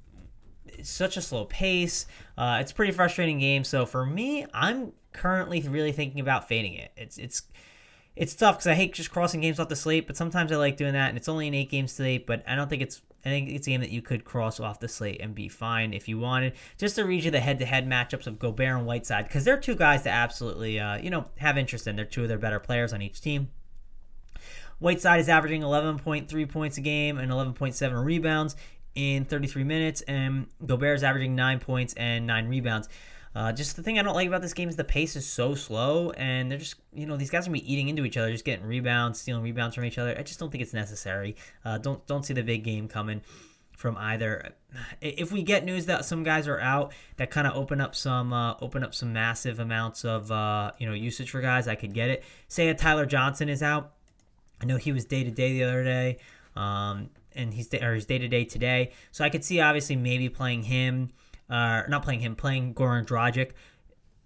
it's 0.66 0.90
such 0.90 1.16
a 1.16 1.22
slow 1.22 1.44
pace. 1.44 2.06
Uh, 2.36 2.58
it's 2.60 2.72
a 2.72 2.74
pretty 2.74 2.92
frustrating 2.92 3.38
game. 3.38 3.64
So 3.64 3.86
for 3.86 4.04
me, 4.04 4.46
I'm 4.54 4.92
currently 5.12 5.60
really 5.62 5.92
thinking 5.92 6.20
about 6.20 6.48
fading 6.48 6.74
it. 6.74 6.92
It's 6.96 7.18
it's 7.18 7.42
it's 8.16 8.34
tough 8.34 8.56
because 8.56 8.66
I 8.66 8.74
hate 8.74 8.92
just 8.92 9.10
crossing 9.10 9.40
games 9.40 9.60
off 9.60 9.68
the 9.68 9.76
slate, 9.76 10.06
but 10.06 10.16
sometimes 10.16 10.52
I 10.52 10.56
like 10.56 10.76
doing 10.76 10.92
that, 10.94 11.08
and 11.08 11.16
it's 11.16 11.28
only 11.28 11.48
an 11.48 11.54
eight 11.54 11.70
game 11.70 11.86
slate. 11.86 12.26
But 12.26 12.42
I 12.46 12.54
don't 12.54 12.68
think 12.68 12.82
it's 12.82 13.02
I 13.24 13.28
think 13.28 13.50
it's 13.50 13.66
a 13.66 13.70
game 13.70 13.80
that 13.80 13.90
you 13.90 14.02
could 14.02 14.24
cross 14.24 14.60
off 14.60 14.80
the 14.80 14.88
slate 14.88 15.20
and 15.20 15.34
be 15.34 15.48
fine 15.48 15.92
if 15.92 16.08
you 16.08 16.18
wanted. 16.18 16.54
Just 16.78 16.96
to 16.96 17.04
read 17.04 17.24
you 17.24 17.30
the 17.30 17.40
head-to-head 17.40 17.86
matchups 17.86 18.26
of 18.26 18.38
Gobert 18.38 18.78
and 18.78 18.86
Whiteside, 18.86 19.28
because 19.28 19.44
they're 19.44 19.60
two 19.60 19.74
guys 19.74 20.04
that 20.04 20.14
absolutely, 20.14 20.80
uh, 20.80 20.96
you 20.96 21.10
know, 21.10 21.26
have 21.36 21.58
interest 21.58 21.86
in. 21.86 21.96
They're 21.96 22.06
two 22.06 22.22
of 22.22 22.28
their 22.28 22.38
better 22.38 22.58
players 22.58 22.92
on 22.92 23.02
each 23.02 23.20
team. 23.20 23.50
Whiteside 24.80 25.20
is 25.20 25.28
averaging 25.28 25.62
11.3 25.62 26.48
points 26.48 26.78
a 26.78 26.80
game 26.80 27.18
and 27.18 27.30
11.7 27.30 28.04
rebounds 28.04 28.56
in 28.94 29.24
33 29.24 29.64
minutes, 29.64 30.00
and 30.02 30.46
Gobert 30.64 30.96
is 30.96 31.04
averaging 31.04 31.36
nine 31.36 31.60
points 31.60 31.94
and 31.94 32.26
nine 32.26 32.48
rebounds. 32.48 32.88
Uh, 33.34 33.52
just 33.52 33.76
the 33.76 33.82
thing 33.82 33.98
I 33.98 34.02
don't 34.02 34.14
like 34.14 34.26
about 34.26 34.42
this 34.42 34.54
game 34.54 34.68
is 34.68 34.74
the 34.74 34.82
pace 34.82 35.14
is 35.14 35.24
so 35.24 35.54
slow, 35.54 36.10
and 36.10 36.50
they're 36.50 36.58
just 36.58 36.74
you 36.92 37.06
know 37.06 37.16
these 37.16 37.30
guys 37.30 37.44
are 37.44 37.50
gonna 37.50 37.60
be 37.60 37.72
eating 37.72 37.88
into 37.88 38.04
each 38.04 38.16
other, 38.16 38.32
just 38.32 38.44
getting 38.44 38.66
rebounds, 38.66 39.20
stealing 39.20 39.42
rebounds 39.42 39.76
from 39.76 39.84
each 39.84 39.98
other. 39.98 40.16
I 40.18 40.22
just 40.22 40.40
don't 40.40 40.50
think 40.50 40.62
it's 40.62 40.74
necessary. 40.74 41.36
Uh, 41.64 41.78
don't 41.78 42.04
don't 42.08 42.24
see 42.24 42.34
the 42.34 42.42
big 42.42 42.64
game 42.64 42.88
coming 42.88 43.20
from 43.76 43.96
either. 43.96 44.54
If 45.00 45.30
we 45.30 45.44
get 45.44 45.64
news 45.64 45.86
that 45.86 46.04
some 46.04 46.24
guys 46.24 46.48
are 46.48 46.60
out, 46.60 46.92
that 47.18 47.30
kind 47.30 47.46
of 47.46 47.56
open 47.56 47.80
up 47.80 47.94
some 47.94 48.32
uh, 48.32 48.54
open 48.60 48.82
up 48.82 48.96
some 48.96 49.12
massive 49.12 49.60
amounts 49.60 50.04
of 50.04 50.32
uh, 50.32 50.72
you 50.78 50.86
know 50.88 50.92
usage 50.92 51.30
for 51.30 51.40
guys, 51.40 51.68
I 51.68 51.76
could 51.76 51.94
get 51.94 52.10
it. 52.10 52.24
Say 52.48 52.68
a 52.68 52.74
Tyler 52.74 53.06
Johnson 53.06 53.48
is 53.48 53.62
out. 53.62 53.92
I 54.60 54.66
know 54.66 54.76
he 54.76 54.92
was 54.92 55.04
day 55.04 55.24
to 55.24 55.30
day 55.30 55.52
the 55.52 55.64
other 55.64 55.84
day. 55.84 56.18
Um, 56.56 57.10
and 57.34 57.54
he's 57.54 57.72
or 57.74 57.94
his 57.94 58.06
day 58.06 58.18
to 58.18 58.28
day 58.28 58.44
today. 58.44 58.92
So 59.12 59.24
I 59.24 59.30
could 59.30 59.44
see 59.44 59.60
obviously 59.60 59.96
maybe 59.96 60.28
playing 60.28 60.64
him, 60.64 61.10
uh, 61.48 61.82
not 61.88 62.02
playing 62.02 62.20
him, 62.20 62.36
playing 62.36 62.74
Goran 62.74 63.06
Dragic. 63.06 63.52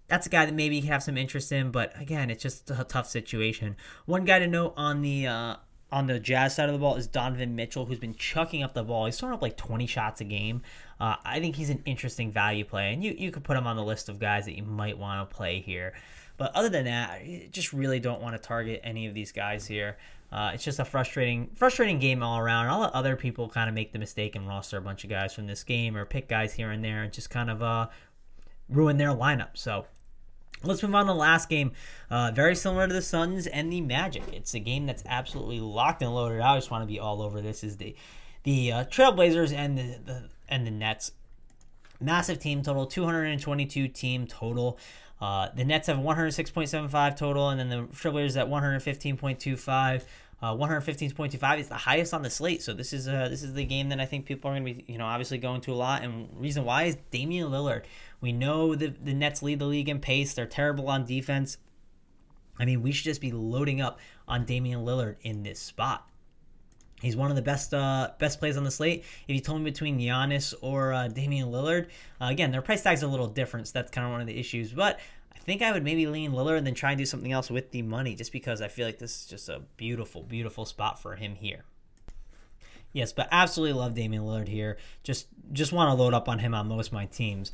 That's 0.07 0.27
a 0.27 0.29
guy 0.29 0.45
that 0.45 0.53
maybe 0.53 0.77
you 0.77 0.87
have 0.87 1.01
some 1.01 1.17
interest 1.17 1.51
in, 1.51 1.71
but 1.71 1.99
again, 1.99 2.29
it's 2.29 2.43
just 2.43 2.69
a 2.69 2.83
tough 2.83 3.07
situation. 3.07 3.75
One 4.05 4.23
guy 4.23 4.39
to 4.39 4.47
note 4.47 4.73
on 4.77 5.01
the 5.01 5.27
uh, 5.27 5.55
on 5.91 6.07
the 6.07 6.19
Jazz 6.19 6.55
side 6.55 6.69
of 6.69 6.73
the 6.73 6.79
ball 6.79 6.95
is 6.95 7.07
Donovan 7.07 7.55
Mitchell, 7.55 7.85
who's 7.85 7.99
been 7.99 8.15
chucking 8.15 8.61
up 8.61 8.73
the 8.73 8.83
ball. 8.83 9.05
He's 9.05 9.19
throwing 9.19 9.33
up 9.33 9.41
like 9.41 9.57
20 9.57 9.87
shots 9.87 10.21
a 10.21 10.23
game. 10.23 10.61
Uh, 10.99 11.15
I 11.23 11.39
think 11.39 11.55
he's 11.55 11.69
an 11.69 11.81
interesting 11.85 12.31
value 12.31 12.65
play, 12.65 12.93
and 12.93 13.03
you 13.03 13.15
you 13.17 13.31
could 13.31 13.43
put 13.43 13.57
him 13.57 13.65
on 13.65 13.75
the 13.75 13.83
list 13.83 14.09
of 14.09 14.19
guys 14.19 14.45
that 14.45 14.55
you 14.55 14.63
might 14.63 14.97
want 14.97 15.27
to 15.27 15.35
play 15.35 15.59
here. 15.59 15.93
But 16.37 16.53
other 16.53 16.69
than 16.69 16.85
that, 16.85 17.11
I 17.11 17.47
just 17.51 17.71
really 17.73 17.99
don't 17.99 18.21
want 18.21 18.35
to 18.35 18.47
target 18.47 18.81
any 18.83 19.07
of 19.07 19.13
these 19.13 19.31
guys 19.31 19.65
here. 19.65 19.97
Uh, 20.31 20.51
it's 20.53 20.63
just 20.63 20.79
a 20.79 20.85
frustrating, 20.85 21.49
frustrating 21.55 21.99
game 21.99 22.21
all 22.21 22.39
around. 22.39 22.67
I'll 22.67 22.79
let 22.79 22.93
other 22.93 23.15
people 23.15 23.47
kind 23.47 23.69
of 23.69 23.75
make 23.75 23.93
the 23.93 23.99
mistake 23.99 24.35
and 24.35 24.47
roster 24.47 24.77
a 24.77 24.81
bunch 24.81 25.03
of 25.03 25.09
guys 25.09 25.33
from 25.33 25.47
this 25.47 25.63
game 25.63 25.95
or 25.95 26.05
pick 26.05 26.27
guys 26.27 26.53
here 26.53 26.71
and 26.71 26.83
there 26.83 27.03
and 27.03 27.13
just 27.13 27.29
kind 27.29 27.49
of 27.49 27.61
uh, 27.61 27.87
ruin 28.69 28.97
their 28.97 29.09
lineup. 29.09 29.55
So 29.55 29.85
let's 30.63 30.83
move 30.83 30.95
on 30.95 31.05
to 31.05 31.13
the 31.13 31.17
last 31.17 31.49
game. 31.49 31.71
Uh, 32.09 32.31
very 32.33 32.55
similar 32.55 32.87
to 32.87 32.93
the 32.93 33.01
Suns 33.01 33.47
and 33.47 33.71
the 33.71 33.81
Magic. 33.81 34.23
It's 34.33 34.53
a 34.53 34.59
game 34.59 34.85
that's 34.85 35.03
absolutely 35.05 35.59
locked 35.59 36.01
and 36.01 36.13
loaded. 36.13 36.41
I 36.41 36.55
just 36.57 36.71
want 36.71 36.81
to 36.83 36.87
be 36.87 36.99
all 36.99 37.21
over 37.21 37.41
this. 37.41 37.63
Is 37.63 37.77
the 37.77 37.95
the 38.43 38.71
uh, 38.71 38.83
Trailblazers 38.85 39.53
and 39.53 39.77
the, 39.77 39.99
the 40.03 40.29
and 40.49 40.65
the 40.65 40.71
Nets. 40.71 41.11
Massive 42.01 42.39
team 42.39 42.61
total, 42.61 42.85
222 42.85 43.87
team 43.87 44.27
total. 44.27 44.77
Uh, 45.21 45.49
the 45.55 45.63
Nets 45.63 45.87
have 45.87 45.97
106.75 45.97 47.17
total, 47.17 47.49
and 47.49 47.59
then 47.59 47.69
the 47.69 47.87
Trailblazers 47.95 48.39
at 48.39 48.47
115.25. 48.47 50.03
Uh, 50.41 50.53
115.25 50.53 51.59
is 51.59 51.69
the 51.69 51.75
highest 51.75 52.13
on 52.13 52.21
the 52.21 52.29
slate, 52.29 52.61
so 52.61 52.73
this 52.73 52.91
is 52.91 53.07
uh, 53.07 53.29
this 53.29 53.41
is 53.41 53.53
the 53.53 53.63
game 53.63 53.89
that 53.89 54.01
I 54.01 54.05
think 54.05 54.25
people 54.25 54.51
are 54.51 54.53
going 54.53 54.65
to 54.65 54.83
be, 54.83 54.91
you 54.91 54.97
know, 54.97 55.05
obviously 55.05 55.37
going 55.37 55.61
to 55.61 55.71
a 55.71 55.75
lot. 55.75 56.03
And 56.03 56.29
reason 56.37 56.65
why 56.65 56.83
is 56.83 56.97
Damian 57.09 57.49
Lillard. 57.49 57.83
We 58.19 58.33
know 58.33 58.75
the 58.75 58.87
the 58.87 59.13
Nets 59.13 59.41
lead 59.41 59.59
the 59.59 59.65
league 59.65 59.87
in 59.87 59.99
pace. 59.99 60.33
They're 60.33 60.45
terrible 60.45 60.89
on 60.89 61.05
defense. 61.05 61.57
I 62.59 62.65
mean, 62.65 62.81
we 62.81 62.91
should 62.91 63.05
just 63.05 63.21
be 63.21 63.31
loading 63.31 63.81
up 63.81 63.99
on 64.27 64.45
Damian 64.45 64.85
Lillard 64.85 65.15
in 65.21 65.43
this 65.43 65.59
spot. 65.59 66.07
He's 67.01 67.15
one 67.15 67.29
of 67.29 67.35
the 67.35 67.41
best 67.41 67.73
uh, 67.73 68.11
best 68.19 68.39
plays 68.39 68.57
on 68.57 68.63
the 68.63 68.71
slate. 68.71 69.03
If 69.27 69.35
you 69.35 69.41
told 69.41 69.61
me 69.61 69.69
between 69.69 69.99
Giannis 69.99 70.53
or 70.61 70.93
uh, 70.93 71.07
Damian 71.07 71.49
Lillard, 71.49 71.87
uh, 72.21 72.25
again, 72.25 72.51
their 72.51 72.61
price 72.61 72.83
tags 72.83 73.03
are 73.03 73.07
a 73.07 73.09
little 73.09 73.27
different, 73.27 73.67
so 73.67 73.73
that's 73.73 73.91
kind 73.91 74.05
of 74.05 74.11
one 74.11 74.21
of 74.21 74.27
the 74.27 74.39
issues. 74.39 74.71
But 74.71 74.99
I 75.35 75.39
think 75.39 75.61
I 75.61 75.71
would 75.71 75.83
maybe 75.83 76.07
lean 76.07 76.31
Lillard 76.31 76.57
and 76.57 76.65
then 76.65 76.73
try 76.73 76.91
and 76.91 76.97
do 76.97 77.05
something 77.05 77.31
else 77.31 77.49
with 77.49 77.71
the 77.71 77.81
money, 77.81 78.15
just 78.15 78.31
because 78.31 78.61
I 78.61 78.69
feel 78.69 78.85
like 78.85 78.99
this 78.99 79.21
is 79.21 79.27
just 79.27 79.49
a 79.49 79.61
beautiful, 79.77 80.23
beautiful 80.23 80.65
spot 80.65 81.01
for 81.01 81.15
him 81.15 81.35
here. 81.35 81.65
Yes, 82.93 83.11
but 83.11 83.27
absolutely 83.29 83.77
love 83.77 83.93
Damian 83.93 84.23
Lillard 84.23 84.47
here. 84.47 84.77
Just 85.03 85.27
just 85.51 85.73
want 85.73 85.89
to 85.89 86.01
load 86.01 86.13
up 86.13 86.29
on 86.29 86.39
him 86.39 86.55
on 86.55 86.69
most 86.69 86.87
of 86.87 86.93
my 86.93 87.07
teams. 87.07 87.51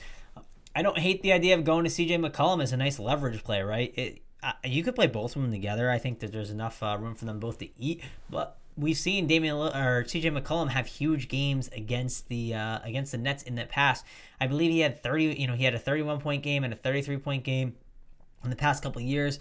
I 0.76 0.84
don't 0.84 1.00
hate 1.00 1.24
the 1.24 1.34
idea 1.34 1.56
of 1.56 1.66
going 1.66 1.84
to 1.84 1.90
CJ 1.90 2.24
McCollum 2.24 2.62
as 2.62 2.72
a 2.74 2.78
nice 2.78 3.00
leverage 3.00 3.44
play, 3.44 3.62
right? 3.64 3.92
It, 3.98 4.22
you 4.64 4.84
could 4.84 4.96
play 4.96 5.08
both 5.08 5.36
of 5.36 5.42
them 5.42 5.52
together. 5.52 5.90
I 5.90 5.98
think 5.98 6.20
that 6.20 6.32
there's 6.32 6.52
enough 6.52 6.82
uh, 6.82 6.96
room 7.00 7.16
for 7.16 7.26
them 7.26 7.40
both 7.40 7.58
to 7.58 7.68
eat, 7.80 8.02
but 8.30 8.58
we've 8.78 8.98
seen 8.98 9.28
Damian 9.28 9.56
or 9.56 10.04
CJ 10.04 10.38
McCollum 10.38 10.70
have 10.70 10.88
huge 10.88 11.28
games 11.28 11.70
against 11.70 12.28
the 12.30 12.54
uh, 12.54 12.80
against 12.84 13.12
the 13.12 13.18
Nets 13.18 13.44
in 13.44 13.56
the 13.56 13.66
past. 13.66 14.06
I 14.40 14.48
believe 14.48 14.72
he 14.72 14.80
had 14.80 15.02
30, 15.02 15.40
you 15.40 15.48
know, 15.48 15.54
he 15.56 15.64
had 15.64 15.74
a 15.74 15.80
31 15.80 16.20
point 16.20 16.44
game 16.44 16.64
and 16.64 16.74
a 16.74 16.76
33 16.76 17.18
point 17.18 17.44
game. 17.44 17.76
in 18.44 18.50
the 18.50 18.56
past 18.56 18.84
couple 18.84 19.02
years. 19.02 19.40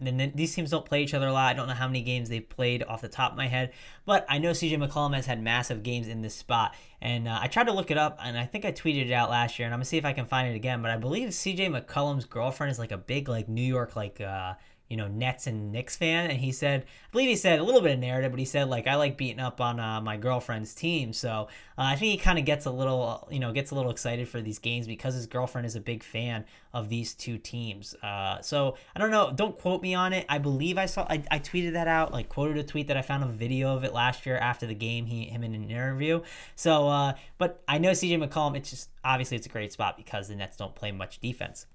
And 0.00 0.20
then 0.20 0.32
these 0.34 0.54
teams 0.54 0.70
don't 0.70 0.86
play 0.86 1.02
each 1.02 1.12
other 1.12 1.26
a 1.26 1.32
lot. 1.32 1.50
I 1.50 1.54
don't 1.54 1.66
know 1.66 1.74
how 1.74 1.88
many 1.88 2.02
games 2.02 2.28
they've 2.28 2.48
played 2.48 2.84
off 2.84 3.00
the 3.00 3.08
top 3.08 3.32
of 3.32 3.36
my 3.36 3.48
head, 3.48 3.72
but 4.06 4.24
I 4.28 4.38
know 4.38 4.52
CJ 4.52 4.76
McCollum 4.78 5.12
has 5.14 5.26
had 5.26 5.42
massive 5.42 5.82
games 5.82 6.06
in 6.06 6.22
this 6.22 6.36
spot. 6.36 6.76
And 7.00 7.26
uh, 7.26 7.38
I 7.40 7.48
tried 7.48 7.66
to 7.66 7.72
look 7.72 7.90
it 7.90 7.98
up, 7.98 8.18
and 8.22 8.38
I 8.38 8.46
think 8.46 8.64
I 8.64 8.70
tweeted 8.70 9.06
it 9.06 9.12
out 9.12 9.28
last 9.28 9.58
year, 9.58 9.66
and 9.66 9.74
I'm 9.74 9.78
gonna 9.78 9.86
see 9.86 9.98
if 9.98 10.04
I 10.04 10.12
can 10.12 10.26
find 10.26 10.48
it 10.48 10.54
again. 10.54 10.82
But 10.82 10.92
I 10.92 10.98
believe 10.98 11.30
CJ 11.30 11.84
McCollum's 11.84 12.26
girlfriend 12.26 12.70
is 12.70 12.78
like 12.78 12.92
a 12.92 12.96
big 12.96 13.28
like 13.28 13.48
New 13.48 13.60
York 13.62 13.96
like 13.96 14.20
uh, 14.20 14.54
you 14.88 14.96
know 14.96 15.06
Nets 15.06 15.46
and 15.46 15.70
Knicks 15.70 15.96
fan, 15.96 16.30
and 16.30 16.38
he 16.38 16.50
said, 16.50 16.82
I 16.82 17.10
believe 17.12 17.28
he 17.28 17.36
said 17.36 17.58
a 17.58 17.62
little 17.62 17.80
bit 17.80 17.92
of 17.92 17.98
narrative, 17.98 18.32
but 18.32 18.38
he 18.38 18.46
said 18.46 18.68
like 18.68 18.86
I 18.86 18.96
like 18.96 19.16
beating 19.16 19.40
up 19.40 19.60
on 19.60 19.78
uh, 19.78 20.00
my 20.00 20.16
girlfriend's 20.16 20.74
team, 20.74 21.12
so 21.12 21.48
uh, 21.76 21.82
I 21.82 21.96
think 21.96 22.12
he 22.12 22.16
kind 22.16 22.38
of 22.38 22.44
gets 22.44 22.64
a 22.66 22.70
little 22.70 23.28
you 23.30 23.38
know 23.38 23.52
gets 23.52 23.70
a 23.70 23.74
little 23.74 23.90
excited 23.90 24.28
for 24.28 24.40
these 24.40 24.58
games 24.58 24.86
because 24.86 25.14
his 25.14 25.26
girlfriend 25.26 25.66
is 25.66 25.76
a 25.76 25.80
big 25.80 26.02
fan 26.02 26.44
of 26.72 26.88
these 26.88 27.14
two 27.14 27.38
teams. 27.38 27.94
Uh, 28.02 28.40
so 28.40 28.76
I 28.94 28.98
don't 28.98 29.10
know, 29.10 29.32
don't 29.34 29.58
quote 29.58 29.82
me 29.82 29.94
on 29.94 30.12
it. 30.12 30.24
I 30.28 30.38
believe 30.38 30.78
I 30.78 30.86
saw 30.86 31.06
I, 31.08 31.22
I 31.30 31.38
tweeted 31.38 31.74
that 31.74 31.88
out, 31.88 32.12
like 32.12 32.28
quoted 32.28 32.56
a 32.56 32.62
tweet 32.62 32.88
that 32.88 32.96
I 32.96 33.02
found 33.02 33.24
a 33.24 33.28
video 33.28 33.74
of 33.76 33.84
it 33.84 33.92
last 33.92 34.24
year 34.24 34.38
after 34.38 34.66
the 34.66 34.74
game, 34.74 35.06
he 35.06 35.24
him 35.24 35.44
in 35.44 35.54
an 35.54 35.70
interview. 35.70 36.22
So, 36.56 36.88
uh, 36.88 37.12
but 37.36 37.62
I 37.68 37.78
know 37.78 37.90
CJ 37.90 38.26
McCollum. 38.26 38.56
It's 38.56 38.70
just 38.70 38.90
obviously 39.04 39.36
it's 39.36 39.46
a 39.46 39.50
great 39.50 39.72
spot 39.72 39.96
because 39.96 40.28
the 40.28 40.36
Nets 40.36 40.56
don't 40.56 40.74
play 40.74 40.92
much 40.92 41.20
defense. 41.20 41.66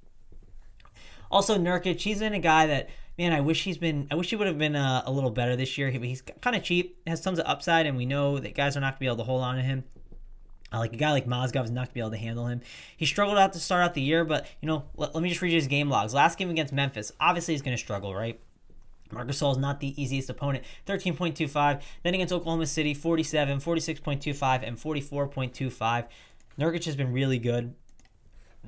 Also, 1.33 1.57
Nurkic, 1.57 1.99
he's 1.99 2.19
been 2.19 2.33
a 2.33 2.39
guy 2.39 2.67
that 2.67 2.89
man, 3.17 3.33
I 3.33 3.41
wish 3.41 3.63
he's 3.63 3.77
been. 3.77 4.07
I 4.11 4.15
wish 4.15 4.29
he 4.29 4.35
would 4.35 4.47
have 4.47 4.57
been 4.57 4.75
uh, 4.75 5.03
a 5.05 5.11
little 5.11 5.31
better 5.31 5.55
this 5.55 5.77
year. 5.77 5.89
He, 5.89 5.99
he's 5.99 6.21
kind 6.21 6.55
of 6.55 6.63
cheap, 6.63 6.97
has 7.07 7.21
tons 7.21 7.39
of 7.39 7.45
upside, 7.47 7.85
and 7.85 7.97
we 7.97 8.05
know 8.05 8.39
that 8.39 8.55
guys 8.55 8.75
are 8.75 8.79
not 8.79 8.93
gonna 8.93 8.99
be 8.99 9.05
able 9.07 9.17
to 9.17 9.23
hold 9.23 9.43
on 9.43 9.55
to 9.55 9.61
him. 9.61 9.83
Uh, 10.71 10.79
like 10.79 10.93
a 10.93 10.97
guy 10.97 11.11
like 11.11 11.27
Mozgov 11.27 11.65
is 11.65 11.71
not 11.71 11.87
gonna 11.87 11.93
be 11.93 11.99
able 11.99 12.11
to 12.11 12.17
handle 12.17 12.47
him. 12.47 12.61
He 12.97 13.05
struggled 13.05 13.37
out 13.37 13.53
to 13.53 13.59
start 13.59 13.83
out 13.83 13.93
the 13.93 14.01
year, 14.01 14.25
but 14.25 14.47
you 14.61 14.67
know, 14.67 14.85
let, 14.97 15.13
let 15.13 15.21
me 15.21 15.29
just 15.29 15.41
read 15.41 15.51
you 15.51 15.57
his 15.57 15.67
game 15.67 15.89
logs. 15.89 16.13
Last 16.13 16.37
game 16.37 16.49
against 16.49 16.73
Memphis, 16.73 17.11
obviously 17.19 17.53
he's 17.53 17.61
gonna 17.61 17.77
struggle, 17.77 18.15
right? 18.15 18.39
Marcus 19.11 19.41
Gasol 19.41 19.51
is 19.51 19.57
not 19.59 19.79
the 19.79 20.01
easiest 20.01 20.29
opponent. 20.29 20.63
13.25. 20.87 21.81
Then 22.01 22.15
against 22.15 22.33
Oklahoma 22.33 22.65
City, 22.65 22.95
47, 22.95 23.59
46.25, 23.59 24.67
and 24.67 24.75
44.25. 24.75 26.07
Nurkic 26.59 26.85
has 26.85 26.95
been 26.95 27.13
really 27.13 27.37
good. 27.37 27.75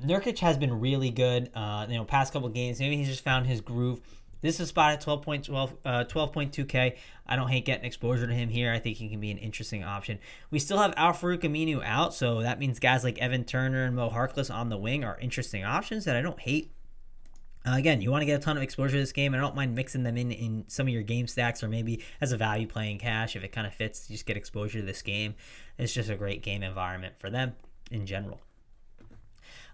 Nurkic 0.04 0.40
has 0.40 0.58
been 0.58 0.80
really 0.80 1.10
good. 1.10 1.50
Uh, 1.56 1.86
you 1.90 1.96
know, 1.96 2.06
past 2.06 2.34
couple 2.34 2.50
games, 2.50 2.80
maybe 2.80 2.98
he's 2.98 3.08
just 3.08 3.24
found 3.24 3.48
his 3.48 3.62
groove. 3.62 4.02
This 4.46 4.56
is 4.56 4.62
a 4.62 4.68
spot 4.68 4.94
at 4.94 5.02
12.12, 5.02 5.72
uh, 5.84 6.04
12.2K. 6.04 6.98
I 7.26 7.36
don't 7.36 7.48
hate 7.48 7.66
getting 7.66 7.84
exposure 7.84 8.28
to 8.28 8.34
him 8.34 8.50
here. 8.50 8.72
I 8.72 8.78
think 8.78 8.98
he 8.98 9.10
can 9.10 9.20
be 9.20 9.32
an 9.32 9.40
interesting 9.40 9.84
option. 9.84 10.20
We 10.52 10.60
still 10.60 10.78
have 10.78 10.94
Al-Farouq 10.98 11.40
Aminu 11.40 11.84
out, 11.84 12.14
so 12.14 12.44
that 12.44 12.60
means 12.60 12.78
guys 12.78 13.04
like 13.04 13.18
Evan 13.18 13.44
Turner 13.44 13.86
and 13.86 13.96
Mo 13.96 14.12
Harkless 14.12 14.54
on 14.54 14.70
the 14.70 14.78
wing 14.78 15.04
are 15.04 15.18
interesting 15.20 15.64
options 15.64 16.06
that 16.06 16.16
I 16.16 16.22
don't 16.22 16.40
hate. 16.40 16.72
Uh, 17.66 17.74
again, 17.74 18.02
you 18.02 18.12
want 18.12 18.22
to 18.22 18.28
get 18.28 18.40
a 18.40 18.44
ton 18.44 18.56
of 18.56 18.62
exposure 18.62 18.92
to 18.92 19.00
this 19.00 19.12
game. 19.12 19.34
I 19.34 19.40
don't 19.40 19.56
mind 19.56 19.74
mixing 19.74 20.04
them 20.04 20.16
in 20.16 20.32
in 20.32 20.66
some 20.68 20.86
of 20.86 20.94
your 20.94 21.02
game 21.02 21.26
stacks 21.26 21.64
or 21.64 21.68
maybe 21.68 22.04
as 22.22 22.32
a 22.32 22.38
value 22.38 22.68
playing 22.68 23.00
cash 23.00 23.36
if 23.36 23.44
it 23.44 23.52
kind 23.52 23.66
of 23.66 23.74
fits. 23.74 24.08
Just 24.08 24.28
get 24.28 24.38
exposure 24.38 24.80
to 24.80 24.86
this 24.86 25.02
game. 25.02 25.34
It's 25.80 25.92
just 25.92 26.12
a 26.12 26.16
great 26.16 26.44
game 26.44 26.62
environment 26.62 27.16
for 27.18 27.32
them 27.32 27.56
in 27.90 28.06
general. 28.06 28.42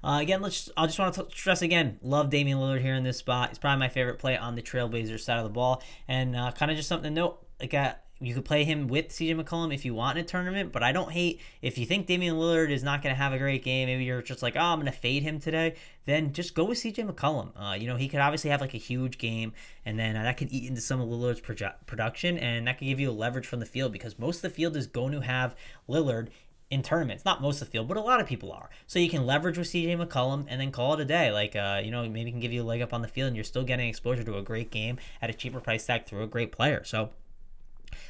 Uh, 0.04 0.20
again, 0.22 0.41
let's. 0.41 0.70
I 0.76 0.88
just 0.88 0.97
want 0.97 1.14
to 1.16 1.28
stress 1.32 1.62
again. 1.62 1.99
Love 2.02 2.30
Damian 2.30 2.58
Lillard 2.58 2.82
here 2.82 2.95
in 2.95 3.04
this 3.04 3.18
spot. 3.18 3.49
He's 3.49 3.60
probably 3.60 3.80
my 3.80 3.89
favorite 3.89 4.20
play 4.20 4.38
on 4.38 4.56
the 4.56 4.62
Trailblazers 4.62 5.20
side 5.20 5.38
of 5.38 5.43
the 5.43 5.49
ball, 5.49 5.84
and 6.08 6.36
uh, 6.36 6.52
kind 6.52 6.72
of 6.72 6.78
just 6.78 6.89
something 6.89 7.14
to 7.14 7.22
note. 7.22 7.45
Like 7.60 7.74
uh, 7.74 7.93
you 8.22 8.36
could 8.36 8.45
play 8.45 8.64
him 8.64 8.88
with 8.88 9.10
CJ 9.10 9.39
McCollum 9.39 9.74
if 9.74 9.84
you 9.84 9.95
want 9.95 10.18
in 10.18 10.24
a 10.24 10.28
tournament, 10.28 10.72
but 10.72 10.84
I 10.84 10.91
don't 10.91 11.12
hate 11.12 11.41
if 11.62 11.78
you 11.78 11.88
think 11.88 12.06
Damian 12.06 12.36
Lillard 12.36 12.70
is 12.70 12.84
not 12.84 13.02
going 13.02 13.14
to 13.14 13.20
have 13.20 13.34
a 13.34 13.38
great 13.39 13.64
game. 13.64 13.88
Maybe 13.88 14.04
you're 14.04 14.22
just 14.22 14.43
like, 14.43 14.56
oh, 14.56 14.60
I'm 14.60 14.80
going 14.80 14.91
to 14.91 14.97
fade 14.97 15.24
him 15.24 15.39
today. 15.39 15.76
Then 16.06 16.32
just 16.32 16.54
go 16.54 16.64
with 16.64 16.78
CJ 16.78 17.10
McCollum. 17.10 17.52
Uh, 17.56 17.74
you 17.74 17.88
know, 17.88 17.95
he 17.95 18.08
could 18.08 18.20
obviously 18.20 18.52
have 18.52 18.62
like 18.62 18.76
a 18.76 18.80
huge 18.80 19.18
game, 19.18 19.54
and 19.86 19.97
then 19.97 20.16
uh, 20.16 20.24
that 20.24 20.38
could 20.38 20.52
eat 20.52 20.70
into 20.70 20.82
some 20.82 21.02
of 21.02 21.10
Lillard's 21.10 21.41
production, 21.86 22.38
and 22.38 22.68
that 22.68 22.78
could 22.78 22.86
give 22.86 22.99
you 22.99 23.10
a 23.10 23.12
leverage 23.12 23.47
from 23.47 23.60
the 23.60 23.66
field 23.66 23.91
because 23.91 24.20
most 24.20 24.38
of 24.38 24.41
the 24.43 24.49
field 24.52 24.76
is 24.76 24.86
going 24.86 25.14
to 25.14 25.22
have 25.22 25.56
Lillard 25.89 26.30
in 26.72 26.82
tournaments. 26.82 27.26
Not 27.26 27.41
most 27.41 27.61
of 27.61 27.67
the 27.67 27.72
field, 27.72 27.88
but 27.88 27.97
a 27.97 28.01
lot 28.01 28.19
of 28.19 28.26
people 28.26 28.51
are. 28.51 28.69
So 28.88 28.97
you 28.97 29.09
can 29.09 29.26
leverage 29.26 29.57
with 29.57 29.67
CJ 29.67 30.03
McCollum 30.03 30.45
and 30.47 30.59
then 30.59 30.72
call 30.72 30.93
it 30.93 30.99
a 31.01 31.05
day. 31.05 31.32
Like, 31.32 31.55
uh, 31.55 31.82
you 31.84 31.91
know, 31.91 32.07
maybe 32.09 32.32
can 32.32 32.39
give 32.39 32.53
you 32.53 32.63
a 32.63 32.65
leg 32.65 32.82
up 32.82 32.93
on 32.93 33.01
the 33.01 33.07
field 33.07 33.28
and 33.28 33.36
you're 33.36 33.43
still 33.43 33.63
getting 33.63 33.88
exposure 33.88 34.24
to 34.24 34.38
a 34.38 34.41
great 34.41 34.72
game 34.72 34.97
at 35.22 35.30
a 35.30 35.34
cheaper 35.34 35.59
price 35.59 35.86
tag 35.86 36.05
through 36.05 36.24
a 36.24 36.28
great 36.28 36.51
player. 36.51 36.84
So 36.84 37.11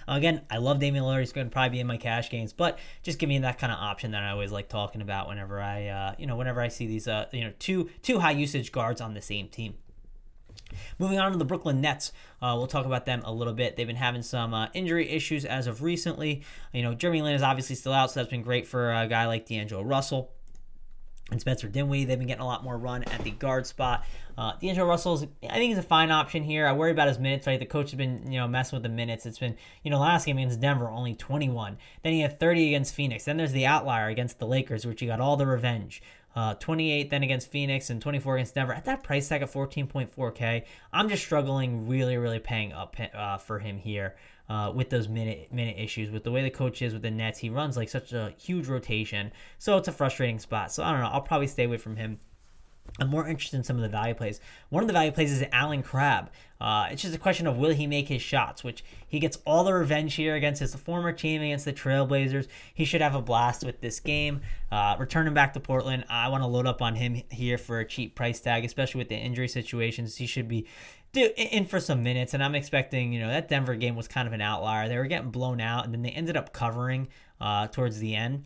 Again, 0.08 0.42
I 0.50 0.58
love 0.58 0.80
Damian 0.80 1.04
Lillard. 1.04 1.20
He's 1.20 1.32
going 1.32 1.48
to 1.48 1.52
probably 1.52 1.70
be 1.70 1.80
in 1.80 1.88
my 1.88 1.98
cash 1.98 2.30
games, 2.30 2.54
but 2.54 2.78
just 3.04 3.20
give 3.20 3.30
me 3.30 3.40
that 3.40 3.60
kind 3.60 3.72
of 3.72 3.80
option 3.80 4.12
that 4.12 4.24
I 4.24 4.32
always 4.32 4.52
like 4.52 4.68
talking 4.68 5.02
about 5.02 5.28
whenever 5.28 5.62
I, 5.62 5.88
uh, 5.88 6.16
you 6.18 6.28
know, 6.28 6.36
whenever 6.36 6.62
I 6.62 6.68
see 6.68 6.88
these, 6.88 7.08
uh, 7.08 7.28
you 7.32 7.44
know, 7.44 7.54
two 7.60 7.90
two 8.02 8.20
high 8.20 8.32
usage 8.32 8.72
guards 8.72 9.02
on 9.02 9.14
the 9.14 9.22
same 9.22 9.48
team. 9.48 9.76
Moving 11.00 11.20
on 11.20 11.32
to 11.32 11.38
the 11.38 11.46
Brooklyn 11.46 11.82
Nets, 11.82 12.12
uh, 12.42 12.56
we'll 12.58 12.68
talk 12.68 12.86
about 12.86 13.06
them 13.06 13.22
a 13.26 13.34
little 13.34 13.54
bit. 13.54 13.76
They've 13.76 13.88
been 13.88 13.96
having 13.96 14.24
some 14.24 14.54
uh, 14.54 14.68
injury 14.74 15.10
issues 15.10 15.46
as 15.46 15.68
of 15.68 15.82
recently. 15.82 16.44
You 16.74 16.84
know, 16.84 16.94
Jeremy 16.94 17.22
Lin 17.22 17.36
is 17.36 17.44
obviously 17.44 17.76
still 17.76 17.94
out, 17.94 18.12
so 18.12 18.20
that's 18.20 18.30
been 18.30 18.42
great 18.42 18.68
for 18.68 18.94
a 18.94 19.08
guy 19.08 19.28
like 19.28 19.46
D'Angelo 19.46 19.84
Russell 19.84 20.32
and 21.32 21.40
Spencer 21.40 21.68
Dinwiddie. 21.68 22.06
They've 22.06 22.18
been 22.18 22.28
getting 22.28 22.42
a 22.42 22.46
lot 22.46 22.64
more 22.64 22.78
run 22.78 23.04
at 23.04 23.24
the 23.24 23.32
guard 23.32 23.66
spot. 23.66 24.04
Uh, 24.38 24.54
D'Angelo 24.60 24.88
Russell's, 24.88 25.24
I 25.50 25.56
think, 25.56 25.72
is 25.72 25.78
a 25.78 25.84
fine 25.84 26.12
option 26.12 26.44
here. 26.44 26.68
I 26.68 26.74
worry 26.74 26.92
about 26.92 27.08
his 27.08 27.20
minutes. 27.20 27.48
Right, 27.48 27.60
the 27.60 27.66
coach 27.66 27.92
has 27.92 27.98
been, 27.98 28.32
you 28.32 28.40
know, 28.40 28.48
messing 28.48 28.78
with 28.78 28.84
the 28.84 28.90
minutes. 28.90 29.26
It's 29.26 29.40
been, 29.40 29.56
you 29.84 29.92
know, 29.92 30.00
last 30.00 30.26
game 30.26 30.38
against 30.38 30.60
Denver, 30.60 30.90
only 30.90 31.16
21. 31.16 31.78
Then 32.04 32.14
he 32.14 32.22
had 32.22 32.40
30 32.40 32.68
against 32.68 32.94
Phoenix. 32.94 33.26
Then 33.26 33.38
there's 33.38 33.52
the 33.54 33.66
outlier 33.66 34.08
against 34.08 34.40
the 34.40 34.48
Lakers, 34.48 34.86
which 34.86 35.00
he 35.00 35.08
got 35.08 35.20
all 35.20 35.38
the 35.38 35.48
revenge 35.48 36.02
uh, 36.36 36.54
28 36.56 37.10
then 37.10 37.24
against 37.24 37.52
Phoenix 37.52 37.90
and 37.90 38.02
24 38.02 38.36
against 38.38 38.56
Denver. 38.56 38.74
At 38.74 38.86
that 38.86 39.04
price 39.04 39.28
tag 39.28 39.44
of 39.44 39.52
14.4K, 39.52 40.64
I'm 40.94 41.10
just 41.10 41.24
struggling 41.24 41.88
really, 41.88 42.18
really 42.18 42.40
paying 42.40 42.74
up 42.74 42.96
uh, 43.14 43.38
for 43.38 43.60
him 43.60 43.78
here. 43.78 44.16
Uh, 44.50 44.70
with 44.70 44.90
those 44.90 45.08
minute 45.08 45.48
minute 45.54 45.78
issues, 45.80 46.12
with 46.12 46.26
the 46.26 46.32
way 46.32 46.44
the 46.44 46.50
coach 46.50 46.82
is 46.82 46.92
with 46.92 47.04
the 47.04 47.12
Nets, 47.12 47.40
he 47.40 47.50
runs 47.50 47.78
like 47.78 47.88
such 47.88 48.12
a 48.12 48.34
huge 48.38 48.68
rotation, 48.68 49.32
so 49.60 49.78
it's 49.78 49.88
a 49.88 49.94
frustrating 49.94 50.40
spot. 50.40 50.74
So 50.74 50.84
I 50.84 50.92
don't 50.92 51.00
know. 51.00 51.08
I'll 51.08 51.22
probably 51.22 51.48
stay 51.48 51.64
away 51.64 51.78
from 51.78 51.96
him 51.96 52.20
I'm 53.00 53.10
more 53.10 53.28
interested 53.28 53.58
in 53.58 53.64
some 53.64 53.78
of 53.78 53.82
the 53.82 53.90
value 53.90 54.14
plays. 54.14 54.40
One 54.70 54.84
of 54.84 54.88
the 54.88 54.94
value 54.94 55.12
plays 55.12 55.32
is 55.32 55.44
Allen 55.52 55.82
Crabbe. 55.82 56.30
Uh, 56.60 56.88
it's 56.92 57.02
just 57.02 57.16
a 57.16 57.18
question 57.18 57.48
of 57.48 57.58
will 57.58 57.74
he 57.74 57.88
make 57.88 58.08
his 58.08 58.22
shots, 58.22 58.64
which 58.64 58.84
he 59.08 59.20
gets 59.20 59.40
all 59.46 59.64
the 59.64 59.74
revenge 59.74 60.14
here 60.14 60.36
against 60.36 60.60
his 60.60 60.76
former 60.76 61.12
team 61.12 61.42
against 61.42 61.66
the 61.66 61.74
Trailblazers. 61.74 62.48
He 62.74 62.86
should 62.86 63.02
have 63.02 63.16
a 63.16 63.22
blast 63.22 63.64
with 63.64 63.82
this 63.82 64.00
game. 64.00 64.42
Uh, 64.72 64.96
returning 65.00 65.34
back 65.34 65.54
to 65.54 65.60
Portland, 65.60 66.06
I 66.10 66.28
want 66.28 66.44
to 66.44 66.48
load 66.48 66.68
up 66.68 66.82
on 66.82 66.96
him 66.96 67.24
here 67.32 67.58
for 67.58 67.80
a 67.80 67.86
cheap 67.86 68.14
price 68.14 68.40
tag, 68.40 68.66
especially 68.66 69.00
with 69.00 69.10
the 69.10 69.16
injury 69.16 69.48
situations. 69.48 70.18
He 70.18 70.28
should 70.28 70.48
be 70.48 70.68
in 71.14 71.66
for 71.66 71.80
some 71.80 72.04
minutes, 72.04 72.34
and 72.34 72.44
I'm 72.44 72.56
expecting, 72.56 73.12
you 73.12 73.20
know, 73.20 73.30
that 73.30 73.48
Denver 73.48 73.76
game 73.76 73.96
was 73.96 74.08
kind 74.08 74.28
of 74.28 74.34
an 74.34 74.42
outlier. 74.42 74.88
They 74.88 74.98
were 74.98 75.08
getting 75.08 75.32
blown 75.32 75.60
out, 75.60 75.86
and 75.86 75.94
then 75.94 76.04
they 76.04 76.12
ended 76.12 76.38
up 76.38 76.54
covering 76.54 77.08
uh, 77.40 77.68
towards 77.68 78.00
the 78.00 78.16
end 78.16 78.46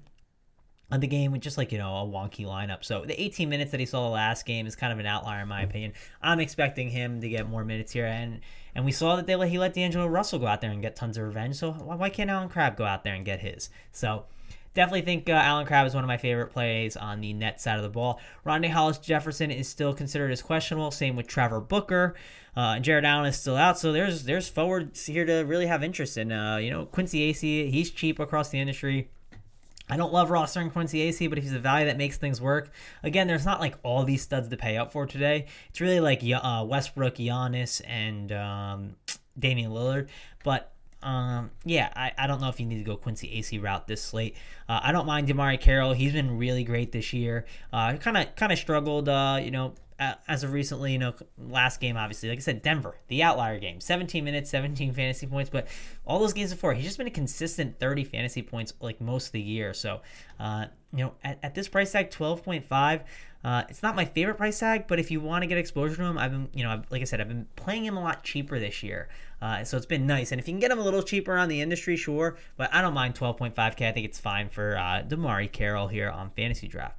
of 0.91 1.01
the 1.01 1.07
game 1.07 1.31
with 1.31 1.41
just 1.41 1.57
like 1.57 1.71
you 1.71 1.77
know 1.77 1.97
a 1.97 2.05
wonky 2.05 2.45
lineup. 2.45 2.83
So 2.83 3.05
the 3.05 3.19
18 3.19 3.49
minutes 3.49 3.71
that 3.71 3.79
he 3.79 3.85
saw 3.85 4.03
the 4.03 4.13
last 4.13 4.45
game 4.45 4.67
is 4.67 4.75
kind 4.75 4.93
of 4.93 4.99
an 4.99 5.05
outlier 5.05 5.41
in 5.41 5.47
my 5.47 5.61
opinion. 5.61 5.93
I'm 6.21 6.39
expecting 6.39 6.89
him 6.89 7.21
to 7.21 7.29
get 7.29 7.49
more 7.49 7.65
minutes 7.65 7.91
here, 7.91 8.05
and 8.05 8.41
and 8.75 8.85
we 8.85 8.91
saw 8.91 9.15
that 9.15 9.25
they 9.25 9.35
let 9.35 9.49
he 9.49 9.57
let 9.57 9.73
D'Angelo 9.73 10.07
Russell 10.07 10.39
go 10.39 10.47
out 10.47 10.61
there 10.61 10.71
and 10.71 10.81
get 10.81 10.95
tons 10.95 11.17
of 11.17 11.23
revenge. 11.23 11.55
So 11.55 11.71
why 11.71 12.09
can't 12.09 12.29
Allen 12.29 12.49
Crabbe 12.49 12.75
go 12.75 12.85
out 12.85 13.03
there 13.03 13.15
and 13.15 13.25
get 13.25 13.39
his? 13.39 13.69
So. 13.91 14.25
Definitely 14.73 15.03
think 15.03 15.29
uh, 15.29 15.31
Allen 15.31 15.65
Crabbe 15.65 15.87
is 15.87 15.95
one 15.95 16.03
of 16.03 16.09
my 16.09 16.17
favorite 16.17 16.47
plays 16.47 16.97
on 16.97 17.21
the 17.21 17.31
net 17.31 17.61
side 17.61 17.77
of 17.77 17.83
the 17.83 17.89
ball. 17.89 18.19
Rondae 18.45 18.71
Hollis 18.71 18.97
Jefferson 18.97 19.49
is 19.49 19.69
still 19.69 19.93
considered 19.93 20.31
as 20.31 20.41
questionable. 20.41 20.91
Same 20.91 21.15
with 21.15 21.27
Trevor 21.27 21.61
Booker. 21.61 22.15
Uh, 22.57 22.79
Jarrett 22.79 23.05
Allen 23.05 23.27
is 23.27 23.39
still 23.39 23.55
out, 23.55 23.79
so 23.79 23.93
there's 23.93 24.23
there's 24.23 24.49
forwards 24.49 25.05
here 25.05 25.23
to 25.23 25.43
really 25.43 25.67
have 25.67 25.81
interest 25.81 26.17
in. 26.17 26.33
Uh, 26.33 26.57
you 26.57 26.71
know, 26.71 26.87
Quincy 26.87 27.31
Acy, 27.31 27.69
he's 27.69 27.89
cheap 27.89 28.19
across 28.19 28.49
the 28.49 28.59
industry. 28.59 29.09
I 29.89 29.97
don't 29.97 30.11
love 30.11 30.29
rostering 30.29 30.71
Quincy 30.71 31.09
Acy, 31.09 31.29
but 31.29 31.37
he's 31.37 31.53
a 31.53 31.59
value 31.59 31.85
that 31.85 31.97
makes 31.97 32.17
things 32.17 32.41
work, 32.41 32.71
again, 33.03 33.27
there's 33.27 33.45
not 33.45 33.59
like 33.59 33.75
all 33.83 34.03
these 34.03 34.21
studs 34.21 34.49
to 34.49 34.57
pay 34.57 34.77
up 34.77 34.91
for 34.91 35.05
today. 35.05 35.45
It's 35.69 35.79
really 35.79 35.99
like 35.99 36.23
uh, 36.23 36.65
Westbrook, 36.67 37.15
Giannis, 37.15 37.81
and 37.85 38.31
um, 38.31 38.95
Damian 39.37 39.71
Lillard. 39.71 40.07
But 40.43 40.71
um, 41.03 41.51
yeah, 41.65 41.91
I, 41.95 42.13
I 42.17 42.25
don't 42.25 42.41
know 42.41 42.49
if 42.49 42.59
you 42.59 42.65
need 42.65 42.79
to 42.79 42.83
go 42.83 42.97
Quincy 42.97 43.27
Acy 43.39 43.61
route 43.61 43.85
this 43.85 44.01
slate. 44.01 44.35
Uh, 44.67 44.79
I 44.81 44.91
don't 44.91 45.05
mind 45.05 45.27
DeMarre 45.27 45.59
Carroll. 45.61 45.93
He's 45.93 46.13
been 46.13 46.39
really 46.39 46.63
great 46.63 46.91
this 46.91 47.13
year. 47.13 47.45
Kind 47.71 48.17
of 48.17 48.35
kind 48.35 48.51
of 48.51 48.57
struggled, 48.57 49.07
uh, 49.07 49.39
you 49.39 49.51
know, 49.51 49.75
as 49.97 50.43
of 50.43 50.51
recently, 50.51 50.91
you 50.93 50.99
know, 50.99 51.13
last 51.37 51.79
game, 51.79 51.95
obviously, 51.95 52.27
like 52.29 52.37
I 52.37 52.41
said, 52.41 52.61
Denver, 52.61 52.95
the 53.07 53.23
outlier 53.23 53.59
game, 53.59 53.79
17 53.79 54.23
minutes, 54.23 54.49
17 54.49 54.93
fantasy 54.93 55.25
points, 55.25 55.49
but 55.49 55.67
all 56.05 56.19
those 56.19 56.33
games 56.33 56.51
before, 56.51 56.73
he's 56.73 56.83
just 56.83 56.97
been 56.97 57.07
a 57.07 57.11
consistent 57.11 57.79
30 57.79 58.03
fantasy 58.03 58.41
points 58.41 58.73
like 58.81 58.99
most 58.99 59.27
of 59.27 59.31
the 59.31 59.41
year. 59.41 59.73
So, 59.73 60.01
uh, 60.39 60.65
you 60.93 61.05
know, 61.05 61.13
at, 61.23 61.39
at 61.43 61.55
this 61.55 61.69
price 61.69 61.93
tag, 61.93 62.11
12.5, 62.11 63.03
uh, 63.45 63.63
it's 63.69 63.83
not 63.83 63.95
my 63.95 64.03
favorite 64.03 64.35
price 64.35 64.59
tag, 64.59 64.85
but 64.87 64.99
if 64.99 65.11
you 65.11 65.21
want 65.21 65.43
to 65.43 65.47
get 65.47 65.57
exposure 65.57 65.95
to 65.95 66.03
him, 66.03 66.17
I've 66.17 66.31
been, 66.31 66.49
you 66.53 66.63
know, 66.63 66.81
like 66.89 67.01
I 67.01 67.05
said, 67.05 67.21
I've 67.21 67.27
been 67.27 67.47
playing 67.55 67.85
him 67.85 67.95
a 67.95 68.01
lot 68.01 68.23
cheaper 68.23 68.59
this 68.59 68.83
year. 68.83 69.07
Uh, 69.41 69.63
so 69.63 69.77
it's 69.77 69.85
been 69.85 70.07
nice. 70.07 70.31
And 70.31 70.41
if 70.41 70.47
you 70.47 70.53
can 70.53 70.59
get 70.59 70.71
him 70.71 70.79
a 70.79 70.83
little 70.83 71.03
cheaper 71.03 71.37
on 71.37 71.47
the 71.47 71.61
industry, 71.61 71.95
sure, 71.95 72.37
but 72.57 72.73
I 72.73 72.81
don't 72.81 72.93
mind 72.93 73.15
12.5K. 73.15 73.87
I 73.87 73.91
think 73.91 74.05
it's 74.05 74.19
fine 74.19 74.49
for 74.49 74.75
uh, 74.75 75.03
DeMarre 75.07 75.51
Carroll 75.51 75.87
here 75.87 76.09
on 76.09 76.31
FantasyDraft. 76.31 76.93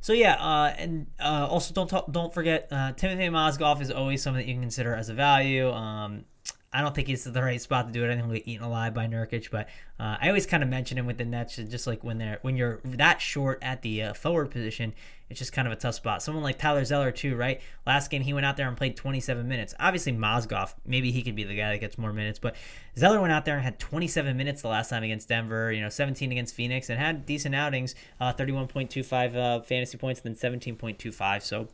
So 0.00 0.12
yeah, 0.12 0.34
uh, 0.34 0.74
and 0.78 1.06
uh, 1.20 1.46
also 1.50 1.74
don't 1.74 1.88
talk, 1.88 2.10
don't 2.10 2.32
forget 2.32 2.68
uh, 2.70 2.92
Timothy 2.92 3.28
Mozgov 3.28 3.80
is 3.80 3.90
always 3.90 4.22
someone 4.22 4.42
that 4.42 4.48
you 4.48 4.54
can 4.54 4.62
consider 4.62 4.94
as 4.94 5.08
a 5.08 5.14
value. 5.14 5.70
Um, 5.70 6.24
I 6.70 6.82
don't 6.82 6.94
think 6.94 7.08
he's 7.08 7.24
the 7.24 7.42
right 7.42 7.60
spot 7.60 7.86
to 7.86 7.92
do 7.92 8.04
it. 8.04 8.08
I 8.08 8.14
think 8.14 8.26
he'll 8.26 8.34
get 8.34 8.46
eaten 8.46 8.64
alive 8.64 8.92
by 8.92 9.06
Nurkic, 9.06 9.50
but 9.50 9.68
uh, 9.98 10.16
I 10.20 10.28
always 10.28 10.44
kind 10.44 10.62
of 10.62 10.68
mention 10.68 10.98
him 10.98 11.06
with 11.06 11.16
the 11.16 11.24
Nets, 11.24 11.56
just 11.56 11.86
like 11.86 12.04
when 12.04 12.18
they're 12.18 12.38
when 12.42 12.56
you're 12.56 12.80
that 12.84 13.22
short 13.22 13.58
at 13.62 13.80
the 13.80 14.02
uh, 14.02 14.12
forward 14.12 14.50
position, 14.50 14.92
it's 15.30 15.38
just 15.38 15.52
kind 15.52 15.66
of 15.66 15.72
a 15.72 15.76
tough 15.76 15.94
spot. 15.94 16.22
Someone 16.22 16.44
like 16.44 16.58
Tyler 16.58 16.84
Zeller 16.84 17.10
too, 17.10 17.36
right? 17.36 17.62
Last 17.86 18.10
game 18.10 18.20
he 18.20 18.34
went 18.34 18.44
out 18.44 18.58
there 18.58 18.68
and 18.68 18.76
played 18.76 18.96
27 18.96 19.48
minutes. 19.48 19.74
Obviously 19.80 20.12
Mozgov, 20.12 20.74
maybe 20.84 21.10
he 21.10 21.22
could 21.22 21.34
be 21.34 21.44
the 21.44 21.56
guy 21.56 21.72
that 21.72 21.78
gets 21.78 21.96
more 21.96 22.12
minutes, 22.12 22.38
but 22.38 22.54
Zeller 22.98 23.20
went 23.20 23.32
out 23.32 23.46
there 23.46 23.54
and 23.54 23.64
had 23.64 23.78
27 23.78 24.36
minutes 24.36 24.60
the 24.60 24.68
last 24.68 24.90
time 24.90 25.02
against 25.02 25.28
Denver. 25.28 25.72
You 25.72 25.80
know, 25.80 25.88
17 25.88 26.30
against 26.32 26.54
Phoenix, 26.54 26.90
and 26.90 26.98
had 26.98 27.24
decent 27.24 27.54
outings, 27.54 27.94
uh, 28.20 28.34
31.25 28.34 29.36
uh, 29.36 29.62
fantasy 29.62 29.96
points, 29.96 30.20
and 30.22 30.36
then 30.36 30.60
17.25. 30.60 31.42
So 31.42 31.68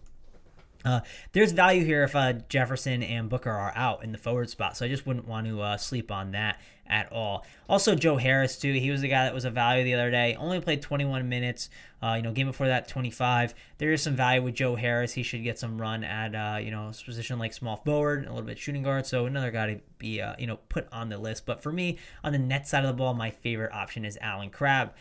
uh, 0.85 1.01
there's 1.33 1.53
value 1.53 1.85
here 1.85 2.05
if 2.05 2.15
uh, 2.15 2.35
Jefferson 2.49 3.03
and 3.03 3.29
Booker 3.29 3.51
are 3.51 3.73
out 3.75 4.05
in 4.05 4.13
the 4.13 4.19
forward 4.19 4.51
spot, 4.51 4.77
so 4.77 4.85
I 4.85 4.89
just 4.89 5.07
wouldn't 5.07 5.27
want 5.27 5.47
to 5.47 5.61
uh, 5.61 5.77
sleep 5.77 6.11
on 6.11 6.33
that 6.33 6.61
at 6.87 7.11
all. 7.11 7.45
Also, 7.69 7.95
Joe 7.95 8.17
Harris 8.17 8.59
too. 8.59 8.73
He 8.73 8.91
was 8.91 9.01
the 9.01 9.09
guy 9.09 9.25
that 9.25 9.35
was 9.35 9.45
a 9.45 9.51
value 9.51 9.85
the 9.85 9.95
other 9.95 10.11
day. 10.11 10.37
Only 10.39 10.61
played 10.61 10.83
21 10.83 11.29
minutes. 11.29 11.71
Uh, 12.03 12.15
you 12.17 12.23
know, 12.23 12.33
game 12.33 12.47
before 12.47 12.69
that 12.69 12.87
25. 12.87 13.55
There 13.79 13.93
is 13.93 14.03
some 14.03 14.15
value 14.15 14.43
with 14.43 14.55
Joe 14.55 14.75
Harris. 14.75 15.15
He 15.15 15.23
should 15.23 15.43
get 15.43 15.59
some 15.59 15.81
run 15.81 16.05
at 16.05 16.35
uh, 16.35 16.59
you 16.59 16.71
know 16.71 16.93
position 17.05 17.39
like 17.39 17.55
small 17.55 17.77
forward, 17.77 18.27
a 18.27 18.29
little 18.29 18.43
bit 18.43 18.59
shooting 18.59 18.83
guard. 18.83 19.07
So 19.07 19.25
another 19.27 19.51
guy 19.51 19.75
to 19.75 19.81
be 19.99 20.21
uh, 20.21 20.35
you 20.39 20.47
know 20.47 20.59
put 20.69 20.87
on 20.93 21.09
the 21.09 21.17
list. 21.17 21.47
But 21.47 21.63
for 21.63 21.73
me, 21.73 21.99
on 22.23 22.33
the 22.33 22.39
net 22.39 22.69
side 22.69 22.85
of 22.85 22.89
the 22.89 22.97
ball, 22.97 23.15
my 23.15 23.31
favorite 23.31 23.73
option 23.73 24.05
is 24.05 24.19
Allen 24.21 24.51
Crabbe. 24.51 24.93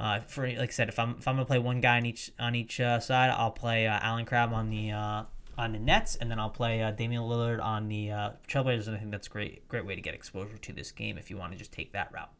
Uh, 0.00 0.20
for 0.20 0.46
like 0.46 0.58
I 0.58 0.72
said, 0.72 0.88
if 0.88 0.98
I'm 0.98 1.16
if 1.18 1.28
I'm 1.28 1.34
gonna 1.34 1.44
play 1.44 1.58
one 1.58 1.82
guy 1.82 1.98
on 1.98 2.06
each 2.06 2.32
on 2.38 2.54
each 2.54 2.80
uh, 2.80 3.00
side, 3.00 3.30
I'll 3.30 3.50
play 3.50 3.86
uh, 3.86 3.98
Allen 4.00 4.24
Crabbe 4.24 4.54
on 4.54 4.70
the 4.70 4.92
uh, 4.92 5.24
on 5.58 5.72
the 5.72 5.78
Nets, 5.78 6.16
and 6.16 6.30
then 6.30 6.38
I'll 6.38 6.48
play 6.48 6.82
uh, 6.82 6.90
Damian 6.90 7.22
Lillard 7.22 7.62
on 7.62 7.88
the 7.88 8.10
uh, 8.10 8.30
Trailblazers. 8.48 8.86
And 8.86 8.96
I 8.96 8.98
think 8.98 9.10
that's 9.10 9.26
a 9.26 9.30
great 9.30 9.68
great 9.68 9.84
way 9.84 9.94
to 9.94 10.00
get 10.00 10.14
exposure 10.14 10.56
to 10.56 10.72
this 10.72 10.90
game 10.90 11.18
if 11.18 11.30
you 11.30 11.36
want 11.36 11.52
to 11.52 11.58
just 11.58 11.70
take 11.70 11.92
that 11.92 12.10
route. 12.14 12.30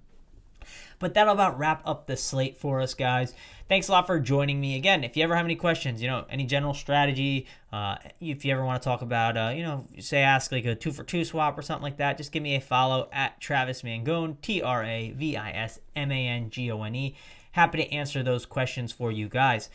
But 0.99 1.15
that'll 1.15 1.35
about 1.35 1.59
wrap 1.59 1.83
up 1.87 2.07
the 2.07 2.17
slate 2.17 2.57
for 2.57 2.81
us, 2.81 2.95
guys. 2.95 3.35
Thanks 3.69 3.89
a 3.89 3.93
lot 3.93 4.07
for 4.07 4.19
joining 4.21 4.61
me 4.61 4.77
again. 4.77 5.05
If 5.05 5.17
you 5.17 5.25
ever 5.25 5.37
have 5.37 5.45
any 5.45 5.57
questions, 5.57 6.01
you 6.01 6.09
know, 6.09 6.25
any 6.31 6.45
general 6.45 6.75
strategy, 6.75 7.47
uh, 7.73 7.97
if 8.21 8.45
you 8.45 8.53
ever 8.53 8.65
want 8.65 8.81
to 8.83 8.87
talk 8.87 9.03
about, 9.03 9.37
uh, 9.37 9.53
you 9.55 9.63
know, 9.63 9.87
say 9.99 10.21
ask 10.21 10.53
like 10.53 10.65
a 10.65 10.75
two 10.75 10.93
for 10.93 11.03
two 11.03 11.25
swap 11.25 11.59
or 11.59 11.63
something 11.63 11.83
like 11.83 11.97
that, 11.99 12.17
just 12.17 12.33
give 12.33 12.43
me 12.43 12.57
a 12.57 12.61
follow 12.61 13.09
at 13.13 13.41
Travis 13.41 13.83
Mangone, 13.83 14.41
T 14.41 14.63
R 14.63 14.83
A 14.83 15.11
V 15.11 15.37
I 15.37 15.51
S 15.51 15.79
M 15.95 16.11
A 16.11 16.27
N 16.29 16.51
G 16.51 16.71
O 16.71 16.83
N 16.83 16.95
E. 16.95 17.17
Happy 17.53 17.79
to 17.79 17.93
answer 17.93 18.23
those 18.23 18.47
questions 18.47 18.93
for 18.93 19.11
you 19.11 19.29
guys. 19.29 19.69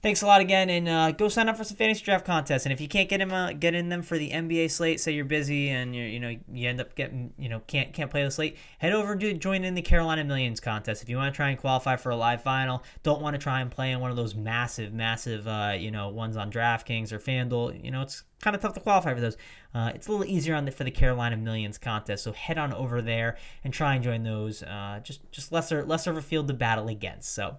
Thanks 0.00 0.22
a 0.22 0.26
lot 0.26 0.40
again, 0.40 0.70
and 0.70 0.88
uh, 0.88 1.10
go 1.10 1.28
sign 1.28 1.48
up 1.48 1.56
for 1.56 1.64
some 1.64 1.76
fantasy 1.76 2.04
draft 2.04 2.24
contests. 2.24 2.64
And 2.66 2.72
if 2.72 2.80
you 2.80 2.86
can't 2.86 3.08
get 3.08 3.20
uh, 3.20 3.52
get 3.52 3.74
in 3.74 3.88
them 3.88 4.02
for 4.02 4.16
the 4.16 4.30
NBA 4.30 4.70
slate. 4.70 5.00
Say 5.00 5.12
you're 5.12 5.24
busy 5.24 5.70
and 5.70 5.94
you 5.94 6.04
you 6.04 6.20
know 6.20 6.36
you 6.52 6.68
end 6.68 6.80
up 6.80 6.94
getting 6.94 7.32
you 7.36 7.48
know 7.48 7.60
can't 7.66 7.92
can't 7.92 8.08
play 8.08 8.22
the 8.22 8.30
slate. 8.30 8.56
Head 8.78 8.92
over 8.92 9.16
to 9.16 9.34
join 9.34 9.64
in 9.64 9.74
the 9.74 9.82
Carolina 9.82 10.22
Millions 10.22 10.60
contest 10.60 11.02
if 11.02 11.08
you 11.08 11.16
want 11.16 11.34
to 11.34 11.36
try 11.36 11.50
and 11.50 11.58
qualify 11.58 11.96
for 11.96 12.10
a 12.10 12.16
live 12.16 12.42
final. 12.42 12.84
Don't 13.02 13.20
want 13.20 13.34
to 13.34 13.38
try 13.38 13.60
and 13.60 13.72
play 13.72 13.90
in 13.90 13.98
one 13.98 14.12
of 14.12 14.16
those 14.16 14.36
massive, 14.36 14.92
massive 14.92 15.48
uh, 15.48 15.74
you 15.76 15.90
know 15.90 16.10
ones 16.10 16.36
on 16.36 16.52
DraftKings 16.52 17.10
or 17.10 17.18
FanDuel. 17.18 17.84
You 17.84 17.90
know 17.90 18.02
it's 18.02 18.22
kind 18.40 18.54
of 18.54 18.62
tough 18.62 18.74
to 18.74 18.80
qualify 18.80 19.14
for 19.14 19.20
those. 19.20 19.36
Uh, 19.74 19.90
it's 19.96 20.06
a 20.06 20.12
little 20.12 20.26
easier 20.26 20.54
on 20.54 20.64
the, 20.64 20.70
for 20.70 20.84
the 20.84 20.92
Carolina 20.92 21.36
Millions 21.36 21.76
contest. 21.76 22.22
So 22.22 22.32
head 22.32 22.56
on 22.56 22.72
over 22.72 23.02
there 23.02 23.36
and 23.64 23.74
try 23.74 23.96
and 23.96 24.04
join 24.04 24.22
those. 24.22 24.62
Uh, 24.62 25.00
just 25.02 25.28
just 25.32 25.50
lesser 25.50 25.84
lesser 25.84 26.12
of 26.12 26.16
a 26.18 26.22
field 26.22 26.46
to 26.46 26.54
battle 26.54 26.86
against. 26.86 27.34
So. 27.34 27.56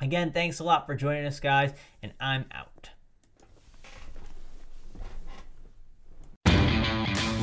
Again, 0.00 0.32
thanks 0.32 0.60
a 0.60 0.64
lot 0.64 0.86
for 0.86 0.94
joining 0.94 1.24
us, 1.24 1.40
guys, 1.40 1.72
and 2.02 2.12
I'm 2.20 2.46
out. 2.52 2.90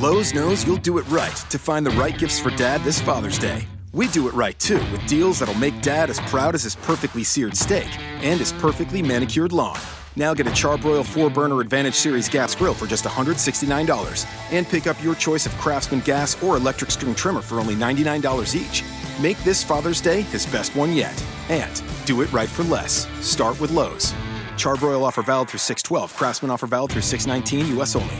Lowe's 0.00 0.34
knows 0.34 0.66
you'll 0.66 0.76
do 0.78 0.98
it 0.98 1.08
right 1.08 1.36
to 1.50 1.58
find 1.58 1.86
the 1.86 1.90
right 1.90 2.18
gifts 2.18 2.38
for 2.38 2.50
dad 2.50 2.82
this 2.82 3.00
Father's 3.00 3.38
Day. 3.38 3.66
We 3.92 4.08
do 4.08 4.26
it 4.26 4.34
right 4.34 4.58
too 4.58 4.80
with 4.90 5.06
deals 5.06 5.38
that'll 5.38 5.54
make 5.54 5.80
dad 5.80 6.10
as 6.10 6.18
proud 6.20 6.54
as 6.54 6.64
his 6.64 6.74
perfectly 6.74 7.22
seared 7.22 7.56
steak 7.56 7.88
and 8.00 8.40
his 8.40 8.52
perfectly 8.52 9.00
manicured 9.00 9.52
lawn. 9.52 9.78
Now 10.14 10.34
get 10.34 10.46
a 10.46 10.50
Charbroil 10.50 11.04
4 11.06 11.30
Burner 11.30 11.60
Advantage 11.60 11.94
Series 11.94 12.28
gas 12.28 12.54
grill 12.54 12.74
for 12.74 12.86
just 12.86 13.04
$169 13.04 14.26
and 14.50 14.68
pick 14.68 14.86
up 14.86 15.02
your 15.02 15.14
choice 15.14 15.46
of 15.46 15.56
Craftsman 15.56 16.00
gas 16.00 16.40
or 16.42 16.56
electric 16.56 16.90
string 16.90 17.14
trimmer 17.14 17.40
for 17.40 17.58
only 17.58 17.74
$99 17.74 18.54
each. 18.54 18.84
Make 19.20 19.38
this 19.38 19.64
Father's 19.64 20.00
Day 20.02 20.22
his 20.22 20.44
best 20.46 20.76
one 20.76 20.92
yet. 20.92 21.14
And 21.48 21.82
do 22.04 22.20
it 22.20 22.30
right 22.32 22.48
for 22.48 22.62
less. 22.64 23.06
Start 23.26 23.58
with 23.58 23.70
Lowe's. 23.70 24.12
Charbroil 24.56 25.02
offer 25.02 25.22
valid 25.22 25.48
through 25.48 25.60
612. 25.60 26.14
Craftsman 26.14 26.50
offer 26.50 26.66
valid 26.66 26.92
through 26.92 27.02
619 27.02 27.78
US 27.78 27.96
only. 27.96 28.14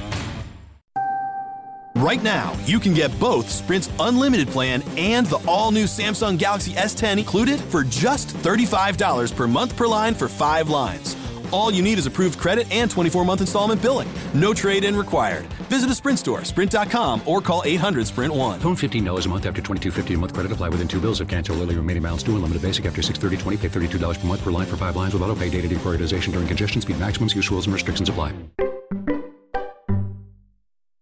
Right 1.96 2.22
now, 2.22 2.56
you 2.64 2.80
can 2.80 2.94
get 2.94 3.16
both 3.20 3.48
Sprint's 3.48 3.90
unlimited 4.00 4.48
plan 4.48 4.82
and 4.96 5.26
the 5.26 5.40
all-new 5.46 5.84
Samsung 5.84 6.36
Galaxy 6.36 6.72
S10 6.72 7.18
included 7.18 7.60
for 7.60 7.84
just 7.84 8.28
$35 8.28 9.36
per 9.36 9.46
month 9.46 9.76
per 9.76 9.86
line 9.86 10.14
for 10.14 10.26
5 10.26 10.68
lines. 10.68 11.21
All 11.52 11.70
you 11.70 11.82
need 11.82 11.98
is 11.98 12.06
approved 12.06 12.38
credit 12.38 12.70
and 12.72 12.90
24 12.90 13.24
month 13.24 13.40
installment 13.42 13.80
billing. 13.80 14.08
No 14.34 14.52
trade 14.52 14.84
in 14.84 14.96
required. 14.96 15.44
Visit 15.70 15.90
a 15.90 15.94
Sprint 15.94 16.18
store, 16.18 16.44
sprint.com, 16.44 17.22
or 17.24 17.40
call 17.40 17.62
800 17.64 18.06
Sprint 18.06 18.34
1. 18.34 18.60
Phone 18.60 18.74
$15 18.74 19.26
a 19.26 19.28
month 19.28 19.46
after 19.46 19.62
22.50 19.62 20.14
a 20.14 20.18
month 20.18 20.34
credit 20.34 20.50
apply 20.50 20.70
within 20.70 20.88
two 20.88 21.00
bills. 21.00 21.20
If 21.20 21.28
cancel 21.28 21.54
early 21.62 21.76
remaining 21.76 22.02
balance 22.02 22.22
due. 22.22 22.34
Unlimited 22.34 22.62
basic 22.62 22.86
after 22.86 23.00
630.20. 23.00 23.58
Pay 23.60 23.68
$32 23.68 24.20
per 24.20 24.26
month 24.26 24.42
per 24.42 24.50
line 24.50 24.66
for 24.66 24.76
five 24.76 24.96
lines 24.96 25.14
with 25.14 25.22
auto 25.22 25.36
pay 25.36 25.48
data 25.48 25.68
deprioritization 25.68 26.32
during 26.32 26.48
congestion. 26.48 26.82
Speed 26.82 26.98
maximums. 26.98 27.34
Use 27.34 27.48
rules 27.50 27.66
and 27.66 27.72
restrictions 27.72 28.08
apply. 28.08 28.32